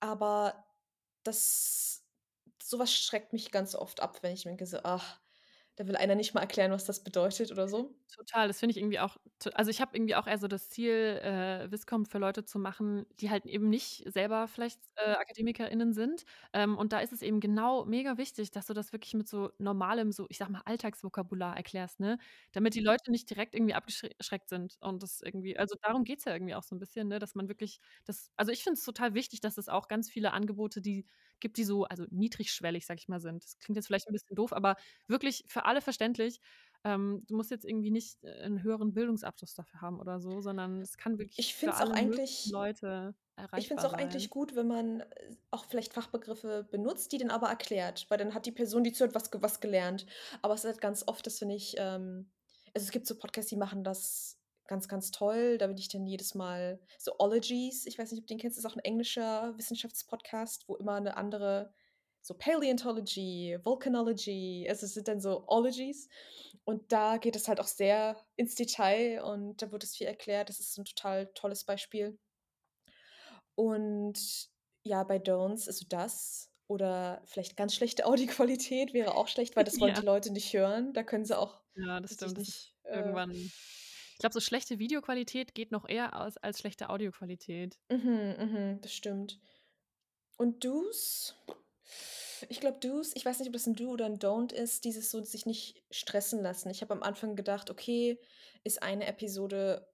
[0.00, 0.66] Aber
[1.24, 2.04] das
[2.62, 5.20] so was schreckt mich ganz oft ab, wenn ich denke so: „Ach,
[5.76, 7.96] da will einer nicht mal erklären, was das bedeutet“, oder so.
[8.14, 9.16] Total, das finde ich irgendwie auch
[9.54, 13.04] also, ich habe irgendwie auch eher so das Ziel, äh, Viscom für Leute zu machen,
[13.20, 16.24] die halt eben nicht selber vielleicht, äh, AkademikerInnen sind.
[16.52, 19.50] Ähm, und da ist es eben genau mega wichtig, dass du das wirklich mit so
[19.58, 22.18] normalem, so, ich sage mal, Alltagsvokabular erklärst, ne?
[22.52, 26.24] Damit die Leute nicht direkt irgendwie abgeschre schreckt sind und das irgendwie also, darum geht's
[26.24, 28.84] ja irgendwie auch so 'n bisschen, ne, dass man wirklich das also, ich finde es
[28.84, 31.06] total wichtig, dass es auch ganz viele Angebote, die
[31.40, 33.44] gibt, die so also, niedrigschwellig, sage ich mal, sind.
[33.44, 34.76] Das klingt jetzt vielleicht 'n bisschen doof, aber
[35.08, 36.40] wirklich für alle verständlich.
[36.84, 40.80] Ähm, du musst jetzt irgendwie nicht, äh, 'n höheren Bildungsabschluss dafür haben oder so, sondern
[40.82, 43.14] es kann wirklich Ich für finde es auch alle eigentlich Leute
[43.58, 44.30] ich finde es auch eigentlich sein.
[44.30, 48.46] gut, wenn man, äh, auch vielleicht Fachbegriffe benutzt, die dann aber erklärt, weil dann hat
[48.46, 50.06] die Person, die zuhört, was was gelernt.
[50.42, 52.30] Aber es ist halt ganz oft, das finde ich, ähm
[52.74, 54.38] also, es gibt so Podcasts, die machen das
[54.68, 55.58] ganz, ganz toll.
[55.58, 58.58] Da bin ich dann jedes Mal so Ologies, ich weiß nicht, ob du den kennst,
[58.58, 61.72] ist auch 'n englischer Wissenschaftspodcast, wo immer 'ne andere
[62.22, 66.08] so Paleontology, Volcanology, also, es sind dann so Ologies.
[66.64, 70.48] Und da geht es halt auch sehr ins Detail und da wird es viel erklärt.
[70.48, 72.18] Das ist 'n total tolles Beispiel.
[73.58, 74.50] Und
[74.84, 79.80] ja, bei Don'ts, also, das oder vielleicht ganz schlechte Audioqualität wäre auch schlecht, weil das
[79.80, 80.02] wollen die Ja.
[80.02, 80.92] Leute nicht hören.
[80.92, 82.38] Da können sie auch, Ja, das stimmt.
[82.38, 83.52] Das ist nicht, äh irgendwann
[84.16, 87.78] ich glaube, so schlechte Videoqualität geht noch eher aus als schlechte Audioqualität.
[87.90, 89.40] Mhm, mhm, das stimmt.
[90.38, 91.34] Und Do's?
[92.48, 95.10] Ich glaube, Do's ich weiß nicht, ob das 'n Do oder 'n Don't ist, dieses
[95.10, 96.70] so sich nicht stressen lassen.
[96.70, 98.20] Ich habe am Anfang gedacht: „Okay,
[98.64, 99.88] ist eine Episode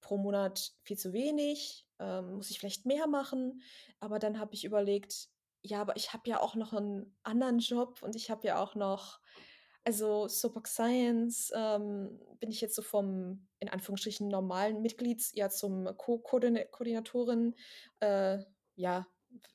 [0.00, 1.86] pro Monat viel zu wenig?
[2.00, 3.62] Ähm, muss ich vielleicht mehr machen?“
[4.00, 5.28] Aber dann habe ich überlegt:
[5.62, 8.74] „Ja, aber ich habe ja auch noch 'n anderen Job und ich habe ja auch
[8.74, 9.20] noch
[9.86, 15.86] also, Soapbox Science, ähm, bin ich jetzt so vom, in Anführungsstrichen, normalen Mitglieds eher zum
[15.96, 17.54] Co-Koordina Koordinatorin,
[18.00, 18.38] äh,
[18.76, 19.06] ja,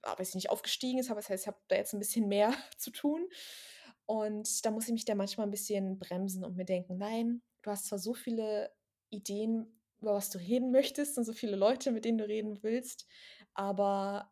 [0.03, 2.27] ah, weiß ich nicht, aufgestiegen ist, aber das heißt, ich habe da jetzt 'n bisschen
[2.29, 3.27] mehr zu tun.
[4.05, 7.71] Und da muss ich mich dann manchmal 'n bisschen bremsen und mir denken: „Nein, du
[7.71, 8.71] hast zwar so viele
[9.09, 13.07] Ideen, über was du reden möchtest und so viele Leute, mit denen du reden willst,
[13.53, 14.31] aber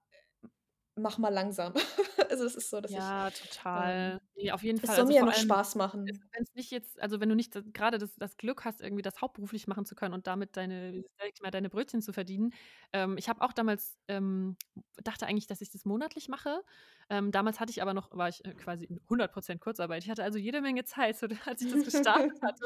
[0.96, 1.74] mach mal langsam.
[2.30, 3.30] Also, es ist so, dass ich Ja,
[3.76, 4.46] ähm, total.
[4.46, 4.96] Ne, auf jeden es Fall.
[4.96, 6.30] soll Also, mir ja noch allem, Spaß machen.
[6.32, 9.22] wenn's nicht jetzt also, wenn du nicht d grade das das Glück hast, irgendwie das
[9.22, 11.04] hauptberuflich machen zu können und damit deine
[11.42, 12.52] mal, deine Brötchen zu verdienen.
[12.94, 14.58] Ähm, ich habe auch damals, ähm
[15.04, 16.64] dachte eigentlich, dass ich das monatlich mache.
[17.10, 20.04] Ähm, damals hatte ich aber noch war ich, äh, quasi in 100 % Kurzarbeit.
[20.04, 22.66] Ich hatte also jede Menge Zeit, so als ich das gestartet hatte.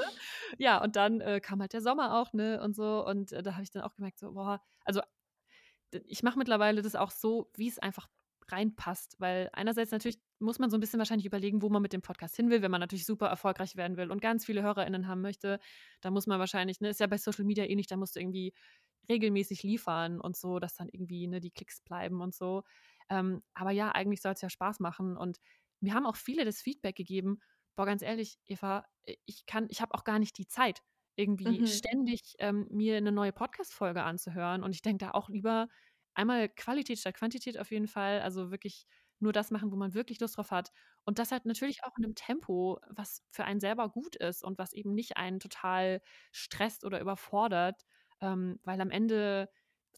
[0.58, 3.54] Ja, und dann, äh, kam halt der Sommer auch, ne, und so und, äh, da
[3.54, 5.02] habe ich dann auch gemerkt so: „Boah“ also,
[5.92, 8.08] ich mache mittlerweile das auch so, wie's einfach
[8.52, 12.02] reinpasst, weil einerseits natürlich muss man so 'n bisschen wahrscheinlich überlegen, wo man mit dem
[12.02, 12.62] Podcast hin will.
[12.62, 15.60] Wenn man natürlich super erfolgreich werden will und ganz viele HörerInnen haben möchte,
[16.02, 18.54] dann muss man wahrscheinlich ne, ist ja bei Social Media ähnlich, da musst du irgendwie
[19.10, 22.64] regelmäßig liefern und so, dass dann irgendwie, ne, die Klicks bleiben und so.
[23.10, 25.40] Ähm, aber ja, eigentlich soll's ja Spaß machen und
[25.82, 27.40] mir haben auch viele das Feedback gegeben:
[27.76, 30.82] „Boah, ganz ehrlich, Eva, äh, ich kann ich habe auch gar nicht die Zeit,
[31.16, 31.68] irgendwie Mhm.
[31.68, 35.68] ständig, ähm, mir 'ne neue Podcast-Folge anzuhören.“ Und ich denke da auch lieber
[36.16, 38.86] einmal Qualität statt Quantität auf jeden Fall, also, wirklich
[39.20, 40.72] nur das machen, wo man wirklich Lust drauf hat.
[41.06, 44.58] Und das halt natürlich auch in 'nem Tempo, was für einen selber gut ist und
[44.60, 46.02] was eben nicht einen total
[46.32, 47.86] stresst oder überfordert,
[48.22, 49.50] ähm, weil am Ende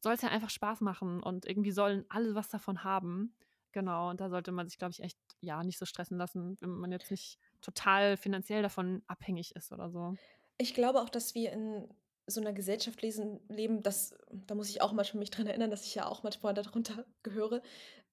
[0.01, 3.35] soll's ja einfach Spaß machen und irgendwie sollen alle was davon haben.
[3.71, 6.69] Genau, und da sollte man sich, glaube ich, echt, ja, nicht so stressen lassen, wenn
[6.71, 10.17] man jetzt nicht total finanziell davon abhängig ist oder so.
[10.59, 11.93] Ich glaube auch, dass wir in
[12.27, 15.85] so 'ner Gesellschaft lesen leben, dass da muss ich auch manchmal mich dran erinnern, dass
[15.85, 17.61] ich ja auch manchmal da drunter gehöre.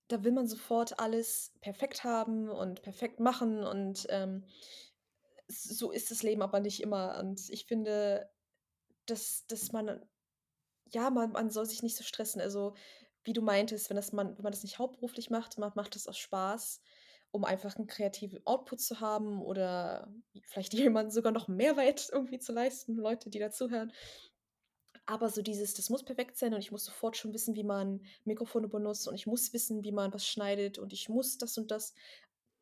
[0.08, 4.44] Da will man sofort alles perfekt haben und perfekt machen und, ähm,
[5.48, 7.18] so ist das Leben aber nicht immer.
[7.20, 8.30] Und ich finde,
[9.06, 10.04] dass dass man
[10.92, 12.40] ja, man man soll sich nicht so stressen.
[12.42, 12.74] Also,
[13.24, 16.08] wie du meintest, wenn das man wenn man das nicht hauptberuflich macht, ma macht das
[16.08, 16.82] aus Spaß,
[17.32, 20.12] um einfach 'n kreativen Output zu haben oder
[20.44, 23.92] vielleicht jemandem sogar noch Mehrwert irgendwie zu leisten, Leute, die da zuhören.
[25.06, 28.04] Aber so dieses: „Das muss perfekt sein und ich muss sofort schon wissen, wie man
[28.24, 31.70] Mikrofone benutzt und ich muss wissen, wie man was schneidet und ich muss das und
[31.70, 31.94] das.“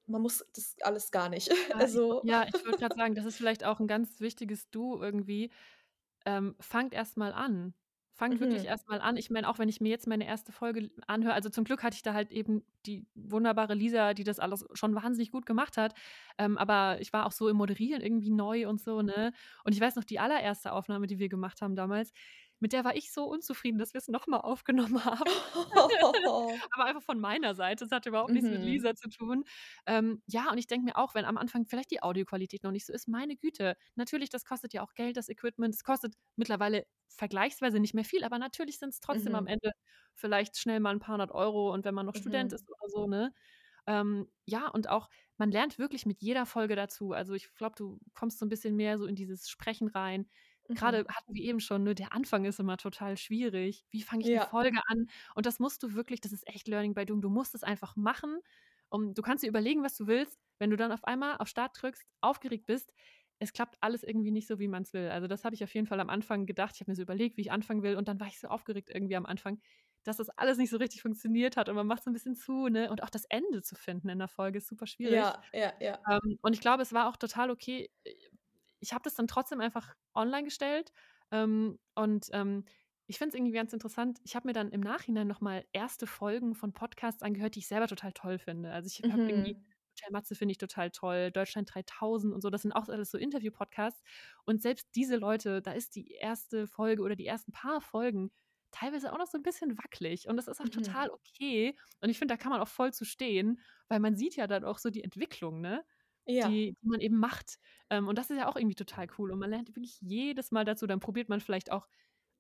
[0.07, 1.51] Man muss das alles gar nicht.
[1.69, 4.71] Ja, ich Also ja, ich wollte grad sagen, das ist vielleicht auch 'n ganz wichtiges
[4.71, 5.51] Du irgendwie.
[6.27, 7.75] Ähm, fangt erst mal an.
[8.21, 8.67] Fangt wirklich Mhm.
[8.67, 9.17] erst mal an.
[9.17, 10.53] Ich meine, auch wenn ich mir jetzt meine 1.
[10.53, 14.39] Folge anhöre also, zum Glück hatte ich da halt eben die wunderbare Lisa, die das
[14.39, 15.95] alles schon wahnsinnig gut gemacht hat.
[16.37, 19.33] Ähm, aber ich war auch so im Moderieren irgendwie neu und so, ne?
[19.65, 22.13] Und ich weiß noch, die allererste Aufnahme, die wir gemacht haben damals,
[22.61, 25.31] mit der war ich so unzufrieden, dass wir's noch mal aufgenommen haben.
[26.73, 27.85] Aber einfach von meiner Seite.
[27.85, 28.63] Das hatte überhaupt nichts mit Mhm.
[28.63, 29.45] Lisa zu tun.
[29.87, 32.87] Ähm, ja, und ich denke mir auch, wenn am Anfang vielleicht die Audioqualität noch nicht
[32.87, 35.75] so ist, meine Güte, natürlich, das kostet ja auch Geld, das Equipment.
[35.75, 39.49] Es kostet mittlerweile vergleichsweise nicht mehr viel, aber natürlich sind's trotzdem am Mhm.
[39.49, 39.73] Ende
[40.15, 42.55] vielleicht schnell mal 'n paar 100 € und wenn man noch Student Mhm.
[42.55, 43.33] ist oder so, ne?
[43.87, 45.09] Ähm, ja, und auch
[45.39, 47.13] man lernt wirklich mit jeder Folge dazu.
[47.13, 50.29] Also, ich glaube, du kommst so 'n bisschen mehr so in dieses Sprechen rein.
[50.71, 51.01] Mhm.
[51.01, 53.87] Grade hatten wir eben schon, ne, der Anfang ist immer total schwierig.
[53.91, 54.51] Wie fange ich Ja.
[54.51, 55.07] Folge an?
[55.35, 57.21] Und das musst du wirklich das ist echt Learning by doing.
[57.23, 58.41] Du musst es einfach machen
[58.89, 60.41] und du kannst dir überlegen, was du willst.
[60.59, 62.93] Wenn du dann auf einmal auf Start drückst, aufgeregt bist,
[63.39, 65.09] es klappt alles irgendwie nicht so, wie man's will.
[65.09, 66.75] Also, das habe ich auf jeden Fall am Anfang gedacht.
[66.75, 68.91] Ich habe mir so überlegt, wie ich anfangen will und dann war ich so aufgeregt
[68.93, 69.61] irgendwie am Anfang,
[70.05, 72.69] dass das alles nicht so richtig funktioniert hat und man macht so 'n bisschen zu,
[72.69, 72.91] ne?
[72.91, 75.33] Und auch das Ende zu finden in 'ner Folge ist super schwierig.
[75.33, 76.11] Ja, ja, ja.
[76.11, 77.91] Ähm, und ich glaube, es war auch total okay.
[78.81, 80.93] Ich habe das dann trotzdem einfach online gestellt,
[81.33, 82.65] ähm, und, ähm,
[83.07, 84.21] ich finde es irgendwie ganz interessant.
[84.25, 87.67] Ich habe mir dann im Nachhinein noch mal erste Folgen von Podcasts angehört, die ich
[87.69, 88.73] selber total toll finde.
[88.73, 89.71] Also, ich habe irgendwie Mhm.
[89.97, 92.51] „Hotel Matze“ finde ich total toll, „Deutschland 3000“ und so.
[92.51, 94.03] Das sind auch alles so Interview-Podcasts.
[94.45, 96.67] Und selbst diese Leute, da ist die 1.
[96.69, 98.31] Folge oder die ersten paar Folgen
[98.73, 100.29] teilweise auch noch so 'n bisschen wackelig.
[100.29, 100.71] Und das ist auch Mhm.
[100.71, 101.77] total okay.
[102.01, 104.65] Und ich finde, da kann man auch voll zu stehen, weil man sieht ja dann
[104.65, 105.85] auch so die Entwicklung, ne,
[106.27, 106.61] Ja.
[106.67, 107.59] die die man eben macht.
[107.91, 109.33] Ähm, und das ist ja auch irgendwie total cool.
[109.33, 110.87] Und man lernt wirklich jedes Mal dazu.
[110.87, 111.89] Dann probiert man vielleicht auch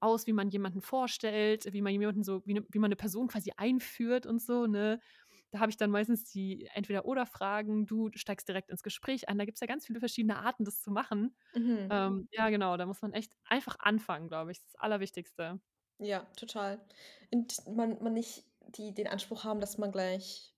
[0.01, 3.28] aus, wie man jemanden vorstellt, wie man jemanden so wie 'ne wie man 'ne Person
[3.28, 5.01] quasi einführt und so, ne?
[5.53, 7.87] Da habe ich dann meistens die Entweder-Oder-Fragen.
[7.87, 9.39] Du steigst direkt ins Gespräch ein.
[9.39, 11.37] Da gibt's ja ganz viele verschiedene Arten, das zu machen.
[11.55, 11.91] Mhm.
[11.91, 14.59] Ähm, ja, genau, da muss man echt einfach anfangen, glaube ich.
[14.59, 15.61] Das ist das Allerwichtigste.
[16.03, 16.81] Ja, total.
[17.31, 20.55] Und man man nicht die den Anspruch haben, dass man gleich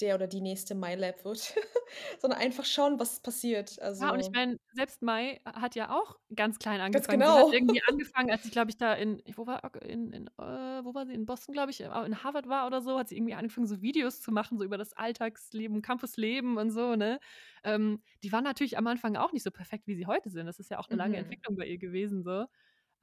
[0.00, 1.54] der oder die nächste MyLab wird,
[2.20, 3.80] sondern einfach schauen, was passiert.
[3.98, 7.24] Ja, und ich Also meine, selbst Mai hat ja auch ganz klein Ganz angefangen.
[7.24, 7.50] Sie hat genau.
[7.50, 11.06] irgendwie angefangen, als sie, glaube ich, da in wo war in in äh, wo war
[11.06, 11.14] sie?
[11.14, 14.20] In Boston, glaube ich, in Harvard war oder so, hat sie irgendwie angefangen, so Videos
[14.20, 17.20] zu machen, so über das Alltagsleben, Campusleben und so, ne?
[17.64, 20.44] Ähm, die waren natürlich am Anfang auch nicht so perfekt, wie sie heute sind.
[20.46, 21.16] Das ist ja auch 'ne lange Mhm.
[21.16, 22.44] Entwicklung bei ihr gewesen so.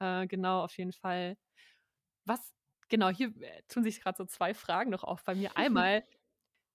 [0.00, 1.36] Äh, genau, auf jeden Fall.
[2.24, 2.54] Was
[2.88, 5.56] genau, hier, äh, tun sich grad so 2 Fragen noch auf bei mir.
[5.56, 6.04] Einmal,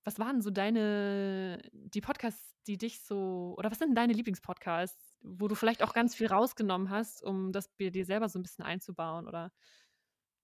[0.05, 5.47] was waren so deine die Podcasts, die dich so oder was sind deine Lieblingspodcasts, wo
[5.47, 8.65] du vielleicht auch ganz viel rausgenommen hast, um das bei dir selber so 'n bisschen
[8.65, 9.51] einzubauen oder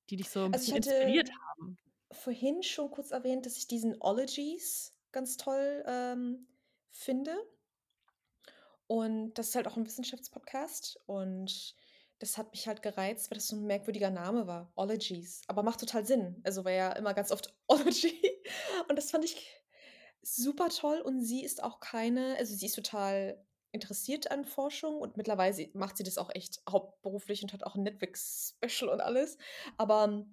[0.10, 1.78] die dich so 'n Also, ich bisschen inspiriert haben?
[2.12, 6.48] vorhin schon kurz erwähnt, dass ich diesen „Ologies“ ganz toll, ähm,
[6.92, 7.36] finde.
[8.90, 11.76] Und das ist halt auch 'n Wissenschaftspodcast und
[12.20, 15.80] das hat mich halt gereizt, weil das so 'n merkwürdiger Name war, „Ologies“, aber macht
[15.82, 16.42] total Sinn.
[16.46, 18.14] Also, war ja immer ganz oft „Ology“
[18.90, 19.38] und das fand ich
[20.22, 21.02] super toll.
[21.02, 24.98] Und sie ist auch keine also, sie ist total interessiert an Forschung.
[25.02, 29.38] Und mittlerweile macht sie das auch echt hauptberuflich und hat auch 'n Netflix-Special und alles.
[29.78, 30.26] Aber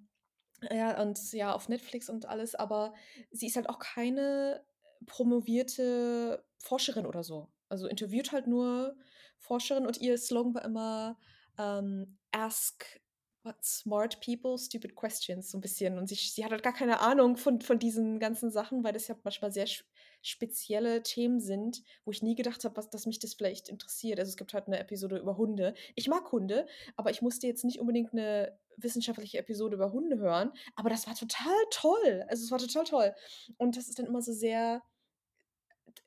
[0.71, 2.93] ja, und ja, auf Netflix und alles, aber
[3.31, 4.65] sie ist halt auch keine
[5.05, 7.51] promovierte Forscherin oder so.
[7.69, 8.95] Also, interviewt halt nur
[9.39, 11.19] Forscherinnen und ihr Slogan war immer,
[11.59, 13.01] ähm: „Ask
[13.43, 15.97] what smart people stupid questions“, so 'n bisschen.
[15.97, 19.07] Und sie sie hat halt gar keine Ahnung von von diesen ganzen Sachen, weil das
[19.09, 19.85] ja manchmal sehr sp
[20.21, 24.19] spezielle Themen sind, wo ich nie gedacht habe, dass mich das vielleicht interessiert.
[24.19, 25.73] Also, es gibt halt 'ne Episode über Hunde.
[25.95, 30.51] Ich mag Hunde, aber ich musste jetzt nicht unbedingt 'ne wissenschaftliche Episode über Hunde hören,
[30.75, 32.25] aber das war total toll.
[32.29, 33.15] Also, es war total toll.
[33.57, 34.83] Und das ist dann immer so sehr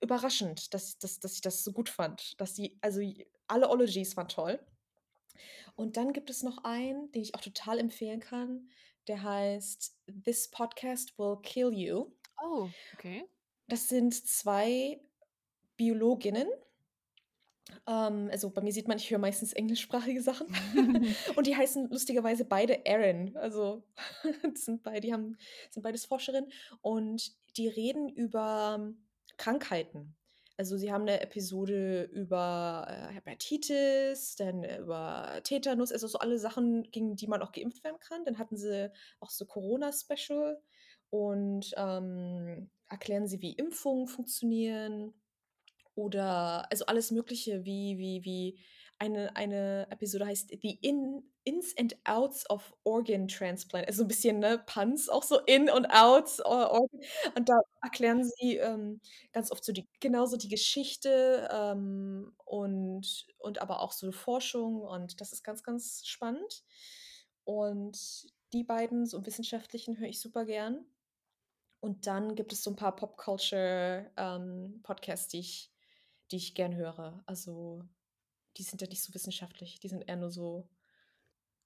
[0.02, 3.00] überraschend, dass dass dass ich das so gut fand, dass sie also,
[3.46, 4.60] alle „Ologies“ waren toll.
[5.76, 8.68] Und dann gibt es noch einen, den ich auch total empfehlen kann,
[9.08, 12.10] der heißt „This podcast will kill you“.
[12.42, 13.24] Oh, okay.
[13.68, 15.00] Das sind 2
[15.76, 16.48] Biologinnen.
[17.86, 20.46] Ähm, also, bei mir sieht man, ich höre meistens englischsprachige Sachen
[21.36, 23.36] und die heißen lustigerweise beide Erin.
[23.36, 23.82] Also,
[24.54, 25.36] sind beide die haben
[25.70, 26.50] sind beides Forscherinnen
[26.80, 28.92] und die reden über
[29.36, 30.14] Krankheiten.
[30.58, 36.84] Also, sie haben 'ne Episode über, äh, Hepatitis, dann über Tetanus, also, so alle Sachen,
[36.90, 38.24] gegen die man auch geimpft werden kann.
[38.24, 38.90] Dann hatten sie
[39.20, 40.58] auch so Corona-Special
[41.10, 45.12] und, ähm, erklären sie, wie Impfungen funktionieren
[45.94, 48.60] oder also, alles Mögliche, wie wie wie
[48.98, 54.40] eine eine Episode heißt „The in ins and outs of organ transplant“, also, 'n bisschen,
[54.40, 57.00] ne, Puns auch so in und outs, organ
[57.36, 59.00] und da erklären sie, ähm,
[59.32, 65.20] ganz oft so die genauso die Geschichte, ähm, und und aber auch so Forschung und
[65.22, 66.64] das ist ganz, ganz spannend.
[67.44, 67.98] Und
[68.54, 70.86] die beiden, so wissenschaftlichen, höre ich super gern.
[71.80, 74.82] Und dann gibt es so 'n paar Pop-Culture, ähm,
[75.32, 75.72] die ich
[76.32, 77.22] die ich gern höre.
[77.26, 77.84] Also,
[78.58, 80.68] die sind ja nicht so wissenschaftlich, die sind eher nur so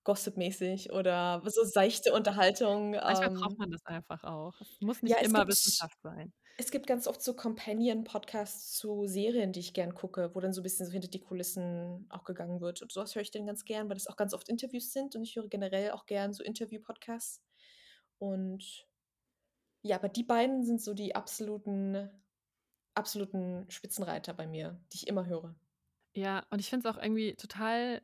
[0.04, 4.60] gossip-mäßig oder so seichte Unterhaltung, Manchmal braucht ähm man das einfach auch.
[4.60, 6.32] Es muss Ja, nicht es immer gibt Wissenschaft sein.
[6.58, 10.60] es gibt ganz oft so Companion-Podcasts zu Serien, die ich gern gucke, wo dann so
[10.60, 13.46] 'n bisschen so hinter die Kulissen auch gegangen wird und so was höre ich dann
[13.46, 16.32] ganz gern, weil das auch ganz oft Interviews sind und ich höre generell auch gern
[16.34, 17.42] so Interview-Podcasts.
[18.18, 18.88] Und
[19.82, 22.10] ja, aber die beiden sind so die absoluten
[22.94, 25.56] absoluten Spitzenreiter bei mir, die ich immer höre.
[26.16, 28.02] Ja, und ich finde es auch irgendwie total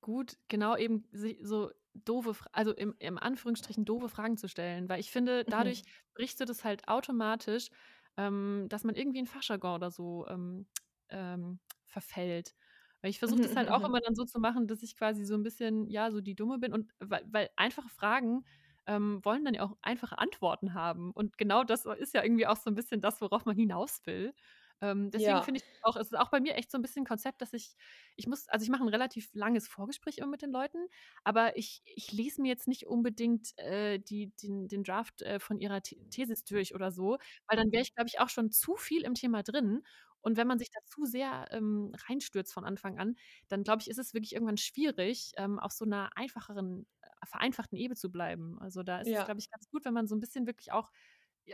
[0.00, 1.04] gut, genau eben
[1.42, 5.70] so doofe also, im im Anführungsstrichen doofe Fragen zu stellen, weil ich finde, Mhm.
[5.70, 5.82] dadurch
[6.14, 7.68] brichst du das halt automatisch,
[8.16, 10.66] ähm, dass man irgendwie in Fachjargon oder so, ähm,
[11.08, 12.54] ähm, verfällt.
[13.02, 13.88] Weil ich versuche Mhm, das mhm, halt auch mhm.
[13.88, 16.58] immer dann so zu machen, dass ich quasi so 'n bisschen, ja, so die Dumme
[16.58, 18.44] bin und weil weil einfache Fragen,
[18.86, 22.56] ähm, wollen dann ja auch einfache Antworten haben und genau das ist ja irgendwie auch
[22.56, 24.34] so 'n bisschen das, worauf man hinaus will.
[24.82, 25.44] Ähm, deswegen Ja.
[25.44, 27.74] finde ich auch es ist auch bei mir echt so 'n bisschen Konzept, dass ich
[28.16, 30.88] ich muss also, ich mache 'n relativ langes Vorgespräch immer mit den Leuten,
[31.24, 35.58] aber ich ich lese mir jetzt nicht unbedingt, äh, die den den Draft, äh, von
[35.60, 37.18] ihrer The Thesis durch oder so,
[37.48, 39.82] weil dann wäre ich, glaube ich, auch schon zu viel im Thema drin.
[40.22, 43.16] Und wenn man sich da zu sehr, ähm, reinstürzt von Anfang an,
[43.48, 47.78] dann glaube ich, ist es wirklich irgendwann schwierig, ähm, auf so 'ner einfacheren äh, vereinfachten
[47.78, 48.58] Ebene zu bleiben.
[48.60, 49.26] Also, da ist es, Ja.
[49.26, 50.90] glaube ich, ganz gut, wenn man so 'n bisschen wirklich auch,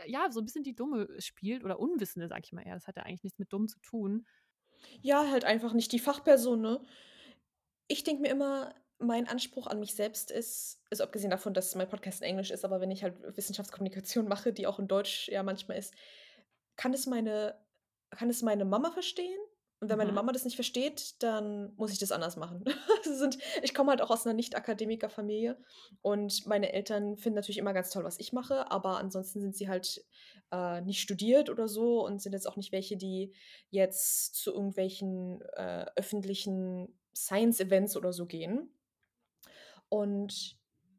[0.05, 2.73] ja, so 'n bisschen die Dumme spielt oder Unwissende, sage ich mal eher.
[2.75, 4.25] Das hat ja eigentlich nichts mit dumm zu tun.
[5.03, 6.81] Ja, halt einfach nicht die Fachperson, ne?
[7.89, 11.87] Ich denke mir immer, mein Anspruch an mich selbst ist also, abgesehen davon, dass mein
[11.89, 15.43] Podcast in Englisch ist, aber wenn ich halt Wissenschaftskommunikation mache, die auch in Deutsch ja
[15.43, 15.93] manchmal ist,
[16.75, 17.55] kann es meine
[18.11, 19.39] kann es meine Mama verstehen?
[19.79, 20.13] Und wenn meine Mhm.
[20.13, 22.63] Mama das nicht versteht, dann muss ich das anders machen.
[23.03, 25.59] Sind ich komme halt auch aus 'ner Nicht-Akademiker-Familie
[26.01, 29.69] und meine Eltern finden natürlich immer ganz toll, was ich mache, aber ansonsten sind sie
[29.69, 30.03] halt,
[30.51, 33.33] äh, nicht studiert oder so und sind jetzt auch nicht welche, die
[33.69, 38.71] jetzt zu irgendwelchen, äh, öffentlichen Science-Events oder so gehen.
[39.91, 40.57] Und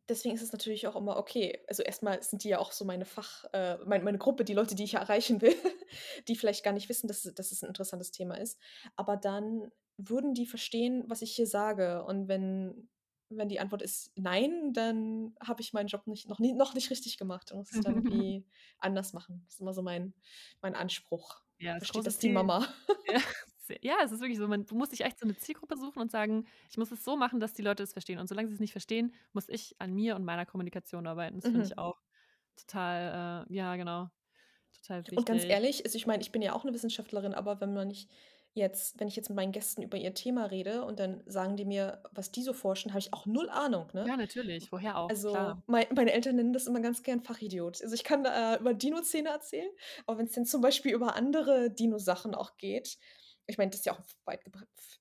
[0.09, 1.62] deswegen ist es natürlich auch immer okay.
[1.68, 4.55] Also, erst mal sind die ja auch so meine Fach äh, mein meine Gruppe, die
[4.55, 5.55] Leute, die ich erreichen will,
[6.28, 8.59] die vielleicht gar nicht wissen, dass dass es 'n interessantes Thema ist.
[8.97, 12.05] Aber dann würden die verstehen, was ich hier sage.
[12.05, 12.89] Und wenn
[13.30, 16.90] wenn die Antwort ist „Nein“, dann habe ich meinen Job nicht noch nie noch nicht
[16.90, 18.47] richtig gemacht und muss es dann irgendwie
[18.78, 19.43] anders machen.
[19.47, 20.14] Das ist immer so mein
[20.62, 21.43] mein Anspruch.
[21.59, 22.30] Ja, das Versteht das die.
[22.30, 22.66] Mama?
[23.05, 23.20] Ja,
[23.82, 26.11] ja, es ist wirklich so, man du musst dich echt so 'ne Zielgruppe suchen und
[26.11, 28.73] sagen: „Ich muss es so machen, dass die Leute es verstehen.“ Und solange sie's nicht
[28.73, 31.36] verstehen, muss ich an mir und meiner Kommunikation arbeiten.
[31.36, 31.78] Das finde ich Mhm.
[31.78, 32.01] auch
[32.57, 34.11] total, äh ja, genau,
[34.73, 35.49] total Und ganz wichtig.
[35.49, 38.11] ehrlich, also ich meine, ich bin ja auch 'ne Wissenschaftlerin, aber wenn man nicht
[38.55, 41.65] jetzt wenn ich jetzt mit meinen Gästen über ihr Thema rede und dann sagen die
[41.65, 44.12] mir, was die so forschen, habe ich auch null Ahnung, ne?
[44.12, 45.12] Ja, natürlich, woher auch.
[45.12, 47.82] Also, mei meine Eltern nennen das immer ganz gern Fachidiot.
[47.82, 49.70] Also, ich kann da, äh, über Dinozähne erzählen,
[50.07, 52.99] aber wenn's dann zum Beispiel über andere Dino-Sachen auch geht
[53.48, 54.42] ich meine, das ist ja auch weit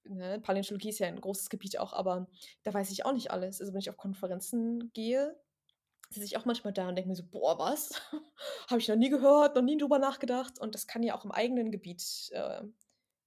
[0.05, 0.39] ne?
[0.41, 2.27] Paläontologie ist ja 'n großes Gebiet auch, aber
[2.63, 3.61] da weiß ich auch nicht alles.
[3.61, 5.39] Also, wenn ich auf Konferenzen gehe,
[6.09, 7.91] sitze ich auch manchmal da und denke mir so: „Boah, was?
[8.69, 11.31] Habe ich noch nie gehört, noch nie drüber nachgedacht.“ Und das kann ja auch im
[11.31, 12.63] eigenen Gebiet, äh,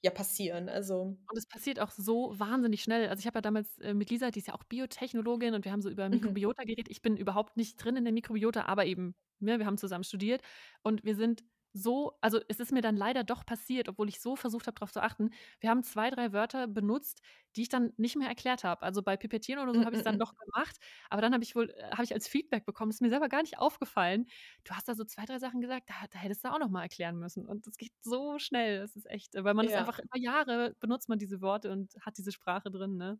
[0.02, 3.08] ja passieren, also Und es passiert auch so wahnsinnig schnell.
[3.08, 5.70] Also, ich habe ja damals, äh, mit Lisa die ist ja auch Biotechnologin und wir
[5.72, 6.40] haben so über Mhm.
[6.48, 6.88] Mikrobiota geredet.
[6.90, 10.42] Ich bin überhaupt nicht drin in der Mikrobiota, aber eben, ne, wir haben zusammen studiert
[10.82, 14.36] und wir sind so also, es ist mir dann leider doch passiert, obwohl ich so
[14.36, 15.30] versucht habe, drauf zu achten.
[15.60, 17.22] Wir haben 2, 3 Wörter benutzt,
[17.56, 18.82] die ich dann nicht mehr erklärt habe.
[18.82, 20.20] Also, bei Pipettieren oder so Mhm, habe ich's dann mhm.
[20.20, 20.76] noch gemacht,
[21.10, 23.42] aber dann habe ich wohl äh, habe ich als Feedback bekommen, ist mir selber gar
[23.42, 24.26] nicht aufgefallen:
[24.64, 26.82] „Du hast da so 2, 3 Sachen gesagt, da da hättest du auch noch mal
[26.82, 28.80] erklären müssen.“ Und das geht so schnell.
[28.80, 29.76] Das ist echt weil man das Ja.
[29.76, 33.18] einfach über Jahre benutzt man diese Worte und hat diese Sprache drin, ne?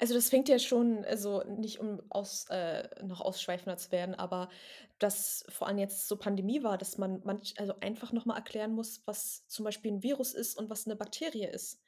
[0.00, 4.48] Also, das fängt ja schon also, nicht um aus äh, noch ausschweifender zu werden, aber
[4.98, 8.72] dass vor allem jetzt zur Pandemie war, dass man manch also, einfach noch mal erklären
[8.74, 11.82] muss, was zum Beispiel 'n Virus ist und was 'ne Bakterie ist.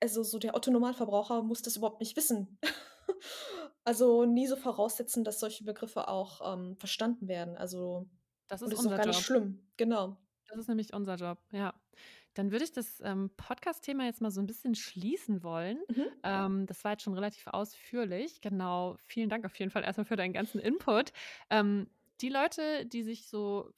[0.00, 2.58] Also, so der Otto Normalverbraucher muss das überhaupt nicht wissen.
[3.84, 7.56] Also, nie so voraussetzen, dass solche Begriffe auch, ähm, verstanden werden.
[7.56, 8.06] Also
[8.50, 9.26] Das ist das ist auch gar nicht Job.
[9.26, 10.18] schlimm, genau.
[10.48, 11.74] Das ist nämlich unser Job, ja.
[12.36, 15.78] Dann würde ich das, ähm, Podcast-Thema jetzt mal so 'n bisschen schließen wollen.
[15.90, 16.18] Mhm.
[16.22, 18.40] Ähm, das war jetzt schon relativ ausführlich.
[18.40, 21.12] Genau, vielen Dank auf jeden Fall erst mal für deinen ganzen Input.
[21.50, 21.90] Ähm,
[22.20, 23.72] die Leute, die sich so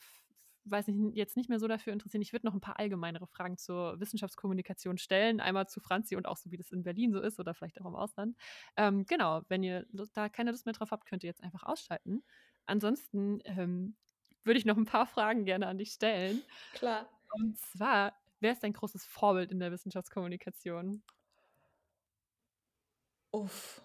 [0.65, 3.57] weiß nicht, jetzt nicht mehr so dafür interessieren ich würde noch 'n paar allgemeinere Fragen
[3.57, 5.41] zur Wissenschaftskommunikation stellen.
[5.41, 7.87] Einmal zu Franzi und auch so, wie das in Berlin so ist oder vielleicht auch
[7.87, 8.37] im Ausland.
[8.77, 12.25] Ähm, genau, wenn ihr da keine Lust mehr drauf habt, könnt ihr jetzt einfach ausschalten.
[12.67, 13.97] Ansonsten, ähm,
[14.45, 16.45] würde ich noch 'n paar Fragen gerne an dich stellen.
[16.75, 17.11] Klar.
[17.31, 21.03] Und zwar: Wer ist dein großes Vorbild in der Wissenschaftskommunikation?
[23.33, 23.81] Uff.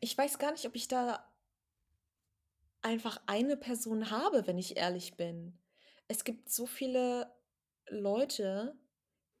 [0.00, 1.30] Ich weiß gar nicht, ob ich da
[2.82, 5.58] einfach eine Person habe, wenn ich ehrlich bin.
[6.08, 7.32] Es gibt so viele
[7.88, 8.78] Leute,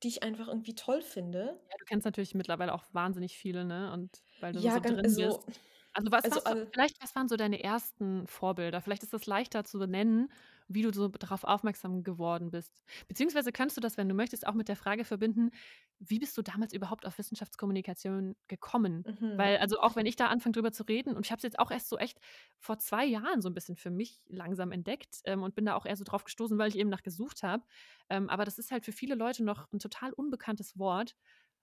[0.02, 1.60] die ich einfach irgendwie toll finde.
[1.70, 3.92] Ja, du kennst natürlich mittlerweile auch wahnsinnig viele, ne?
[3.92, 5.46] Und weil du Ja, so drin also bist.
[5.92, 8.80] Also, was also, all vielleicht was waren so deine ersten Vorbilder?
[8.80, 10.30] Vielleicht ist das leichter zu benennen,
[10.70, 12.82] wie du so darauf aufmerksam geworden bist.
[13.08, 15.50] Beziehungsweise kannst du das, wenn du möchtest, auch mit der Frage verbinden:
[15.98, 19.06] Wie bist du damals überhaupt auf Wissenschaftskommunikation gekommen?
[19.06, 19.30] Mhm.
[19.36, 21.58] Weil also, auch wenn ich da anfange, drüber zu reden und ich habe es jetzt
[21.58, 22.20] auch erst so echt
[22.58, 25.86] vor 2 Jahren so 'n bisschen für mich langsam entdeckt, ähm, und bin da auch
[25.86, 27.64] eher so drauf gestoßen, weil ich eben nach gesucht habe.
[28.10, 31.16] Ähm, aber das ist halt für viele Leute noch 'n total unbekanntes Wort.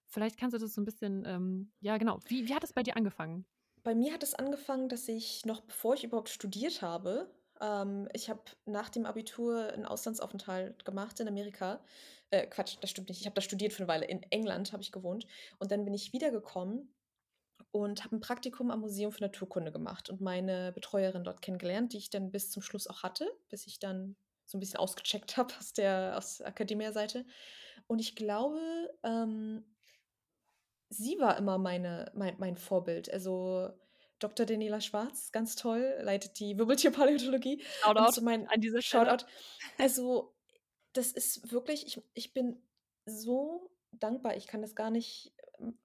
[0.07, 2.19] Vielleicht kannst du das so 'n bisschen, ähm ja, genau.
[2.27, 3.45] Wie wie hat es bei dir angefangen?
[3.83, 7.31] Bei mir hat es angefangen, dass ich noch bevor ich überhaupt studiert habe
[7.61, 11.83] ähm, ich habe nach dem Abitur 'n Auslandsaufenthalt gemacht in Amerika.
[12.31, 13.19] Äh, Quatsch, das stimmt nicht.
[13.21, 14.05] Ich habe da studiert für 'ne Weile.
[14.05, 15.27] In England habe ich gewohnt
[15.59, 16.93] und dann bin ich wiedergekommen
[17.71, 21.97] und habe 'n Praktikum am Museum für Naturkunde gemacht und meine Betreuerin dort kennengelernt, die
[21.99, 25.53] ich dann bis zum Schluss auch hatte, bis ich dann so 'n bisschen ausgecheckt habe
[25.59, 27.25] aus der aus Academia-Seite.
[27.87, 28.59] Und ich glaube,
[29.03, 29.65] ähm
[30.89, 33.11] sie war immer meine mein mein Vorbild.
[33.11, 33.69] Also,
[34.19, 38.81] Doktor Daniela Schwarz, ganz toll, leitet die Wirbeltierpaläontologie Shoutout so mein an Stelle.
[38.81, 39.25] Shoutout.
[39.77, 40.33] Also,
[40.93, 42.61] das ist wirklich ich ich bin
[43.05, 44.35] so dankbar.
[44.37, 45.77] Ich kann das gar nicht, ähm,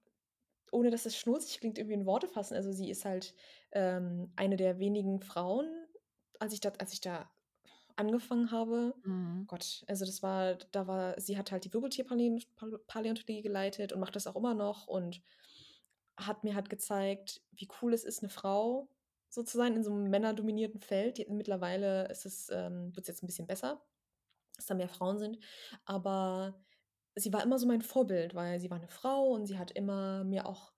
[0.71, 2.55] ohne dass es schnulzig klingt, irgendwie in Worte fassen.
[2.55, 3.35] Also, sie ist halt,
[3.71, 5.67] ähm, eine der wenigen Frauen,
[6.39, 7.31] als ich da als ich da
[7.97, 9.47] angefangen habe Mhm.
[9.47, 13.99] Gott, also, das war da war sie hat halt die Wirbeltierpaläont Palä Paläontologie geleitet und
[14.01, 15.21] macht das auch immer noch und
[16.17, 18.89] hat mir halt gezeigt, wie cool es ist, 'ne Frau
[19.29, 21.27] so zu sein in so 'nem männerdominierten Feld.
[21.29, 23.83] Mittlerweile ist es ähm, wird's jetzt 'n bisschen besser,
[24.57, 25.39] dass da mehr Frauen sind,
[25.85, 26.63] aber
[27.15, 30.23] sie war immer so mein Vorbild, weil sie war 'ne Frau und sie hat immer
[30.25, 30.72] mir auch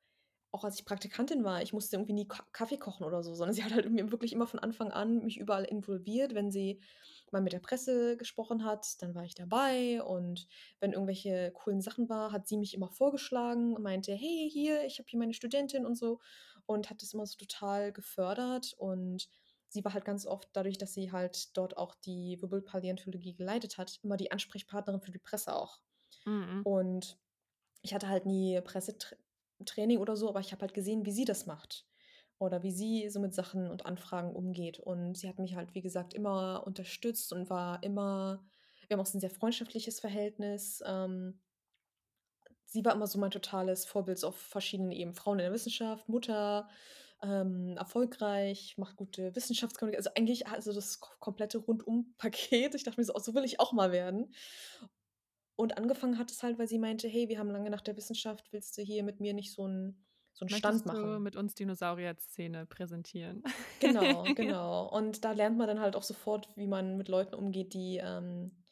[0.56, 3.54] auch als ich Praktikantin war ich musste irgendwie nie Ka Kaffee kochen oder so, sondern
[3.56, 6.34] sie hat halt mir wirklich immer von Anfang an mich überall involviert.
[6.36, 6.82] Wenn sie
[7.32, 10.48] mal mit der Presse gesprochen hat, dann war ich dabei und
[10.80, 15.00] wenn irgendwelche coolen Sachen war, hat sie mich immer vorgeschlagen und meinte: „Hey, hier, ich
[15.00, 16.20] habe hier meine Studentin“ und so
[16.66, 18.74] und hat das immer so total gefördert.
[18.78, 19.28] Und
[19.68, 24.00] sie war halt ganz oft dadurch, dass sie halt dort auch die Wirbelpaläontologie geleitet hat,
[24.04, 25.80] immer die Ansprechpartnerin für die Presse auch.
[26.26, 26.64] Mhm.
[26.64, 27.20] Und
[27.84, 29.18] ich hatte halt nie Pressetr
[29.66, 31.88] Training oder so, aber ich habe halt gesehen, wie sie das macht
[32.40, 34.80] oder wie sie so mit Sachen und Anfragen umgeht.
[34.80, 38.44] Und sie hat mich halt, wie gesagt, immer unterstützt und war immer
[38.88, 40.84] wir haben auch so 'n sehr freundschaftliches Verhältnis.
[40.86, 41.40] Ähm
[42.66, 45.16] sie war immer so mein totales Vorbild auf verschiedenen Ebenen.
[45.16, 46.68] Frauen in der Wissenschaft, Mutter,
[47.22, 50.12] ähm, erfolgreich, macht gute Wissenschaftskommunikation.
[50.14, 52.76] Also, eigentlich also, das ko komplette Rundum-Paket.
[52.76, 54.34] Ich dachte mir so: „Oh, so will ich auch mal werden.“
[55.58, 58.52] Und angefangen hat es halt, weil sie meinte: „Hey, wir haben lange nach der Wissenschaft.
[58.54, 61.36] Willst du hier mit mir nicht so 'n so 'n Stand Möchtest du machen?“ mit
[61.36, 63.44] uns Dinosaurier-Szene präsentieren?
[63.80, 64.88] Genau, genau.
[64.90, 68.64] Und da lernt man dann halt auch sofort, wie man mit Leuten umgeht, die, ähm,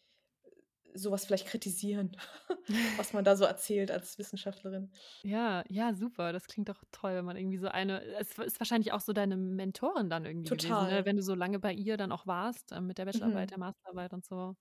[0.94, 2.16] so was vielleicht kritisieren,
[2.96, 4.92] was man da so erzählt als Wissenschaftlerin.
[5.26, 6.34] Ja, ja, super.
[6.34, 9.38] Das klingt doch toll, wenn man irgendwie so eine es ist wahrscheinlich auch so deine
[9.38, 11.06] Mentorin dann irgendwie gewesen, ne, Total.
[11.06, 13.52] wenn du so lange bei ihr dann auch warst, ähm, mit der Bachelorarbeit, Mhm.
[13.52, 14.56] der Masterarbeit und so.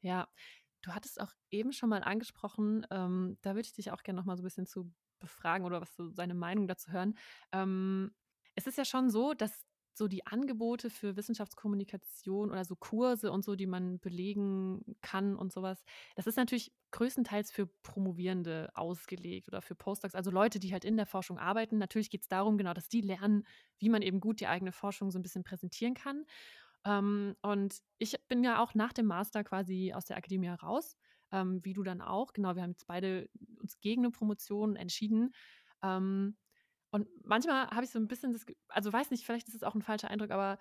[0.00, 0.28] Ja.
[0.86, 4.24] Du hattest auch eben schon mal angesprochen, ähm, da würde ich dich auch gerne noch
[4.24, 7.14] mal so 'n bisschen zu befragen oder was so deine Meinung dazu hören.
[7.50, 8.14] Ähm,
[8.54, 13.44] es ist ja schon so, dass so die Angebote für Wissenschaftskommunikation oder so Kurse und
[13.44, 15.82] so, die man belegen kann und so was,
[16.14, 20.96] das ist natürlich größtenteils für Promovierende ausgelegt oder für Postdocs, also Leute, die halt in
[20.96, 21.78] der Forschung arbeiten.
[21.78, 23.44] Natürlich geht's darum, genau, dass die lernen,
[23.78, 26.26] wie man eben gut die eigene Forschung so 'n bisschen präsentieren kann.
[26.86, 30.96] Ähm, und ich bin ja auch nach dem Master quasi aus der Akademie raus,
[31.32, 32.32] ähm, wie du dann auch.
[32.34, 33.30] Genau, wir haben jetzt beide
[33.60, 35.34] uns gegen 'ne Promotion entschieden.
[35.84, 36.38] Ähm,
[36.92, 39.74] und manchmal habe ich so 'n bisschen das also weiß nicht, vielleicht ist es auch
[39.76, 40.58] 'n falscher Eindruck, aber,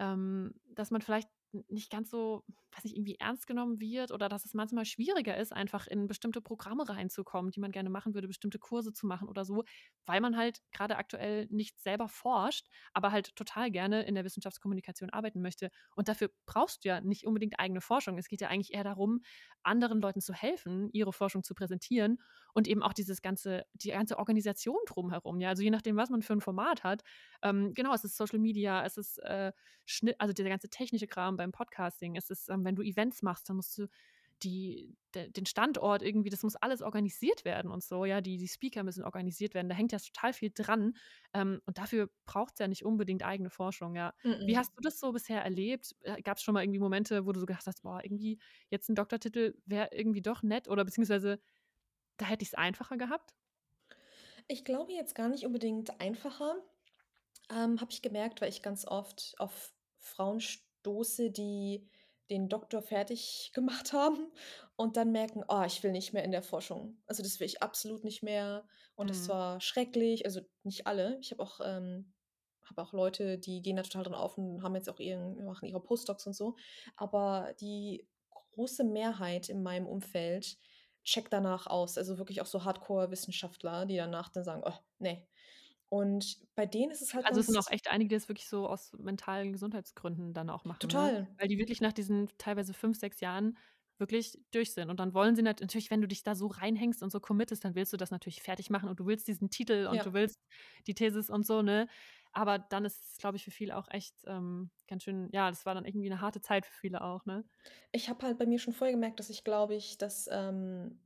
[0.00, 1.30] ähm, dass man vielleicht
[1.68, 2.44] nicht ganz so,
[2.74, 6.40] weiß nicht, irgendwie ernst genommen wird oder dass es manchmal schwieriger ist, einfach in bestimmte
[6.40, 9.64] Programme reinzukommen, die man gerne machen würde, bestimmte Kurse zu machen oder so,
[10.06, 15.10] weil man halt grade aktuell nicht selber forscht, aber halt total gerne in der Wissenschaftskommunikation
[15.10, 15.70] arbeiten möchte.
[15.96, 18.18] Und dafür brauchst du ja nicht unbedingt eigene Forschung.
[18.18, 19.20] Es geht ja eigentlich eher darum,
[19.62, 22.18] anderen Leuten zu helfen, ihre Forschung zu präsentieren
[22.54, 25.50] und eben auch dieses ganze die ganze Organisation drumherum, ja?
[25.50, 27.02] Also, je nachdem, was man für 'n Format hat.
[27.42, 29.52] Ähm, genau, es ist Social Media, es ist, äh,
[29.84, 32.16] Schnitt also dieser ganze technische Kram beim Podcasting.
[32.16, 33.88] Es ist, ähm, wenn du Events machst, dann musst du
[34.42, 38.20] die de den Standort irgendwie das muss alles organisiert werden und so, ja?
[38.22, 39.68] Die die Speaker müssen organisiert werden.
[39.70, 40.94] Da hängt ja total viel dran.
[41.34, 44.14] Ähm, und dafür braucht's ja nicht unbedingt eigene Forschung, ja.
[44.46, 44.60] Wie Mhm.
[44.60, 45.96] hast du das so bisher erlebt?
[46.02, 48.38] Äh, gab's schon mal irgendwie Momente, wo du so gedacht hast: „Boah, irgendwie
[48.70, 51.40] jetzt 'n Doktortitel wäre irgendwie doch nett“, oder beziehungsweise
[52.18, 53.34] da hätte ich's einfacher gehabt?
[54.48, 56.56] Ich glaube jetzt gar nicht unbedingt einfacher,
[57.50, 60.40] ähm, habe ich gemerkt, weil ich ganz oft auf Frauen
[60.80, 61.88] stoße, die
[62.30, 64.32] den Doktor fertig gemacht haben
[64.76, 67.02] und dann merken: „Oh, ich will nicht mehr in der Forschung.
[67.06, 69.30] Also, das will ich absolut nicht mehr und das Mhm.
[69.30, 71.18] war schrecklich.“ Also, nicht alle.
[71.20, 72.14] Ich habe auch ähm,
[72.64, 75.68] habe auch Leute, die gehen da total drin auf und haben jetzt auch ihren machen
[75.68, 76.56] ihre Postdocs und so.
[76.96, 78.08] Aber die
[78.54, 80.56] große Mehrheit in meinem Umfeld
[81.04, 81.98] checkt danach aus.
[81.98, 85.26] Also, wirklich auch so Hardcore-Wissenschaftler, die danach dann sagen: „Oh, ne.“
[85.90, 88.48] Und bei denen ist es halt Also, es sind auch echt einige, die das wirklich
[88.48, 91.12] so aus mentalen Gesundheitsgründen dann auch machen, ne?
[91.12, 91.28] Total.
[91.38, 93.58] Weil die wirklich nach diesen teilweise 5, 6 Jahren
[93.98, 94.88] wirklich durch sind.
[94.88, 97.64] Und dann wollen sie nat natürlich, wenn du dich da so reinhängst und so committest,
[97.64, 100.14] dann willst du das natürlich fertig machen und du willst diesen Titel und du Ja.
[100.14, 100.38] willst
[100.86, 101.86] die Thesis und so, ne?
[102.32, 105.66] Aber dann ist es, glaube ich, für viele auch echt, ähm, ganz schön ja, das
[105.66, 107.44] war dann irgendwie 'ne harte Zeit für viele auch, ne?
[107.94, 111.00] Ich habe halt bei mir schon vorher gemerkt, dass ich, glaube ich, das, ähm,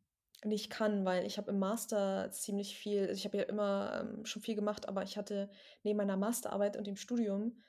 [0.45, 4.25] nicht kann, weil ich habe im Master ziemlich viel also, ich habe ja immer, ähm,
[4.25, 5.51] schon viel gemacht, aber ich hatte
[5.83, 7.61] neben meiner Masterarbeit und dem Studium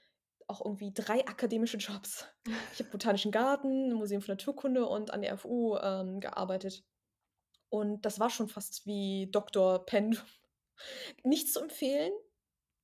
[0.47, 2.27] auch irgendwie 3 akademische Jobs.
[2.73, 6.84] Ich habe Botanischen Garten, Museum für Naturkunde und an der FU, ähm, gearbeitet.
[7.69, 10.23] Und das war schon fast wie Doktorpensum.
[11.23, 12.11] Nicht zu empfehlen.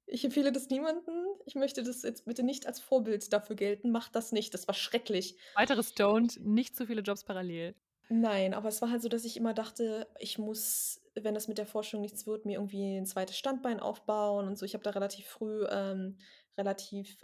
[0.07, 1.25] Ich empfehle das niemandem.
[1.45, 3.91] Ich möchte das jetzt bitte nicht als Vorbild dafür gelten.
[3.91, 4.53] Macht das nicht.
[4.53, 5.37] Das war schrecklich.
[5.55, 7.75] Weiteres Don't, nicht zu viele Jobs parallel.
[8.13, 11.57] Nein, aber es war halt so, dass ich immer dachte, ich muss, wenn das mit
[11.57, 13.33] der Forschung nichts wird, mir irgendwie 'n 2.
[13.33, 14.65] Standbein aufbauen und so.
[14.65, 16.17] Ich habe da relativ früh, ähm,
[16.57, 17.15] relativ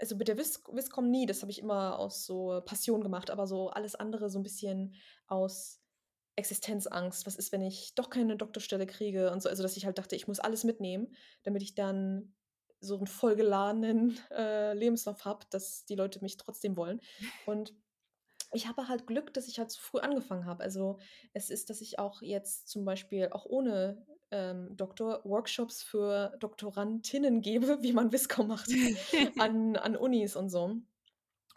[0.00, 3.46] also, mit der Wiss Wisscom nie, das habe ich immer aus so Passion gemacht, aber
[3.48, 4.94] so alles andere so 'n bisschen
[5.28, 5.82] aus
[6.36, 7.26] Existenzangst.
[7.26, 9.48] Was ist, wenn ich doch keine Doktorstelle kriege und so?
[9.50, 11.14] Also, dass ich halt dachte, ich muss alles mitnehmen,
[11.44, 12.34] damit ich dann
[12.80, 17.00] so 'n vollgeladenen, äh, Lebenslauf habe, dass die Leute mich trotzdem wollen.
[17.44, 17.74] Und
[18.52, 20.62] ich habe halt Glück, dass ich halt so früh angefangen habe.
[20.64, 20.98] Also,
[21.32, 27.40] es ist, dass ich auch jetzt zum Beispiel auch ohne, ähm, Doktor Workshops für Doktorandinnen
[27.42, 28.78] gebe, wie man Wisscom macht
[29.36, 30.76] an an Unis und so.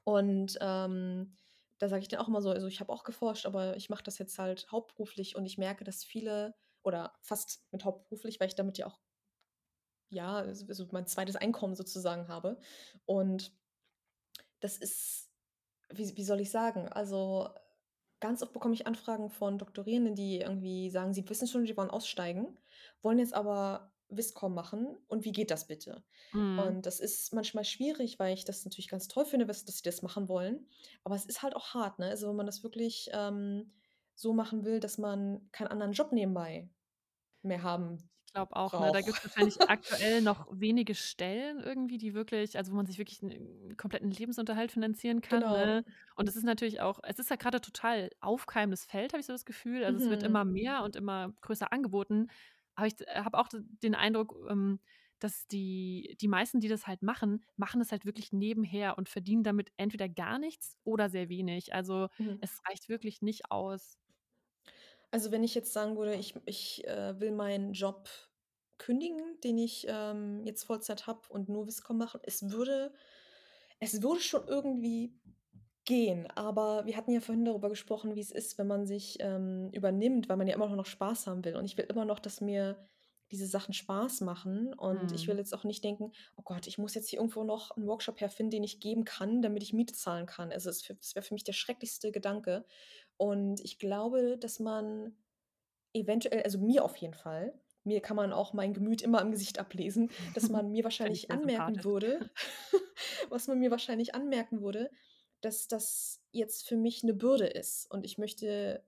[0.06, 1.36] Und, ähm,
[1.80, 4.04] da sage ich denen auch immer so: „Also, ich habe auch geforscht, aber ich mache
[4.04, 8.56] das jetzt halt hauptberuflich.“ Und ich merke, dass viele oder fast mit hauptberuflich, weil ich
[8.56, 9.00] damit ja auch
[10.10, 11.36] ja, also also, mein 2.
[11.36, 12.60] Einkommen sozusagen habe.
[13.06, 13.54] Und
[14.60, 15.29] das ist
[15.94, 16.88] wie wie soll ich sagen?
[16.90, 17.50] Also,
[18.20, 21.90] ganz oft bekomme ich Anfragen von Doktorierenden, die irgendwie sagen, sie wissen schon, die wollen
[21.90, 22.58] aussteigen,
[23.02, 26.04] wollen jetzt aber Wisscom machen und wie geht das bitte?
[26.34, 26.60] Mhm.
[26.60, 29.84] Und das ist manchmal schwierig, weil ich das natürlich ganz toll finde, was dass sie
[29.84, 30.68] das machen wollen.
[31.04, 32.10] Aber es ist halt auch hart, ne?
[32.10, 33.72] Also, wenn man das wirklich, ähm,
[34.20, 36.70] so machen will, dass man keinen anderen Job nebenbei
[37.42, 38.92] mehr haben Glaube auch, ne?
[38.92, 39.02] Da brauche.
[39.02, 43.76] gibt's wahrscheinlich aktuell noch wenige Stellen irgendwie, die wirklich also, wo man sich wirklich 'n
[43.76, 45.50] kompletten Lebensunterhalt finanzieren kann, Genau.
[45.50, 45.84] ne?
[46.16, 49.34] Und es ist natürlich auch es ist ja grade total aufkeimendes Feld, habe ich so
[49.34, 49.84] das Gefühl.
[49.84, 50.46] Also, es wird immer Mhm.
[50.46, 52.28] mehr und immer größer angeboten.
[52.76, 54.80] Aber ich d habe auch den Eindruck, ähm,
[55.18, 59.44] dass die die meisten, die das halt machen, machen das halt wirklich nebenher und verdienen
[59.44, 61.74] damit entweder gar nichts oder sehr wenig.
[61.74, 62.40] Also, Mhm.
[62.42, 63.96] es reicht wirklich nicht aus.
[65.12, 68.10] Also, wenn ich jetzt sagen würde, ich ich, äh, will meinen Job
[68.78, 72.94] kündigen, den ich, ähm, jetzt Vollzeit habe und nur Viscom mache, es würde
[73.80, 75.20] es würde schon irgendwie
[75.86, 79.70] gehen, aber wir hatten ja vorhin darüber gesprochen, wie es ist, wenn man sich, ähm,
[79.74, 81.56] übernimmt, weil man ja immer noch Spaß haben will.
[81.56, 82.90] Und ich will immer noch, dass mir
[83.32, 85.40] diese Sachen Spaß machen und ich will Mhm.
[85.40, 88.52] jetzt auch nicht denken: „Oh Gott, ich muss jetzt hier irgendwo noch 'n Workshop herfinden,
[88.52, 91.54] den ich geben kann, damit ich Miete zahlen kann.“ Also, es wäre für mich der
[91.54, 92.66] schrecklichste Gedanke.
[93.20, 95.18] Und ich glaube, dass man
[95.94, 97.54] eventuell also, mir auf jeden Fall
[97.86, 101.84] mir kann man auch mein Gemüt immer am Gesicht ablesen, dass man mir wahrscheinlich anmerken
[101.84, 102.30] würde
[103.30, 104.92] was man mir wahrscheinlich anmerken würde,
[105.42, 107.92] dass das jetzt für mich 'ne Bürde ist.
[107.92, 108.86] Und ich möchte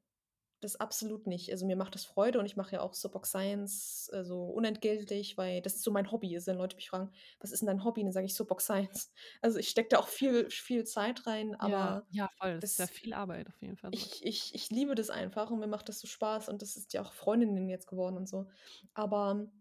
[0.62, 1.52] das absolut nicht.
[1.52, 5.62] Also, mir macht das Freude und ich mache ja auch Subbox Science, also, unentgeltlich, weil
[5.62, 6.48] das so mein Hobby ist.
[6.48, 9.12] Wenn Leute mich fragen: „Was ist 'n dein Hobby?“ Dann sage ich Subbox Science.
[9.42, 12.60] Also, ich stecke da auch viel viel Zeit rein, Ja, aber ja, voll.
[12.60, 15.10] Das ist ja das viel Arbeit auf jeden Fall, so ich ich ich liebe das
[15.10, 18.18] einfach und mir macht das so Spaß und das ist ja auch Freundinnen jetzt geworden
[18.18, 18.48] und so.
[18.94, 19.52] Aber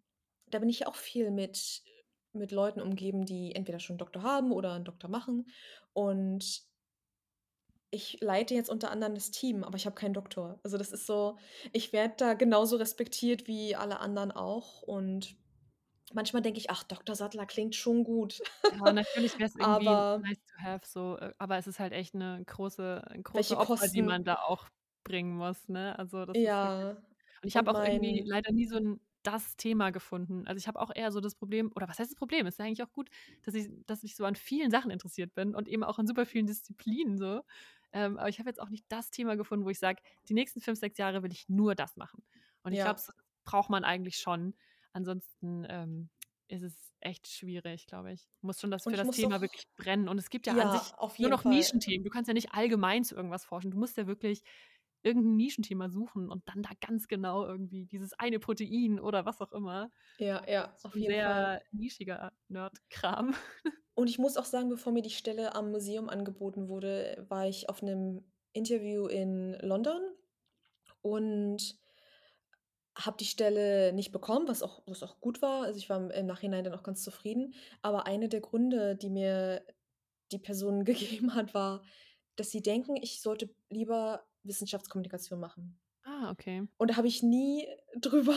[0.49, 1.83] da bin ich ja auch viel mit
[2.33, 5.49] mit Leuten umgeben, die entweder schon 'n Doktor haben oder 'n Doktor machen.
[5.95, 6.63] Und
[7.91, 10.61] ich leite jetzt unter anderem das Team, aber ich habe keinen Doktor.
[10.62, 11.39] Also, das ist so
[11.73, 14.83] ich werde da genauso respektiert wie alle anderen auch.
[14.83, 15.37] Und
[16.15, 18.43] manchmal denke ich: „Ach, Doktor Sattler klingt schon gut.“
[18.73, 21.93] Ja, natürlich wäre es irgendwie Aber nice to have so, äh, aber es ist halt
[21.93, 23.03] echt 'ne große
[23.33, 24.69] welche große Opfer, die man Kosten da auch
[25.03, 25.99] bringen muss, ne?
[25.99, 27.03] Also, das ist Ja,
[27.43, 30.47] und ich habe auch irgendwie leider nie so 'n das Thema gefunden.
[30.49, 32.47] Also, ich habe auch eher so das Problem oder was heißt das Problem?
[32.47, 33.11] Ist ja eigentlich auch gut,
[33.45, 36.27] dass ich dass ich so an vielen Sachen interessiert bin und eben auch an super
[36.27, 37.43] vielen Disziplinen so.
[37.93, 40.61] Ähm, aber ich habe jetzt auch nicht das Thema gefunden, wo ich sage: „Die nächsten
[40.61, 42.25] 5, 6 Jahre will ich nur das machen.“
[42.62, 43.05] Und ich glaube, Ja.
[43.07, 43.12] das
[43.45, 44.55] braucht man eigentlich schon.
[44.93, 46.11] Ansonsten, ähm,
[46.49, 48.29] ist es echt schwierig, glaube ich.
[48.41, 50.09] Muss schon das Und für das Thema doch wirklich brennen.
[50.09, 51.45] Und es gibt ja an ja, sich auf nur noch Fall.
[51.45, 52.05] Nischenthemen.
[52.05, 53.71] Du kannst ja nicht allgemein zu irgendwas forschen.
[53.71, 54.43] Du musst ja wirklich
[55.03, 59.41] irgend 'n Nischenthema suchen und dann da ganz genau irgendwie dieses eine Protein oder was
[59.41, 59.91] auch immer.
[60.19, 61.47] Ja, ja, auf jeden Fall.
[61.47, 63.35] sehr nischiger Nerd-Kram.
[63.95, 67.69] Und ich muss auch sagen, bevor mir die Stelle am Museum angeboten wurde, war ich
[67.69, 70.01] auf 'nem Interview in London
[71.03, 71.79] und
[72.99, 75.63] habe die Stelle nicht bekommen, was auch was auch gut war.
[75.65, 77.55] Also, ich war im im Nachhinein dann auch ganz zufrieden.
[77.83, 79.65] Aber eine der Gründe, die mir
[80.33, 81.83] die Person gegeben hat, war,
[82.37, 85.81] dass sie denken, ich sollte lieber Wissenschaftskommunikation machen.
[86.05, 86.69] Ah, okay.
[86.79, 87.69] Und da habe ich nie
[88.01, 88.37] drüber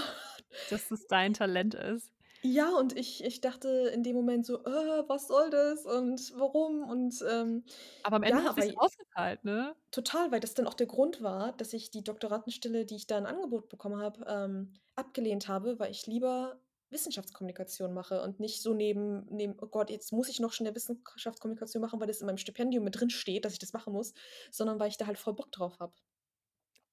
[0.67, 2.11] Dass es dein Talent ist.
[2.45, 6.83] Ja, und ich ich dachte in dem Moment so: „Äh, was soll das und warum?“
[6.89, 7.63] Und, ähm,
[8.01, 9.75] Aber am Ende ja, hat weil ausgezahlt, ne?
[9.91, 13.17] total, weil das dann auch der Grund war, dass ich die Doktorandenstelle, die ich da
[13.17, 16.59] in Angebot bekommen habe, ähm, abgelehnt habe, weil ich lieber
[16.93, 21.81] Wissenschaftskommunikation mache und nicht so neben neben: „Oh Gott, jetzt muss ich noch schnell Wissenschaftskommunikation
[21.81, 24.13] machen, weil das in meinem Stipendium mit drinsteht, dass ich das machen muss“,
[24.51, 25.93] sondern weil ich da halt voll Bock drauf habe.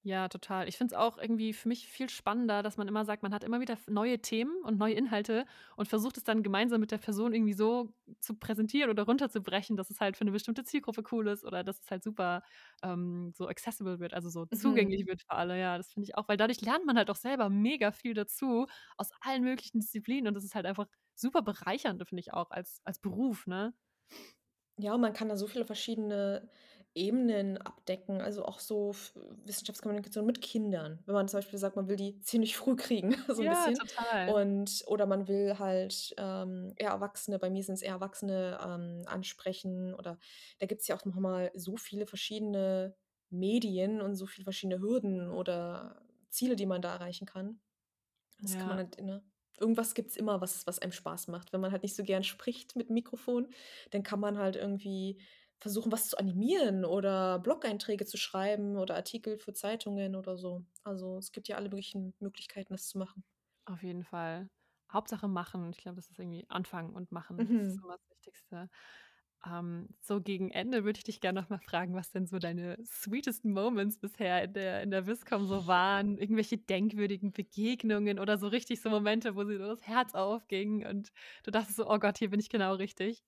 [0.05, 0.67] Ja, total.
[0.67, 3.45] Ich finde es auch irgendwie für mich viel spannender, dass man immer sagt, man hat
[3.45, 5.45] immer wieder neue Themen und neue Inhalte
[5.77, 9.91] und versucht es dann gemeinsam mit der Person irgendwie so zu präsentieren oder runterzubrechen, dass
[9.91, 12.43] es halt für 'ne bestimmte Zielgruppe cool ist oder dass es halt super,
[12.83, 14.87] ähm, so accessible wird, also, so Mhm.
[14.87, 15.61] zugänglich wird für alle.
[15.61, 18.67] Ja, das finde ich auch, weil dadurch lernt man halt auch selber mega viel dazu
[18.97, 22.81] aus allen möglichen Disziplinen und das ist halt einfach super bereichernd, finde ich auch als
[22.85, 23.75] als Beruf, ne?
[24.79, 26.49] Ja, man kann da so viele verschiedene
[26.97, 28.93] Ebenen abdecken, also, auch so
[29.45, 31.01] Wissenschaftskommunikation mit Kindern.
[31.07, 33.79] Wenn man zum Beispiel sagt, man will die ziemlich früh kriegen, so 'n Ja, bisschen.
[33.79, 34.21] total.
[34.25, 39.95] Und oder man will halt, ähm, eher Erwachsene bei mir sind's eher Erwachsene, ähm, ansprechen
[39.95, 40.19] oder
[40.59, 42.97] da gibt's ja auch noch mal so viele verschiedene
[43.31, 47.61] Medien und so viele verschiedene Hürden oder Ziele, die man da erreichen kann.
[48.43, 48.81] Das kann man Ja.
[48.81, 49.25] halt, ne
[49.61, 51.53] irgendwas gibt's immer, was was einem Spaß macht.
[51.53, 53.49] Wenn man halt nicht so gern spricht mit Mikrofon,
[53.93, 55.21] dann kann man halt irgendwie
[55.61, 60.65] versuchen, was zu animieren oder Blog-Einträge zu schreiben oder Artikel für Zeitungen oder so.
[60.85, 63.25] Also, es gibt ja alle möglichen Möglichkeiten, das zu machen.
[63.67, 64.49] Auf jeden Fall.
[64.93, 65.71] Hauptsache machen.
[65.71, 67.53] Ich glaube, das ist irgendwie anfangen und machen.
[67.57, 67.83] Das ist Mhm.
[67.83, 68.69] immer das Wichtigste.
[69.47, 72.77] Ähm, so gegen Ende würde ich dich gern noch mal fragen, was denn so deine
[72.85, 76.19] sweetesten Moments bisher in der in der Viscom so waren?
[76.19, 81.11] Irgendwelche denkwürdigen Begegnungen oder so richtig so Momente, wo dir so das Herz aufging und
[81.45, 83.25] du dachtest so: „Oh Gott, hier bin ich genau richtig?“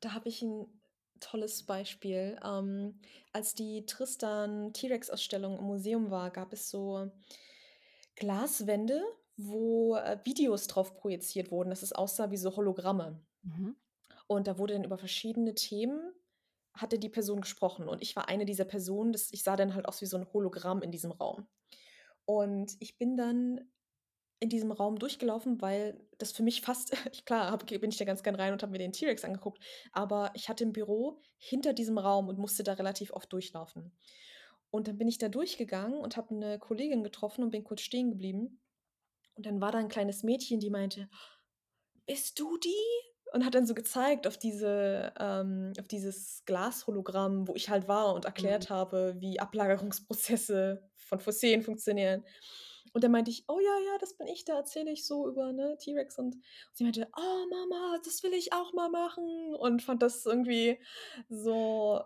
[0.00, 0.80] Da habe ich 'n
[1.20, 2.38] tolles Beispiel.
[2.44, 3.00] Ähm,
[3.32, 7.10] als die Tristan-T-Rex-Ausstellung im Museum war, gab es so
[8.16, 9.02] Glaswände
[9.38, 13.20] wo, äh, Videos drauf projiziert wurden, dass es aussah wie so Hologramme.
[13.44, 13.76] Mhm.
[14.30, 16.12] Und da wurde dann über verschiedene Themen
[16.74, 19.86] hatte die Person gesprochen und ich war eine dieser Personen, das ich sah dann halt
[19.88, 21.46] aus wie so 'n Hologramm in diesem Raum.
[22.26, 23.70] Und ich bin dann
[24.40, 26.92] in diesem Raum durchgelaufen, weil das für mich fast
[27.26, 30.30] klar habe bin ich da ganz gern rein und habe mir den T-Rex angeguckt, aber
[30.34, 33.96] ich hatte 'n Büro hinter diesem Raum und musste da relativ oft durchlaufen.
[34.70, 38.10] Und dann bin ich da durchgegangen und habe 'ne Kollegin getroffen und bin kurz stehen
[38.10, 38.60] geblieben.
[39.36, 41.08] Und dann war da 'n kleines Mädchen, die meinte:
[42.06, 42.74] „Bist du die?“
[43.32, 48.14] Und hat dann so gezeigt auf diese ähm, auf dieses Glashologramm, wo ich halt war
[48.14, 48.66] und Mhm.
[48.66, 52.24] erklärt habe, wie Ablagerungsprozesse von Fossilien funktionieren.
[52.96, 55.52] Und dann meinte ich: „Oh ja, ja, das bin ich, da erzähle ich so über,
[55.52, 56.38] ne, T-Rex“ und
[56.72, 60.80] sie meinte: „Oh Mama, das will ich auch mal machen“ und fand das irgendwie
[61.28, 62.00] so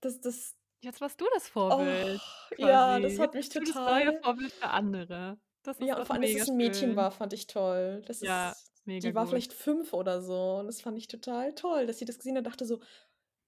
[0.00, 2.22] das das Jetzt warst du das Oh, Vorbild
[2.58, 3.00] ja, quasi.
[3.00, 5.38] das hat Jetzt mich bist du das neue total Vorbild für andere.
[5.62, 6.96] Das Ja, ist und doch vor allem, dass es 'n Mädchen schön.
[6.96, 8.02] war, fand ich toll.
[8.06, 9.26] Das Ja, ist mega die war gut.
[9.26, 12.40] vielleicht 5 oder so und das fand ich total toll, dass sie das gesehen hat
[12.40, 12.80] und dachte so: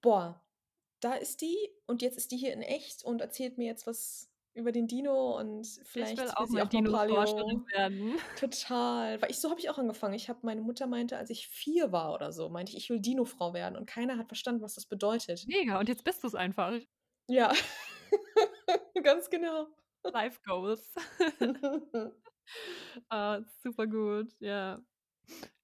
[0.02, 0.46] „Boah,
[1.00, 4.31] da ist die und jetzt ist die hier in echt und erzählt mir jetzt was
[4.54, 5.66] über den Dino und
[6.00, 8.16] Ich will vielleicht will auch mal auch Dino-Forscherin Paleo“ werden.
[8.34, 9.22] total.
[9.22, 10.14] Weil ich so habe ich auch angefangen.
[10.14, 13.00] Ich habe meine Mutter meinte, als ich 4 war oder so, meinte ich: „Ich will
[13.00, 15.48] Dino-Frau werden“ und keiner hat verstanden, was das bedeutet.
[15.48, 16.80] Mega, und jetzt bist du's einfach.
[17.28, 17.52] Ja,
[19.02, 19.68] ganz genau.
[20.04, 20.94] Life Goals.
[23.10, 24.82] Ah, super gut, ja.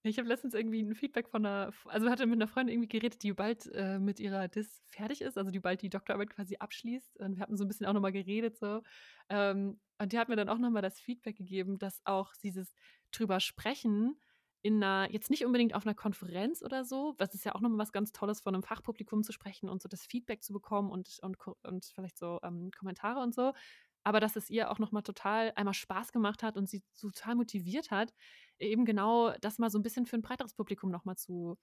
[0.04, 2.88] Ich habe letztens irgendwie 'n Feedback von 'ner F also, hatte mit 'ner Freundin irgendwie
[2.88, 6.56] geredet, die bald, äh, mit ihrer Dis fertig ist, also, die bald die Doktorarbeit quasi
[6.58, 7.18] abschließt.
[7.18, 8.82] Und wir hatten so 'n bisschen auch noch mal geredet so.
[9.28, 12.74] Ähm, und die hat mir dann auch noch mal das Feedback gegeben, dass auch dieses
[13.10, 14.20] drüber sprechen
[14.62, 17.68] in 'ner jetzt nicht unbedingt auf 'ner Konferenz oder so, das ist ja auch noch
[17.70, 20.90] mal was ganz Tolles, vor 'nem Fachpublikum zu sprechen und so das Feedback zu bekommen
[20.90, 23.52] und und und vielleicht so, ähm, Kommentare und so.
[24.08, 27.34] Aber dass es ihr auch noch mal total einmal Spaß gemacht hat und sie total
[27.36, 28.14] motiviert hat,
[28.58, 31.58] eben genau das mal so 'n bisschen für 'n breiteres Publikum noch mal zu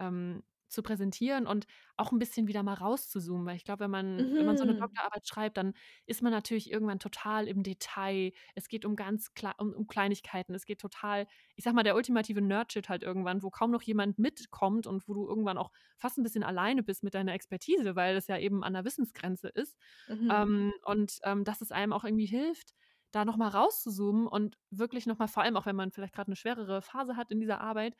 [0.00, 1.66] ähm, zu präsentieren und
[1.96, 3.46] auch 'n bisschen wieder mal rauszuzoomen.
[3.46, 4.76] Weil ich glaube, wenn man wenn man so 'ne Mhm.
[4.76, 5.74] Doktorarbeit schreibt, dann
[6.06, 8.32] ist man natürlich irgendwann total im Detail.
[8.54, 10.54] Es geht um ganz um um Kleinigkeiten.
[10.54, 11.26] Es geht total
[11.56, 15.14] ich sage mal, der ultimative Nerd-Shit halt irgendwann, wo kaum noch jemand mitkommt und wo
[15.14, 18.64] du irgendwann auch fast 'n bisschen alleine bist mit deiner Expertise, weil es ja eben
[18.64, 19.76] an 'ner Wissensgrenze ist.
[20.08, 20.36] Mhm.
[20.36, 22.74] Ähm, und, ähm, dass es einem auch irgendwie hilft,
[23.12, 26.28] da noch mal rauszuzoomen und wirklich noch mal vor allem auch, wenn man vielleicht grad
[26.28, 27.96] 'ne schwerere Phase hat in dieser Arbeit,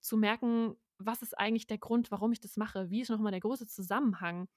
[0.00, 2.90] zu merken: „Was ist eigentlich der Grund, warum ich das mache?
[2.90, 4.48] Wie ist noch mal der große Zusammenhang?“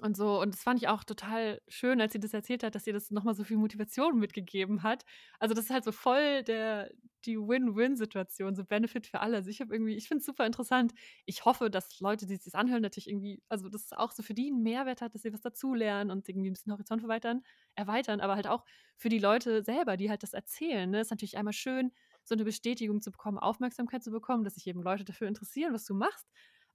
[0.00, 2.86] Und so und das fand ich auch total schön, als sie das erzählt hat, dass
[2.86, 5.04] ihr das noch mal so viel Motivation mitgegeben hat.
[5.40, 6.90] Also, das ist halt so voll der
[7.26, 9.36] die Win-Win-Situation, so Benefit für alle.
[9.38, 10.92] Also, ich habe irgendwie ich finde es super interessant.
[11.26, 14.34] Ich hoffe, dass Leute, die sich's anhören, natürlich irgendwie also, dass es auch so für
[14.34, 17.42] die 'n Mehrwert hat, dass sie was dazulernen und irgendwie 'n bisschen Horizont erweitern
[17.74, 18.64] erweitern, aber halt auch
[18.96, 21.00] für die Leute selber, die halt das erzählen, ne?
[21.00, 21.92] Ist natürlich einmal schön,
[22.28, 25.84] so 'ne Bestätigung zu bekommen, Aufmerksamkeit zu bekommen, dass sich eben Leute dafür interessieren, was
[25.86, 26.28] du machst.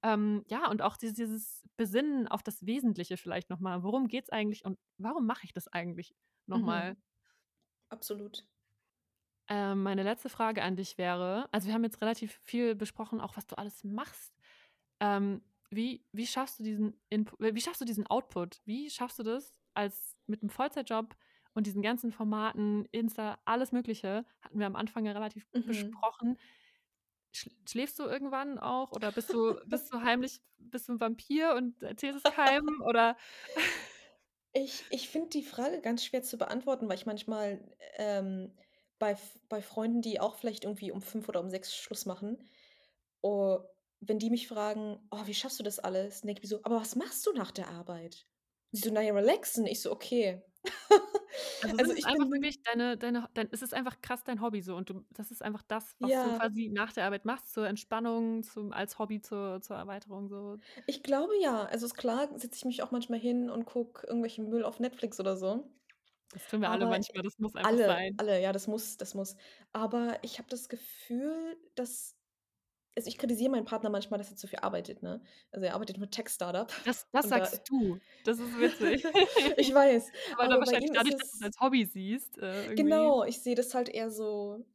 [0.04, 3.84] Ähm, ja, und auch dies dieses Besinnen auf das Wesentliche vielleicht noch mal.
[3.84, 6.16] Worum geht's eigentlich und warum mache ich das eigentlich
[6.48, 6.96] noch mal?
[6.96, 7.02] Mhm.
[7.90, 8.46] Absolut.
[9.50, 13.36] Ähm, meine letzte Frage an dich wäre also, wir haben jetzt relativ viel besprochen, auch
[13.38, 14.34] was du alles machst.
[15.02, 18.62] Ähm, wie wie schaffst du diesen Inpu wie schaffst du diesen Output?
[18.66, 21.16] Wie schaffst du das als mit 'nem Vollzeitjob
[21.54, 26.04] und diesen ganzen Formaten, Insta, alles Mögliche, hatten wir am Anfang ja relativ Mhm.
[26.08, 26.38] besprochen.
[27.36, 31.56] Sch schläfst du irgendwann auch oder bist du bist du heimlich bist du 'n Vampir
[31.56, 33.18] und erzählst es keinem oder
[34.54, 38.56] Ich ich finde die Frage ganz schwer zu beantworten, weil ich manchmal, ähm,
[39.00, 39.18] bei
[39.50, 42.44] bei Freunden, die auch vielleicht irgendwie um 5 oder um 6 Schluss machen
[43.24, 43.60] oh,
[44.02, 46.62] wenn die mich fragen: „Oh, wie schaffst du das alles?“ Dann denke ich mir so:
[46.66, 48.28] „Aber was machst du nach der Arbeit?“
[48.74, 50.44] Sie so: „Na ja, relaxen.“ Ich so: „Okay.“
[51.64, 54.61] Also, Also, ich einfach bin wirklich deine deine dein es ist einfach krass dein Hobby
[54.61, 56.40] so und du das ist einfach das, was du Ja.
[56.40, 60.57] quasi nach der Arbeit machst, zur Entspannung, zum als Hobby zur zur Erweiterung so?
[60.88, 61.65] Ich glaube ja.
[61.65, 65.19] Also, ist klar, setze ich mich auch manchmal hin und gucke irgendwelchen Müll auf Netflix
[65.19, 65.72] oder so.
[66.31, 68.18] Das tun wir alle Aber manchmal, das muss einfach alle, sein.
[68.18, 69.35] alle, ja, das muss das muss.
[69.73, 72.18] Aber ich habe das Gefühl, dass
[72.95, 75.22] also, ich kritisiere meinen Partner manchmal, dass er zu viel arbeitet, ne?
[75.52, 77.99] Also, er arbeitet mit Tech-Startup Das das und da sagst du.
[78.24, 79.03] Das ist witzig.
[79.57, 82.76] ich weiß, Aber dann aber bei wahrscheinlich dadurch, dass du's es als Hobby siehst, äh.
[82.76, 84.65] Genau, ich sehe das halt eher so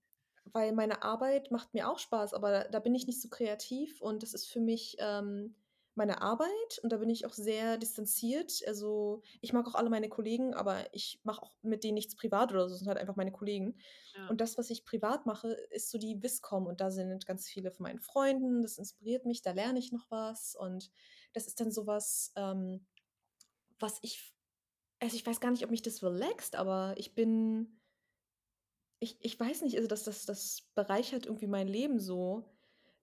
[0.53, 4.23] weil meine Arbeit macht mir auch Spaß, aber da bin ich nicht so kreativ und
[4.23, 5.55] das ist für mich, ähm,
[5.99, 8.63] meine Arbeit und da bin ich auch sehr distanziert.
[8.67, 12.53] Also, ich mag auch alle meine Kollegen, aber ich mache auch mit denen nichts privat
[12.53, 13.77] oder so, das sind halt einfach meine Kollegen.
[14.15, 14.29] Ja.
[14.29, 17.71] Und das, was ich privat mache, ist so die Viscom und da sind ganz viele
[17.71, 20.91] von meinen Freunden, das inspiriert mich, da lerne ich noch was und
[21.35, 22.87] das ist dann so was, ähm,
[23.79, 24.35] was ich
[25.01, 27.81] also, ich weiß gar nicht, ob mich das relaxt, aber ich bin
[29.01, 32.58] ich ich weiß nicht, also das das das bereichert irgendwie mein Leben so,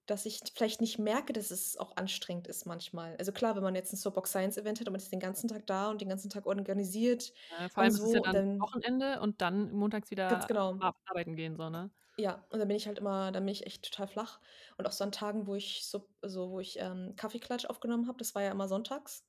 [0.06, 3.16] dass ich vielleicht nicht merke, dass es auch anstrengend ist manchmal.
[3.18, 5.48] Also klar, wenn man jetzt 'n Soapbox Science Event hat und man ist den ganzen
[5.50, 8.28] Tag da und den ganzen Tag organisiert Äh, vor und allem ist es ja so,
[8.32, 10.80] dann dann Wochenende und dann montags Ganz wieder genau.
[10.80, 11.92] ar arbeiten gehen so, ne?
[12.18, 14.40] Ja, und dann bin ich halt immer dann bin ich echt total flach.
[14.78, 18.18] Und auch so an Tagen, wo ich so so wo ich, ähm, Kaffeeklatsch aufgenommen habe,
[18.18, 19.26] das war ja immer sonntags.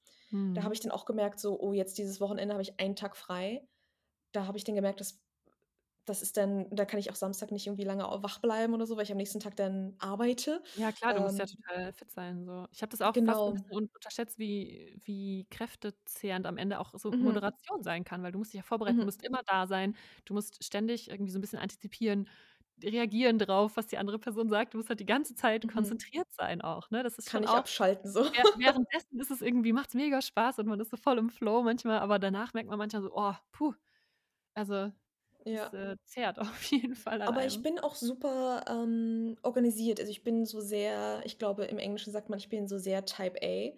[0.55, 3.17] Da habe ich dann auch gemerkt so: „Oh, jetzt dieses Wochenende habe ich einen Tag
[3.17, 3.69] frei.“
[4.33, 5.23] Da habe ich dann gemerkt, das
[6.07, 8.97] das ist dann da kann ich auch Samstag nicht irgendwie lange wach bleiben oder so,
[8.97, 10.63] weil ich am nächsten Tag dann arbeite.
[10.79, 12.67] Ja klar, du musst ja Ähm total fit sein so.
[12.71, 13.55] Ich habe das auch fast Genau.
[13.55, 17.17] bisschen un unterschätzt, wie wie kräftezehrend am Ende auch so Mhm.
[17.19, 19.07] Moderation sein kann, weil du musst dich ja vorbereiten, du Mhm.
[19.07, 19.97] musst immer da sein.
[20.27, 22.29] Du musst ständig irgendwie so 'n bisschen antizipieren,
[22.85, 24.75] reagieren drauf, was die andere Person sagt.
[24.75, 26.07] Du musst halt die ganze Zeit Mhm.
[26.07, 27.03] konzentriert sein auch, ne?
[27.03, 28.25] Das ist Kann schon nicht auch abschalten so.
[28.33, 31.63] währ währenddessen ist es irgendwie macht's mega Spaß und man ist so voll im Flow
[31.63, 33.75] manchmal, aber danach merkt man manchmal so: „Oh, puh.“
[34.55, 34.93] Also,
[35.47, 35.73] das, Ja.
[35.73, 37.63] äh, zehrt auf jeden Fall Aber ich einem.
[37.63, 39.99] bin auch super, ähm, organisiert.
[39.99, 43.05] Also, ich bin so sehr ich glaube, im Englischen sagt man, ich bin so sehr
[43.05, 43.73] Type A.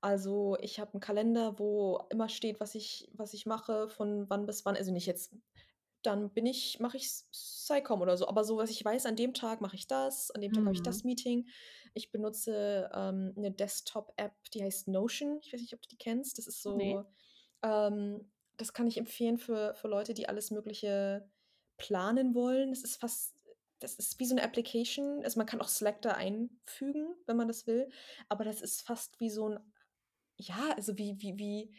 [0.00, 4.46] Also, ich habe 'n Kalender, wo immer steht, was ich was ich mache, von wann
[4.46, 4.76] bis wann.
[4.76, 5.34] Also, nicht jetzt
[6.02, 9.16] dann bin ich mache ich S SciComm oder so, aber so, dass ich weiß, an
[9.16, 11.04] dem Tag mache ich das, an dem Tag habe ich das Mhm.
[11.04, 11.48] Meeting.
[11.94, 15.40] Ich benutze, ähm, 'ne Desktop-App, die heißt Notion.
[15.42, 16.38] Ich weiß nicht, ob du die kennst.
[16.38, 17.06] Das ist so
[17.62, 21.28] ähm, das kann ich empfehlen für für Leute, die alles Mögliche
[21.78, 22.70] planen wollen.
[22.70, 23.44] Das ist fast
[23.80, 25.22] das ist wie so 'ne Application.
[25.24, 27.88] Also, man kann auch Slack da einfügen, wenn man das will,
[28.28, 29.60] aber das ist fast wie so 'n
[30.38, 31.74] ja, also, wie wie wie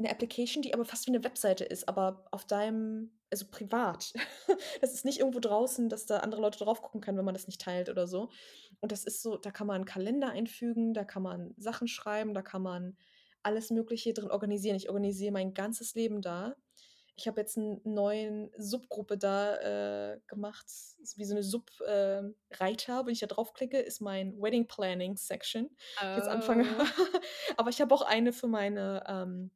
[0.00, 4.14] 'ne Application, die aber fast wie 'ne Webseite ist, aber auf deinem also, privat.
[4.82, 7.46] Es ist nicht irgendwo draußen, dass da andere Leute drauf gucken können, wenn man das
[7.48, 8.30] nicht teilt oder so.
[8.80, 12.42] Und das ist so da kann man Kalender einfügen, da kann man Sachen schreiben, da
[12.42, 12.96] kann man
[13.42, 14.76] alles Mögliche drin organisieren.
[14.76, 16.56] Ich organisiere mein ganzes Leben da.
[17.16, 20.66] Ich habe jetzt 'n neuen Subgruppe da, äh, gemacht,
[21.16, 23.06] wie so 'ne Sub ähm, Reiter.
[23.06, 25.76] Wenn ich da draufklicke, ist mein Wedding Planning Section.
[26.10, 26.78] Ich jetzt anfange Oh.
[27.58, 29.52] aber ich habe auch eine für meine ähm,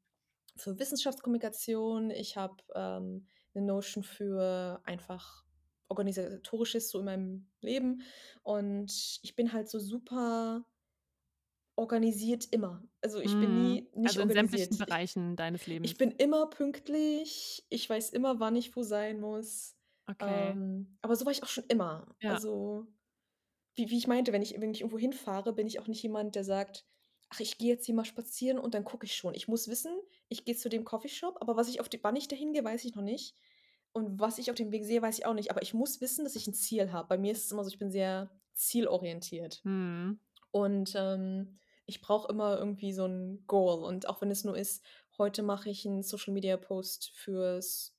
[0.57, 2.11] für Wissenschaftskommunikation.
[2.13, 5.45] Ich habe, ähm, 'ne Notion für einfach
[5.89, 8.03] Organisatorisches so in meinem Leben.
[8.45, 10.67] Und ich bin halt so super
[11.77, 12.85] organisiert immer.
[13.03, 13.81] Also, ich bin Mhm.
[13.81, 14.77] nie nicht Also, in sämtlichen.
[14.85, 15.99] Ich Bereichen deines ich Lebens.
[15.99, 17.67] bin immer pünktlich.
[17.71, 19.77] Ich weiß immer, wann ich wo sein muss.
[20.09, 20.59] Okay.
[20.59, 22.17] Ähm, aber so war ich auch schon immer.
[22.21, 22.39] Ja.
[22.39, 22.87] Also,
[23.77, 26.35] wie wie ich meinte, wenn ich wenn ich irgendwo hinfahre, bin ich auch nicht jemand,
[26.37, 26.87] der sagt:
[27.31, 29.95] „Ach, ich gehe jetzt hier mal spazieren und dann gucke ich schon.“ Ich muss wissen,
[30.29, 32.85] ich gehe zu dem Coffeeshop, aber was ich auf de wann ich da hingehe, weiß
[32.87, 33.37] ich noch nicht.
[33.93, 35.51] Und was ich auf dem Weg sehe, weiß ich auch nicht.
[35.53, 37.09] Aber ich muss wissen, dass ich 'n Ziel habe.
[37.09, 39.65] Bei mir ist es immer so, ich bin sehr zielorientiert.
[39.65, 40.19] Mhm.
[40.53, 43.83] Und, ähm, ich brauche immer irgendwie so 'n Goal.
[43.85, 44.85] Und auch wenn es nur ist:
[45.19, 47.97] „Heute mache ich 'n Social-Media-Post fürs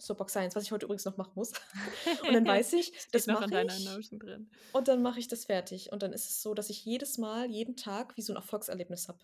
[0.00, 1.52] Soapbox Science“, was ich heute übrigens noch machen muss.
[2.26, 4.02] Und dann weiß ich, das mache ich
[4.72, 5.92] und dann mache ich das fertig.
[5.92, 9.08] Und dann ist es so, dass ich jedes Mal, jeden Tag wie so 'n Erfolgserlebnis
[9.08, 9.20] habe.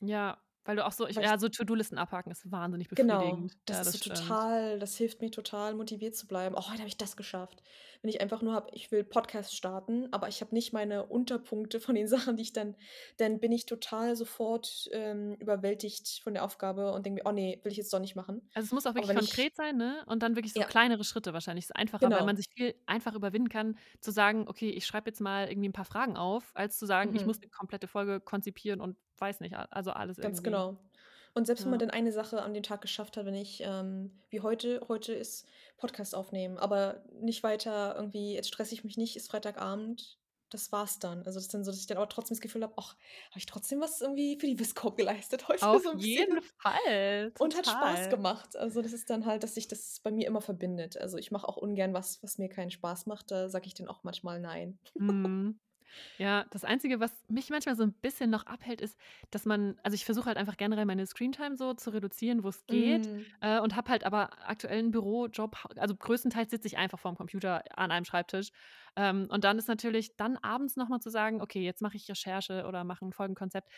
[0.00, 3.58] Ja, weil du auch so ich ja, so To-do-Listen abhaken ist wahnsinnig Genau, befriedigend.
[3.66, 4.38] das Ja, ist das so stimmt.
[4.38, 6.54] total das hilft mir total, motiviert zu bleiben.
[6.56, 7.62] „Oh, heute habe ich das geschafft.“
[8.00, 11.78] Wenn ich einfach nur habe, ich will Podcast starten, aber ich habe nicht meine Unterpunkte
[11.78, 12.74] von den Sachen, die ich dann
[13.18, 17.60] dann bin ich total sofort, ähm, überwältigt von der Aufgabe und denke mir: „Oh ne,
[17.62, 19.76] will ich jetzt doch nicht machen.“ Also, es muss auch wirklich wenn ich konkret sein,
[19.76, 20.02] ne?
[20.06, 20.64] Und dann wirklich so Ja.
[20.64, 21.66] kleinere Schritte wahrscheinlich.
[21.66, 22.38] Ist einfacher, weil man Genau.
[22.38, 25.84] sich viel einfacher überwinden kann, zu sagen: „Okay, ich schreibe jetzt mal irgendwie 'n paar
[25.84, 27.42] Fragen auf“, als zu sagen: „Ich muss Mhm.
[27.42, 30.78] 'ne komplette Folge konzipieren und weiß nicht, also, alles Ganz irgendwie.“ genau.
[31.34, 31.80] Und selbst wenn man Ja.
[31.80, 35.46] dann eine Sache an dem Tag geschafft hat, wenn ich, ähm wie heute heute ist
[35.76, 40.18] Podcast aufnehmen, aber nicht weiter irgendwie jetzt stresse ich mich nicht, ist Freitagabend,
[40.50, 41.18] das war's dann.
[41.18, 42.96] Also, das ist dann so, dass ich dann aber trotzdem das Gefühl habe: „Ach,
[43.30, 46.42] habe ich trotzdem was irgendwie für die Viscom geleistet heute Auf so 'n bisschen?“ jeden
[46.42, 48.10] Fall, Und hat Spaß total.
[48.10, 48.56] gemacht.
[48.56, 50.96] Also, das ist dann halt, dass sich das bei mir immer verbindet.
[50.98, 53.30] Also, ich mache auch ungern was, was mir keinen Spaß macht.
[53.30, 54.78] Da sage ich dann auch manchmal nein.
[54.98, 55.58] Mhm.
[56.18, 58.98] Ja, das Einzige, was mich manchmal so 'n bisschen noch abhält, ist,
[59.30, 63.08] dass man also, ich versuche halt einfach generell meine Screentime so zu reduzieren, wo's geht,
[63.08, 63.36] Mhm.
[63.40, 65.56] äh, und habe halt aber aktuell 'n Bürojob.
[65.76, 68.48] Also, größtenteils sitze ich einfach vorm Computer an einem Schreibtisch.
[68.96, 72.08] Ähm, und dann ist natürlich dann abends noch mal zu sagen: „Okay, jetzt mache ich
[72.08, 73.68] Recherche oder mache 'n Folgenkonzept.“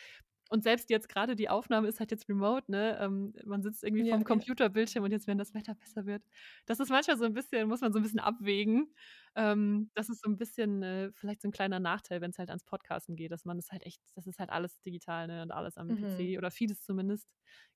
[0.51, 2.97] Und selbst jetzt grade die Aufnahme ist halt jetzt remote, ne?
[2.99, 4.19] Ähm, man sitzt irgendwie Ja, vorm.
[4.23, 6.23] Computerbildschirm und jetzt, wenn das Wetter besser wird
[6.65, 8.93] das ist manchmal so 'n bisschen muss man so 'n bisschen abwägen.
[9.35, 12.63] Ähm, das ist so 'n bisschen, äh, vielleicht so 'n kleiner Nachteil, wenn's halt ans
[12.65, 15.77] Podcasten geht, dass man das halt echt das ist halt alles digital, ne, und alles
[15.77, 16.31] am Mhm.
[16.33, 17.29] PC oder vieles zumindest.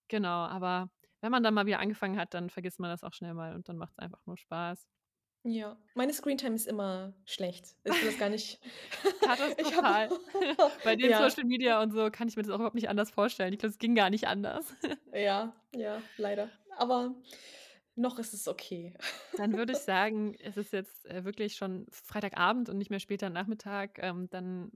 [0.07, 0.89] Genau, aber
[1.21, 3.69] wenn man dann mal wieder angefangen hat, dann vergisst man das auch schnell mal und
[3.69, 4.85] dann macht's einfach nur Spaß.
[5.45, 7.75] Ja, meine Screentime ist immer schlecht.
[7.83, 8.61] Ich will das gar nicht
[9.21, 10.09] Katastrophal.
[10.83, 11.17] Bei den ja.
[11.17, 13.51] Social Media und so kann ich mir das auch überhaupt nicht anders vorstellen.
[13.51, 14.73] Ich glaube, es ging gar nicht anders.
[15.13, 16.49] Ja, ja, leider.
[16.77, 17.13] Aber
[17.95, 18.95] Noch ist es okay.
[19.37, 23.29] Dann würde ich sagen, es ist jetzt, äh, wirklich schon Freitagabend und nicht mehr später
[23.29, 23.99] Nachmittag.
[24.01, 24.71] Ähm, dann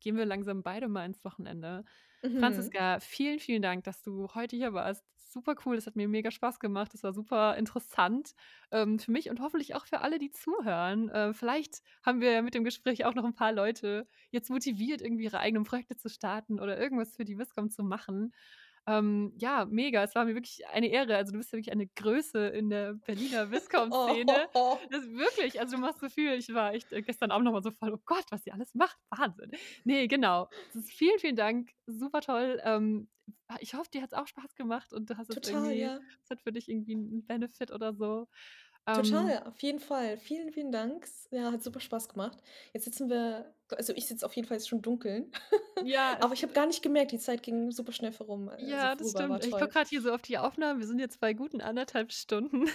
[0.00, 1.84] gehen wir langsam beide mal ins Wochenende.
[2.22, 2.38] Mhm.
[2.38, 5.04] Franziska, vielen, vielen Dank, dass du heute hier warst.
[5.30, 6.94] Super cool, es hat mir mega Spaß gemacht.
[6.94, 8.32] Das war super interessant,
[8.70, 11.10] ähm, für mich und hoffentlich auch für alle, die zuhören.
[11.10, 15.02] Äh, vielleicht haben wir ja mit dem Gespräch auch noch ein paar Leute jetzt motiviert,
[15.02, 18.32] irgendwie ihre eigenen Projekte zu starten oder irgendwas für die Viscom zu machen.
[18.88, 20.02] Ähm, ja, mega.
[20.02, 21.16] Es war mir wirklich eine Ehre.
[21.16, 24.48] Also, du bist ja wirklich eine Größe in der Berliner Viscom-Szene.
[24.54, 26.32] Oh, Das wirklich, also, du machst so viel.
[26.34, 28.74] Ich war echt, äh, gestern Abend noch mal so voll: „Oh Gott, was sie alles
[28.74, 28.98] macht.
[29.10, 29.52] Wahnsinn.“
[29.84, 30.48] Ne, genau.
[30.74, 31.72] Ist vielen, vielen Dank.
[31.86, 32.60] Super toll.
[32.64, 33.10] Ähm,
[33.60, 36.00] ich hoffe, dir hat's auch Spaß gemacht und du hast es total, irgendwie ja.
[36.24, 38.28] es hat für dich irgendwie 'n Benefit oder so.
[38.88, 40.16] Ähm, Total, auf jeden Fall.
[40.16, 41.06] Vielen, vielen Dank.
[41.30, 42.38] Ja, hat super Spaß gemacht.
[42.72, 45.30] Jetzt sitzen wir also, ich sitze auf jeden Fall jetzt schon Dunkeln,
[45.84, 48.94] ja, aber ich habe gar nicht gemerkt, die Zeit ging super schnell vorum also, ja,
[48.94, 49.54] das vorüber, war stimmt.
[49.54, 50.80] Ich gucke grad hier so auf die Aufnahmen.
[50.80, 52.66] Wir sind jetzt bei guten anderthalb Stunden.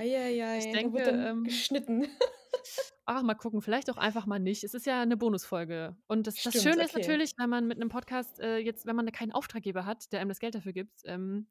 [0.00, 2.08] Ei, ei, Ich ei, da denke, wird dann ähm geschnitten.
[3.04, 4.64] Ach, mal gucken, vielleicht auch einfach mal nicht.
[4.64, 5.96] Es ist ja 'ne Bonusfolge.
[6.06, 7.00] Und das das Schöne ist okay.
[7.00, 10.28] natürlich, wenn man mit 'nem Podcast, äh, jetzt wenn man keinen Auftraggeber hat, der einem
[10.28, 11.46] das Geld dafür gibt, ähm,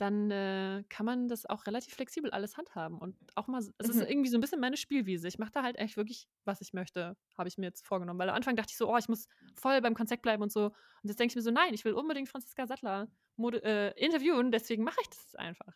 [0.00, 4.00] dann, äh, kann man das auch relativ flexibel alles handhaben und auch mal es ist
[4.00, 4.02] Mhm.
[4.02, 5.28] irgendwie so 'n bisschen meine Spielwiese.
[5.28, 8.18] Ich mache da halt echt wirklich, was ich möchte, habe ich mir jetzt vorgenommen.
[8.18, 10.66] Weil am Anfang dachte ich so: „Oh, ich muss voll beim Konzept bleiben und so.“
[10.66, 10.74] Und
[11.08, 13.08] jetzt denke ich mir so: „Nein, ich will unbedingt Franziska Sattler
[13.38, 15.74] äh, interviewen, deswegen mache ich das einfach.“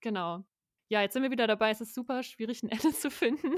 [0.00, 0.44] Genau.
[0.88, 1.70] Ja, jetzt sind wir wieder dabei.
[1.70, 3.54] Es ist super schwierig, 'n Ende zu finden.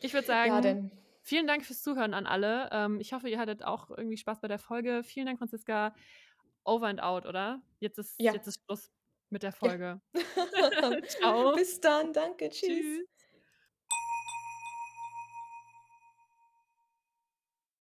[0.00, 0.90] Ich würde Ja, sagen, denn
[1.22, 2.68] vielen Dank fürs Zuhören an alle.
[2.72, 5.02] Ähm, ich hoffe, ihr hattet auch irgendwie Spaß bei der Folge.
[5.04, 5.94] Vielen Dank, Franziska.
[6.64, 7.62] Over and out, oder?
[7.80, 8.90] Jetzt ist ja, jetzt ist Schluss
[9.30, 9.74] mit der ja.
[9.76, 10.00] Folge.
[11.08, 11.52] Tschau.
[11.52, 12.68] Bis dann, danke, tschüss.
[12.68, 13.17] Tschüss.